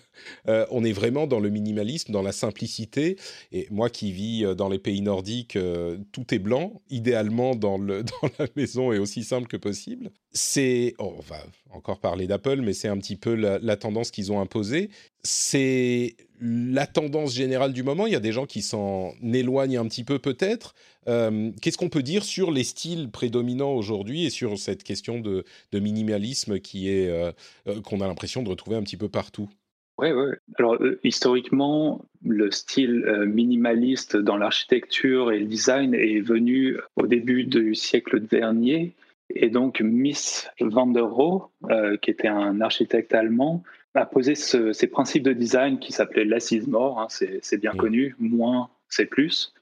Euh, 0.49 0.67
on 0.71 0.85
est 0.85 0.93
vraiment 0.93 1.27
dans 1.27 1.41
le 1.41 1.49
minimalisme, 1.49 2.13
dans 2.13 2.23
la 2.23 2.33
simplicité. 2.33 3.17
Et 3.53 3.67
moi 3.71 3.89
qui 3.89 4.13
vis 4.13 4.45
euh, 4.45 4.55
dans 4.55 4.69
les 4.69 4.79
pays 4.79 5.01
nordiques, 5.01 5.57
euh, 5.57 5.99
tout 6.13 6.35
est 6.35 6.39
blanc, 6.39 6.83
idéalement 6.89 7.55
dans, 7.55 7.79
le, 7.79 8.03
dans 8.23 8.29
la 8.39 8.47
maison 8.57 8.93
et 8.93 8.99
aussi 8.99 9.25
simple 9.25 9.47
que 9.47 9.57
possible. 9.57 10.11
C'est, 10.33 10.95
oh, 10.99 11.15
on 11.17 11.21
va 11.21 11.39
encore 11.71 12.01
parler 12.01 12.27
d'Apple, 12.27 12.61
mais 12.61 12.73
c'est 12.73 12.89
un 12.89 12.99
petit 12.99 13.17
peu 13.17 13.35
la 13.35 13.77
tendance 13.77 14.11
qu'ils 14.11 14.31
ont 14.31 14.41
imposée. 14.41 14.91
C'est 15.23 16.17
la 16.41 16.87
tendance 16.87 17.35
générale 17.35 17.73
du 17.73 17.83
moment. 17.83 18.07
Il 18.07 18.13
y 18.13 18.17
a 18.17 18.21
des 18.21 18.33
gens 18.33 18.47
qui 18.47 18.63
s'en 18.63 19.13
éloignent 19.23 19.79
un 19.79 19.87
petit 19.87 20.05
peu 20.05 20.19
peut-être. 20.19 20.75
Euh, 21.09 21.51
qu'est-ce 21.61 21.79
qu'on 21.79 21.89
peut 21.89 22.03
dire 22.03 22.25
sur 22.25 22.51
les 22.51 22.65
styles 22.65 23.11
prédominants 23.11 23.73
aujourd'hui 23.73 24.25
et 24.25 24.31
sur 24.31 24.59
cette 24.59 24.83
question 24.83 25.21
de, 25.21 25.45
minimalisme 25.73 26.59
qui 26.59 26.89
est 26.89 27.09
euh, 27.09 27.33
euh, 27.69 27.81
qu'on 27.83 28.01
a 28.01 28.07
l'impression 28.07 28.43
de 28.43 28.49
retrouver 28.49 28.77
un 28.77 28.83
petit 28.83 28.97
peu 28.97 29.09
partout? 29.09 29.49
Oui, 29.99 30.13
oui. 30.13 30.33
Alors, 30.59 30.79
historiquement, 31.05 32.03
le 32.25 32.51
style 32.51 33.05
minimaliste 33.27 34.17
dans 34.17 34.39
l'architecture 34.39 35.31
et 35.31 35.41
le 35.41 35.45
design 35.45 35.93
est 35.95 36.21
venu 36.21 36.79
au 36.97 37.07
début 37.07 37.45
du 37.45 37.75
siècle 37.75 38.19
dernier. 38.19 38.93
Et 39.35 39.51
donc, 39.51 39.83
Miss 39.83 40.49
van 40.59 40.87
der 40.87 41.07
Rohe, 41.07 41.51
qui 42.01 42.11
était 42.11 42.29
un 42.29 42.63
architecte 42.63 43.13
allemand, 43.13 43.63
a 43.95 44.07
posé 44.07 44.35
ces 44.35 44.87
principes 44.87 45.25
de 45.25 45.33
design 45.33 45.79
qui 45.79 45.93
s'appelaient 45.93 46.25
less 46.25 46.53
is 46.53 46.67
more, 46.69 47.01
hein, 47.01 47.07
c'est 47.09 47.59
bien 47.59 47.73
connu, 47.73 48.15
moins 48.19 48.71
c'est 48.89 49.07
plus. 49.07 49.53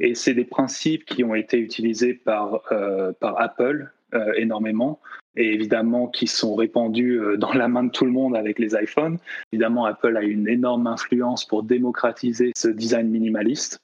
Et 0.00 0.14
c'est 0.14 0.34
des 0.34 0.44
principes 0.44 1.04
qui 1.04 1.24
ont 1.24 1.34
été 1.34 1.58
utilisés 1.58 2.14
par, 2.14 2.62
euh, 2.72 3.12
par 3.12 3.40
Apple 3.40 3.92
euh, 4.14 4.32
énormément 4.34 4.98
et 5.36 5.52
évidemment 5.52 6.08
qui 6.08 6.26
sont 6.26 6.54
répandus 6.54 7.20
euh, 7.20 7.36
dans 7.36 7.52
la 7.52 7.68
main 7.68 7.84
de 7.84 7.90
tout 7.90 8.06
le 8.06 8.10
monde 8.10 8.34
avec 8.34 8.58
les 8.58 8.74
iPhones. 8.74 9.18
Évidemment, 9.52 9.84
Apple 9.84 10.16
a 10.16 10.22
une 10.22 10.48
énorme 10.48 10.86
influence 10.86 11.44
pour 11.44 11.62
démocratiser 11.62 12.52
ce 12.56 12.68
design 12.68 13.08
minimaliste. 13.10 13.78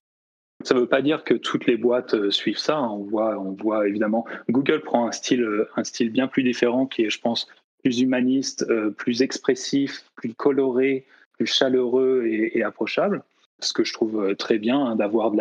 Ça 0.64 0.74
ne 0.74 0.80
veut 0.80 0.88
pas 0.88 1.03
dire 1.03 1.22
que 1.22 1.34
toutes 1.34 1.66
les 1.66 1.76
boîtes 1.76 2.30
suivent 2.30 2.59
ça. 2.59 2.78
Hein. 2.78 2.88
On 2.90 3.05
voit, 3.05 3.38
on 3.38 3.53
voit 3.53 3.86
évidemment, 3.86 4.24
Google 4.49 4.80
prend 4.80 5.07
un 5.07 5.12
style, 5.12 5.66
un 5.76 5.84
style 5.84 6.11
bien 6.11 6.28
plus 6.28 6.42
différent 6.42 6.86
qui 6.86 7.03
est, 7.03 7.11
je 7.11 7.20
pense, 7.20 7.47
plus 7.83 8.01
humaniste, 8.01 8.64
euh, 8.68 8.91
plus 8.91 9.22
expressif, 9.22 10.05
plus 10.14 10.35
coloré, 10.35 11.07
plus 11.37 11.47
chaleureux 11.47 12.24
et, 12.27 12.62
approchable. 12.62 13.22
Ce 13.61 13.72
que 13.72 13.85
je 13.85 13.93
trouve 13.93 14.35
très 14.37 14.59
bien 14.59 14.79
hein, 14.79 14.97
d'avoir 14.97 15.31
de, 15.31 15.39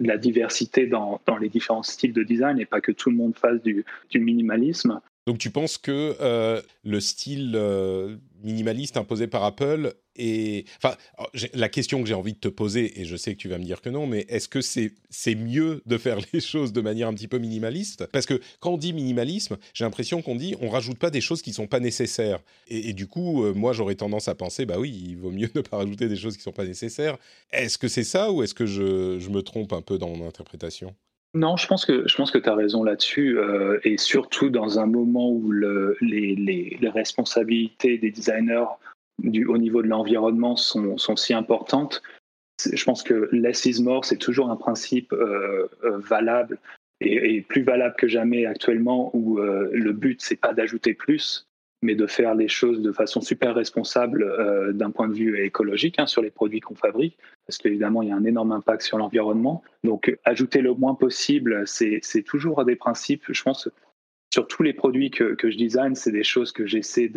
la, 0.00 0.18
diversité 0.18 0.86
dans, 0.86 1.20
les 1.40 1.48
différents 1.48 1.82
styles 1.82 2.12
de 2.12 2.22
design 2.22 2.58
et 2.58 2.66
pas 2.66 2.80
que 2.80 2.92
tout 2.92 3.10
le 3.10 3.16
monde 3.16 3.36
fasse 3.36 3.60
du 3.62 3.84
minimalisme. 4.14 5.00
Donc 5.26 5.38
tu 5.38 5.50
penses 5.50 5.76
que 5.76 6.16
euh, 6.20 6.62
le 6.84 7.00
style 7.00 7.54
euh, 7.56 8.16
minimaliste 8.44 8.96
imposé 8.96 9.26
par 9.26 9.42
Apple 9.42 9.94
est... 10.14 10.68
Enfin, 10.76 10.96
la 11.52 11.68
question 11.68 12.00
que 12.00 12.06
j'ai 12.06 12.14
envie 12.14 12.32
de 12.32 12.38
te 12.38 12.46
poser, 12.46 13.00
et 13.00 13.04
je 13.04 13.16
sais 13.16 13.34
que 13.34 13.38
tu 13.38 13.48
vas 13.48 13.58
me 13.58 13.64
dire 13.64 13.82
que 13.82 13.88
non, 13.88 14.06
mais 14.06 14.24
est-ce 14.28 14.48
que 14.48 14.60
c'est 14.60 15.34
mieux 15.34 15.82
de 15.84 15.98
faire 15.98 16.18
les 16.32 16.40
choses 16.40 16.72
de 16.72 16.80
manière 16.80 17.08
un 17.08 17.14
petit 17.14 17.26
peu 17.26 17.38
minimaliste? 17.38 18.06
Parce 18.12 18.24
que 18.24 18.40
quand 18.60 18.74
on 18.74 18.76
dit 18.76 18.92
minimalisme, 18.92 19.56
j'ai 19.74 19.84
l'impression 19.84 20.22
qu'on 20.22 20.36
dit 20.36 20.54
on 20.60 20.68
rajoute 20.68 20.98
pas 21.00 21.10
des 21.10 21.20
choses 21.20 21.42
qui 21.42 21.52
sont 21.52 21.66
pas 21.66 21.80
nécessaires. 21.80 22.38
Et, 22.68 22.92
du 22.92 23.08
coup, 23.08 23.44
euh, 23.44 23.52
moi 23.52 23.72
j'aurais 23.72 23.96
tendance 23.96 24.28
à 24.28 24.36
penser, 24.36 24.64
bah 24.64 24.78
oui, 24.78 24.90
il 25.08 25.16
vaut 25.16 25.32
mieux 25.32 25.50
ne 25.56 25.60
pas 25.60 25.78
rajouter 25.78 26.08
des 26.08 26.16
choses 26.16 26.36
qui 26.36 26.42
sont 26.44 26.52
pas 26.52 26.66
nécessaires. 26.66 27.18
Est-ce 27.50 27.78
que 27.78 27.88
c'est 27.88 28.04
ça 28.04 28.30
ou 28.30 28.44
est-ce 28.44 28.54
que 28.54 28.66
je, 28.66 29.18
je 29.18 29.28
me 29.30 29.42
trompe 29.42 29.72
un 29.72 29.82
peu 29.82 29.98
dans 29.98 30.14
mon 30.14 30.28
interprétation? 30.28 30.94
Non, 31.36 31.58
je 31.58 31.66
pense 31.66 31.84
que 31.84 32.02
que 32.02 32.38
tu 32.38 32.48
as 32.48 32.54
raison 32.54 32.82
là-dessus, 32.82 33.38
euh, 33.38 33.78
et 33.84 33.98
surtout 33.98 34.48
dans 34.48 34.78
un 34.78 34.86
moment 34.86 35.30
où 35.30 35.50
le, 35.50 35.96
les, 36.00 36.78
responsabilités 36.82 37.98
des 37.98 38.10
designers 38.10 38.64
au 39.22 39.58
niveau 39.58 39.82
de 39.82 39.88
l'environnement 39.88 40.56
sont, 40.56 40.96
sont, 40.96 41.16
si 41.16 41.34
importantes. 41.34 42.02
Je 42.72 42.82
pense 42.84 43.02
que 43.02 43.28
less 43.32 43.66
is 43.66 43.82
more, 43.82 44.04
c'est 44.04 44.16
toujours 44.16 44.50
un 44.50 44.56
principe 44.56 45.12
euh, 45.12 45.68
euh, 45.84 45.98
valable 45.98 46.58
et, 47.00 47.42
plus 47.42 47.62
valable 47.62 47.96
que 47.98 48.08
jamais 48.08 48.46
actuellement, 48.46 49.10
où 49.14 49.38
le 49.38 49.92
but 49.92 50.22
c'est 50.22 50.40
pas 50.40 50.54
d'ajouter 50.54 50.94
plus, 50.94 51.46
mais 51.82 51.94
de 51.94 52.06
faire 52.06 52.34
les 52.34 52.48
choses 52.48 52.80
de 52.80 52.92
façon 52.92 53.20
super 53.20 53.54
responsable 53.54 54.72
d'un 54.72 54.90
point 54.90 55.08
de 55.08 55.14
vue 55.14 55.44
écologique 55.44 55.98
hein, 55.98 56.06
sur 56.06 56.22
les 56.22 56.30
produits 56.30 56.60
qu'on 56.60 56.74
fabrique, 56.74 57.18
parce 57.46 57.58
qu'évidemment, 57.58 58.02
il 58.02 58.08
y 58.08 58.12
a 58.12 58.16
un 58.16 58.24
énorme 58.24 58.52
impact 58.52 58.82
sur 58.82 58.98
l'environnement. 58.98 59.62
Donc, 59.84 60.16
ajouter 60.24 60.60
le 60.60 60.74
moins 60.74 60.94
possible, 60.94 61.62
c'est 61.66 62.00
toujours 62.24 62.64
des 62.64 62.76
principes, 62.76 63.24
je 63.28 63.42
pense, 63.42 63.68
sur 64.32 64.48
tous 64.48 64.62
les 64.62 64.72
produits 64.72 65.10
que, 65.10 65.36
je 65.42 65.56
design, 65.56 65.94
c'est 65.94 66.12
des 66.12 66.24
choses 66.24 66.52
que 66.52 66.66
j'essaie 66.66 67.10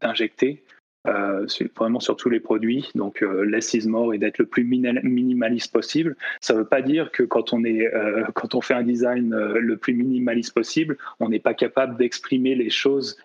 d'injecter. 0.00 0.64
Euh, 1.06 1.46
vraiment 1.76 2.00
sur 2.00 2.16
tous 2.16 2.30
les 2.30 2.40
produits, 2.40 2.88
donc 2.94 3.22
euh, 3.22 3.44
less 3.44 3.74
is 3.74 3.86
more 3.86 4.14
et 4.14 4.18
d'être 4.18 4.38
le 4.38 4.46
plus 4.46 4.64
minimaliste 4.64 5.70
possible. 5.70 6.16
Ça 6.40 6.54
ne 6.54 6.60
veut 6.60 6.64
pas 6.64 6.80
dire 6.80 7.12
que 7.12 7.22
quand 7.22 7.52
on, 7.52 7.62
est, 7.62 7.94
euh, 7.94 8.24
quand 8.34 8.54
on 8.54 8.62
fait 8.62 8.72
un 8.72 8.84
design 8.84 9.34
euh, 9.34 9.58
le 9.58 9.76
plus 9.76 9.92
minimaliste 9.92 10.54
possible, 10.54 10.96
on 11.20 11.28
n'est 11.28 11.40
pas 11.40 11.52
capable 11.52 11.98
d'exprimer 11.98 12.54
les 12.54 12.70
choses 12.70 13.18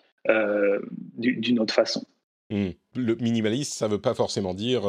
d'une 1.16 1.58
autre 1.58 1.72
façon. 1.72 2.04
Hmm. 2.50 2.72
Le 2.94 3.14
minimaliste, 3.14 3.72
ça 3.72 3.88
ne 3.88 3.92
veut 3.94 4.00
pas 4.00 4.12
forcément 4.12 4.52
dire 4.52 4.82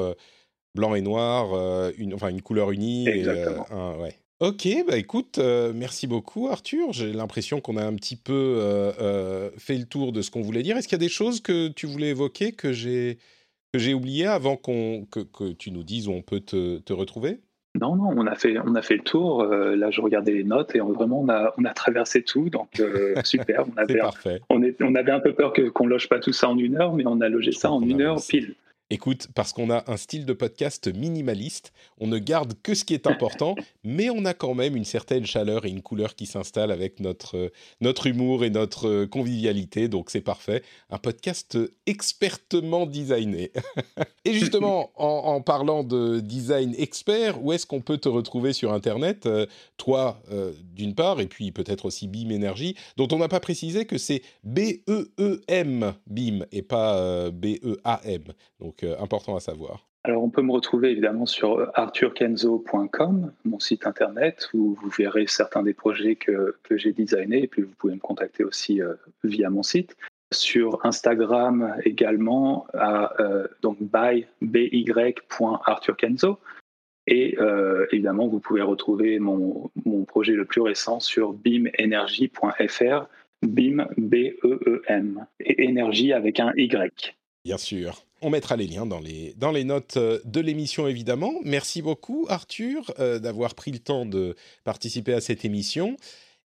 blanc 0.76 0.95
et 0.95 1.01
noir, 1.01 1.53
euh, 1.53 1.91
une, 1.97 2.13
enfin 2.13 2.30
une 2.30 2.41
couleur 2.41 2.72
unie. 2.72 3.07
Exactement. 3.07 3.99
ouais. 3.99 4.15
Ok, 4.39 4.67
bah 4.88 4.97
écoute, 4.97 5.38
merci 5.38 6.07
beaucoup 6.07 6.47
Arthur. 6.47 6.93
J'ai 6.93 7.13
l'impression 7.13 7.61
qu'on 7.61 7.78
a 7.78 7.84
un 7.84 7.93
petit 7.93 8.15
peu 8.15 8.59
fait 9.57 9.78
le 9.78 9.86
tour 9.86 10.11
de 10.11 10.24
ce 10.24 10.32
qu'on 10.32 10.41
voulait 10.41 10.63
dire. 10.63 10.78
Est-ce 10.78 10.88
qu'il 10.88 10.95
y 10.97 11.01
a 11.01 11.05
des 11.05 11.09
choses 11.09 11.41
que 11.41 11.67
tu 11.67 11.86
voulais 11.86 12.09
évoquer 12.09 12.51
que 12.51 12.74
j'ai 12.74 13.19
que 13.72 13.80
j'ai 13.80 13.93
oublié 13.93 14.26
avant 14.26 14.57
qu'on 14.57 15.05
que, 15.09 15.19
que, 15.19 15.53
tu 15.53 15.72
nous 15.72 15.84
dises 15.84 16.07
où 16.07 16.11
on 16.11 16.22
peut 16.22 16.39
te, 16.39 16.80
te 16.80 16.93
retrouver? 16.93 17.39
Non, 17.80 17.95
non, 17.95 18.09
on 18.17 18.28
a 18.28 18.36
fait, 18.36 18.57
on 18.65 18.76
a 18.76 18.82
fait 18.82 18.95
le 18.95 19.03
tour. 19.03 19.43
Euh, 19.43 19.76
là, 19.76 19.91
je 19.91 20.01
regardais 20.01 20.34
les 20.34 20.43
notes 20.43 20.76
et 20.76 20.82
on, 20.82 20.91
vraiment, 20.91 21.22
on 21.22 21.30
a, 21.30 21.53
on 21.57 21.63
a 21.63 21.74
traversé 21.74 22.22
tout. 22.22 22.49
Donc, 22.49 22.80
euh, 22.82 23.15
super. 23.24 23.63
On 23.74 23.78
avait, 23.78 23.99
parfait. 23.99 24.41
On, 24.49 24.61
est, 24.61 24.82
on 24.82 24.93
avait 24.95 25.11
un 25.11 25.22
peu 25.22 25.34
peur 25.34 25.53
que, 25.53 25.69
qu'on 25.69 25.88
loge 25.88 26.09
pas 26.09 26.19
tout 26.19 26.34
ça 26.34 26.49
en 26.49 26.57
une 26.57 26.76
heure, 26.76 26.93
mais 26.93 27.03
on 27.05 27.22
a 27.22 27.30
logé 27.30 27.53
ça 27.53 27.72
en 27.72 27.82
une 27.82 28.01
heure 28.01 28.17
pile. 28.28 28.55
Écoute, 28.94 29.30
parce 29.34 29.54
qu'on 29.54 29.70
a 29.70 29.89
un 29.89 29.96
style 29.96 30.26
de 30.26 30.34
podcast 30.34 30.94
minimaliste, 30.94 31.72
on 31.98 32.08
ne 32.08 32.18
garde 32.18 32.56
que 32.62 32.76
ce 32.76 32.84
qui 32.84 32.94
est 32.94 33.08
important, 33.08 33.56
mais 33.86 34.10
on 34.10 34.26
a 34.26 34.34
quand 34.34 34.54
même 34.54 34.76
une 34.76 34.84
certaine 34.84 35.26
chaleur 35.26 35.66
et 35.66 35.70
une 35.70 35.82
couleur 35.82 36.14
qui 36.14 36.26
s'installe 36.26 36.72
avec 36.72 37.00
notre, 37.00 37.54
notre 37.80 38.08
humour 38.08 38.44
et 38.44 38.50
notre 38.50 39.06
convivialité, 39.06 39.88
donc 39.88 40.10
c'est 40.10 40.20
parfait. 40.20 40.62
Un 40.89 40.98
podcast 40.98 41.58
expertement 41.86 42.86
designé. 42.86 43.54
et 44.26 44.34
justement, 44.34 44.92
en, 44.98 45.39
parlant 45.39 45.86
de 45.86 46.20
design 46.20 46.76
expert, 46.78 47.42
où 47.42 47.54
est-ce 47.54 47.66
qu'on 47.66 47.80
peut 47.80 47.98
te 47.98 48.10
retrouver 48.10 48.52
sur 48.52 48.74
Internet 48.74 49.26
euh, 49.26 49.46
Toi, 49.78 50.22
euh, 50.34 50.52
d'une 50.74 50.96
part, 50.96 51.22
et 51.22 51.28
puis 51.28 51.54
peut-être 51.54 51.86
aussi 51.86 52.10
BIM 52.10 52.36
Energy, 52.36 52.76
dont 52.98 53.08
on 53.14 53.20
n'a 53.20 53.30
pas 53.30 53.39
précisé 53.39 53.86
que 53.86 53.98
c'est 53.98 54.22
B-E-E-M, 54.44 55.94
BIM, 56.08 56.46
et 56.52 56.62
pas 56.62 56.98
euh, 56.98 57.32
B-E-A-M. 57.32 58.24
Donc 58.60 58.81
euh, 58.84 59.00
important 59.00 59.36
à 59.36 59.40
savoir 59.40 59.88
alors, 60.04 60.24
on 60.24 60.32
peut 60.32 60.42
me 60.42 60.52
retrouver 60.52 60.90
évidemment 60.90 61.28
sur 61.28 61.70
arthurkenzo.com, 61.76 63.32
mon 63.46 63.60
site 63.60 63.86
internet, 63.86 64.50
où 64.52 64.76
vous 64.82 64.90
verrez 64.90 65.28
certains 65.28 65.62
des 65.62 65.76
projets 65.76 66.16
que, 66.16 66.56
que 66.64 66.76
j'ai 66.76 66.92
designés, 66.92 67.44
et 67.44 67.48
puis 67.48 67.62
vous 67.62 67.76
pouvez 67.78 67.94
me 67.94 68.00
contacter 68.00 68.44
aussi 68.44 68.82
euh, 68.82 68.96
via 69.24 69.52
mon 69.52 69.62
site. 69.62 69.96
Sur 70.34 70.84
Instagram 70.88 71.76
également, 71.86 72.66
à 72.74 73.14
euh, 73.22 73.48
donc 73.62 73.78
by, 73.80 74.26
by.arthurkenzo. 74.42 76.40
Et 77.06 77.38
évidemment, 77.92 78.28
vous 78.28 78.40
pouvez 78.40 78.64
retrouver 78.64 79.20
mon, 79.20 79.70
mon, 79.86 80.04
projet 80.06 80.34
le 80.34 80.46
plus 80.46 80.62
récent 80.62 81.00
sur 81.00 81.34
bimenergy.fr, 81.34 83.06
BIM, 83.44 83.88
B-E-E-M, 83.98 85.28
et 85.42 85.64
énergie 85.64 86.12
avec 86.12 86.40
un 86.40 86.54
Y. 86.56 87.16
Bien 87.44 87.58
sûr. 87.58 88.04
On 88.22 88.30
mettra 88.30 88.55
les 88.55 88.67
liens 88.67 88.86
dans 88.86 88.99
les, 88.99 89.34
dans 89.38 89.51
les 89.51 89.63
notes 89.63 89.97
euh, 89.97 90.19
de 90.26 90.39
l'émission, 90.39 90.88
évidemment. 90.88 91.34
Merci 91.43 91.82
beaucoup, 91.82 92.28
Arthur, 92.30 92.93
euh, 92.99 93.17
d'avoir 93.17 93.55
pris 93.55 93.72
le 93.72 93.80
temps 93.80 94.05
de 94.05 94.36
participer 94.63 95.13
à 95.13 95.22
cette 95.22 95.43
émission. 95.43 95.97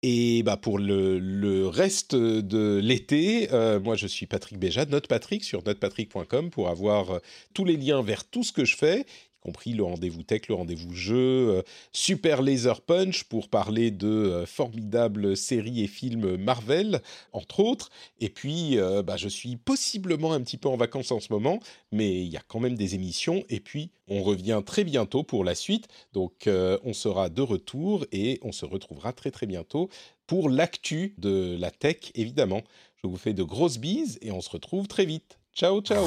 Et 0.03 0.45
bah, 0.45 0.57
pour 0.57 0.79
le, 0.79 1.19
le 1.19 1.67
reste 1.67 2.15
de 2.15 2.79
l'été, 2.81 3.49
euh, 3.53 3.81
moi 3.81 3.97
je 3.97 4.07
suis 4.07 4.27
Patrick 4.27 4.59
Béja, 4.59 4.85
Note 4.85 5.09
Patrick 5.09 5.43
sur 5.43 5.65
notepatrick.com 5.65 6.51
pour 6.51 6.69
avoir 6.69 7.21
tous 7.55 7.65
les 7.65 7.77
liens 7.77 8.03
vers 8.03 8.25
tout 8.25 8.45
ce 8.45 8.53
que 8.53 8.65
je 8.65 8.77
fais 8.77 9.05
compris 9.47 9.75
le 9.75 9.85
rendez-vous 9.85 10.25
tech, 10.25 10.49
le 10.49 10.57
rendez-vous 10.57 10.93
jeu, 10.93 11.15
euh, 11.17 11.63
Super 11.93 12.43
Laser 12.43 12.81
Punch 12.81 13.23
pour 13.25 13.49
parler 13.49 13.93
de 13.93 14.09
euh, 14.09 14.45
formidables 14.45 15.37
séries 15.37 15.85
et 15.85 15.87
films 15.87 16.37
Marvel, 16.37 17.01
entre 17.33 17.61
autres. 17.61 17.91
Et 18.19 18.29
puis, 18.29 18.77
euh, 18.77 19.05
bah, 19.05 19.17
je 19.17 19.29
suis 19.29 19.55
possiblement 19.55 20.33
un 20.33 20.41
petit 20.41 20.57
peu 20.57 20.69
en 20.69 20.77
vacances 20.77 21.13
en 21.13 21.21
ce 21.21 21.33
moment, 21.33 21.61
mais 21.93 22.23
il 22.23 22.27
y 22.27 22.37
a 22.37 22.43
quand 22.49 22.59
même 22.59 22.75
des 22.75 22.97
émissions. 22.97 23.45
Et 23.49 23.61
puis, 23.61 23.91
on 24.09 24.25
revient 24.25 24.61
très 24.67 24.83
bientôt 24.83 25.23
pour 25.23 25.45
la 25.45 25.55
suite. 25.55 25.87
Donc, 26.13 26.49
on 26.49 26.93
sera 26.93 27.29
de 27.29 27.43
retour 27.43 28.05
et 28.13 28.39
on 28.43 28.53
se 28.53 28.65
retrouvera 28.65 29.13
très 29.13 29.31
très 29.31 29.47
bientôt 29.47 29.89
pour 30.27 30.49
l'actu 30.49 31.15
de 31.19 31.57
la 31.59 31.71
tech, 31.71 32.11
évidemment. 32.15 32.63
Je 33.03 33.09
vous 33.09 33.17
fais 33.17 33.33
de 33.33 33.43
grosses 33.43 33.79
bises 33.79 34.19
et 34.23 34.33
on 34.33 34.41
se 34.41 34.51
retrouve 34.51 34.89
très 34.89 35.05
vite. 35.05 35.39
Ciao, 35.55 35.81
ciao 35.81 36.07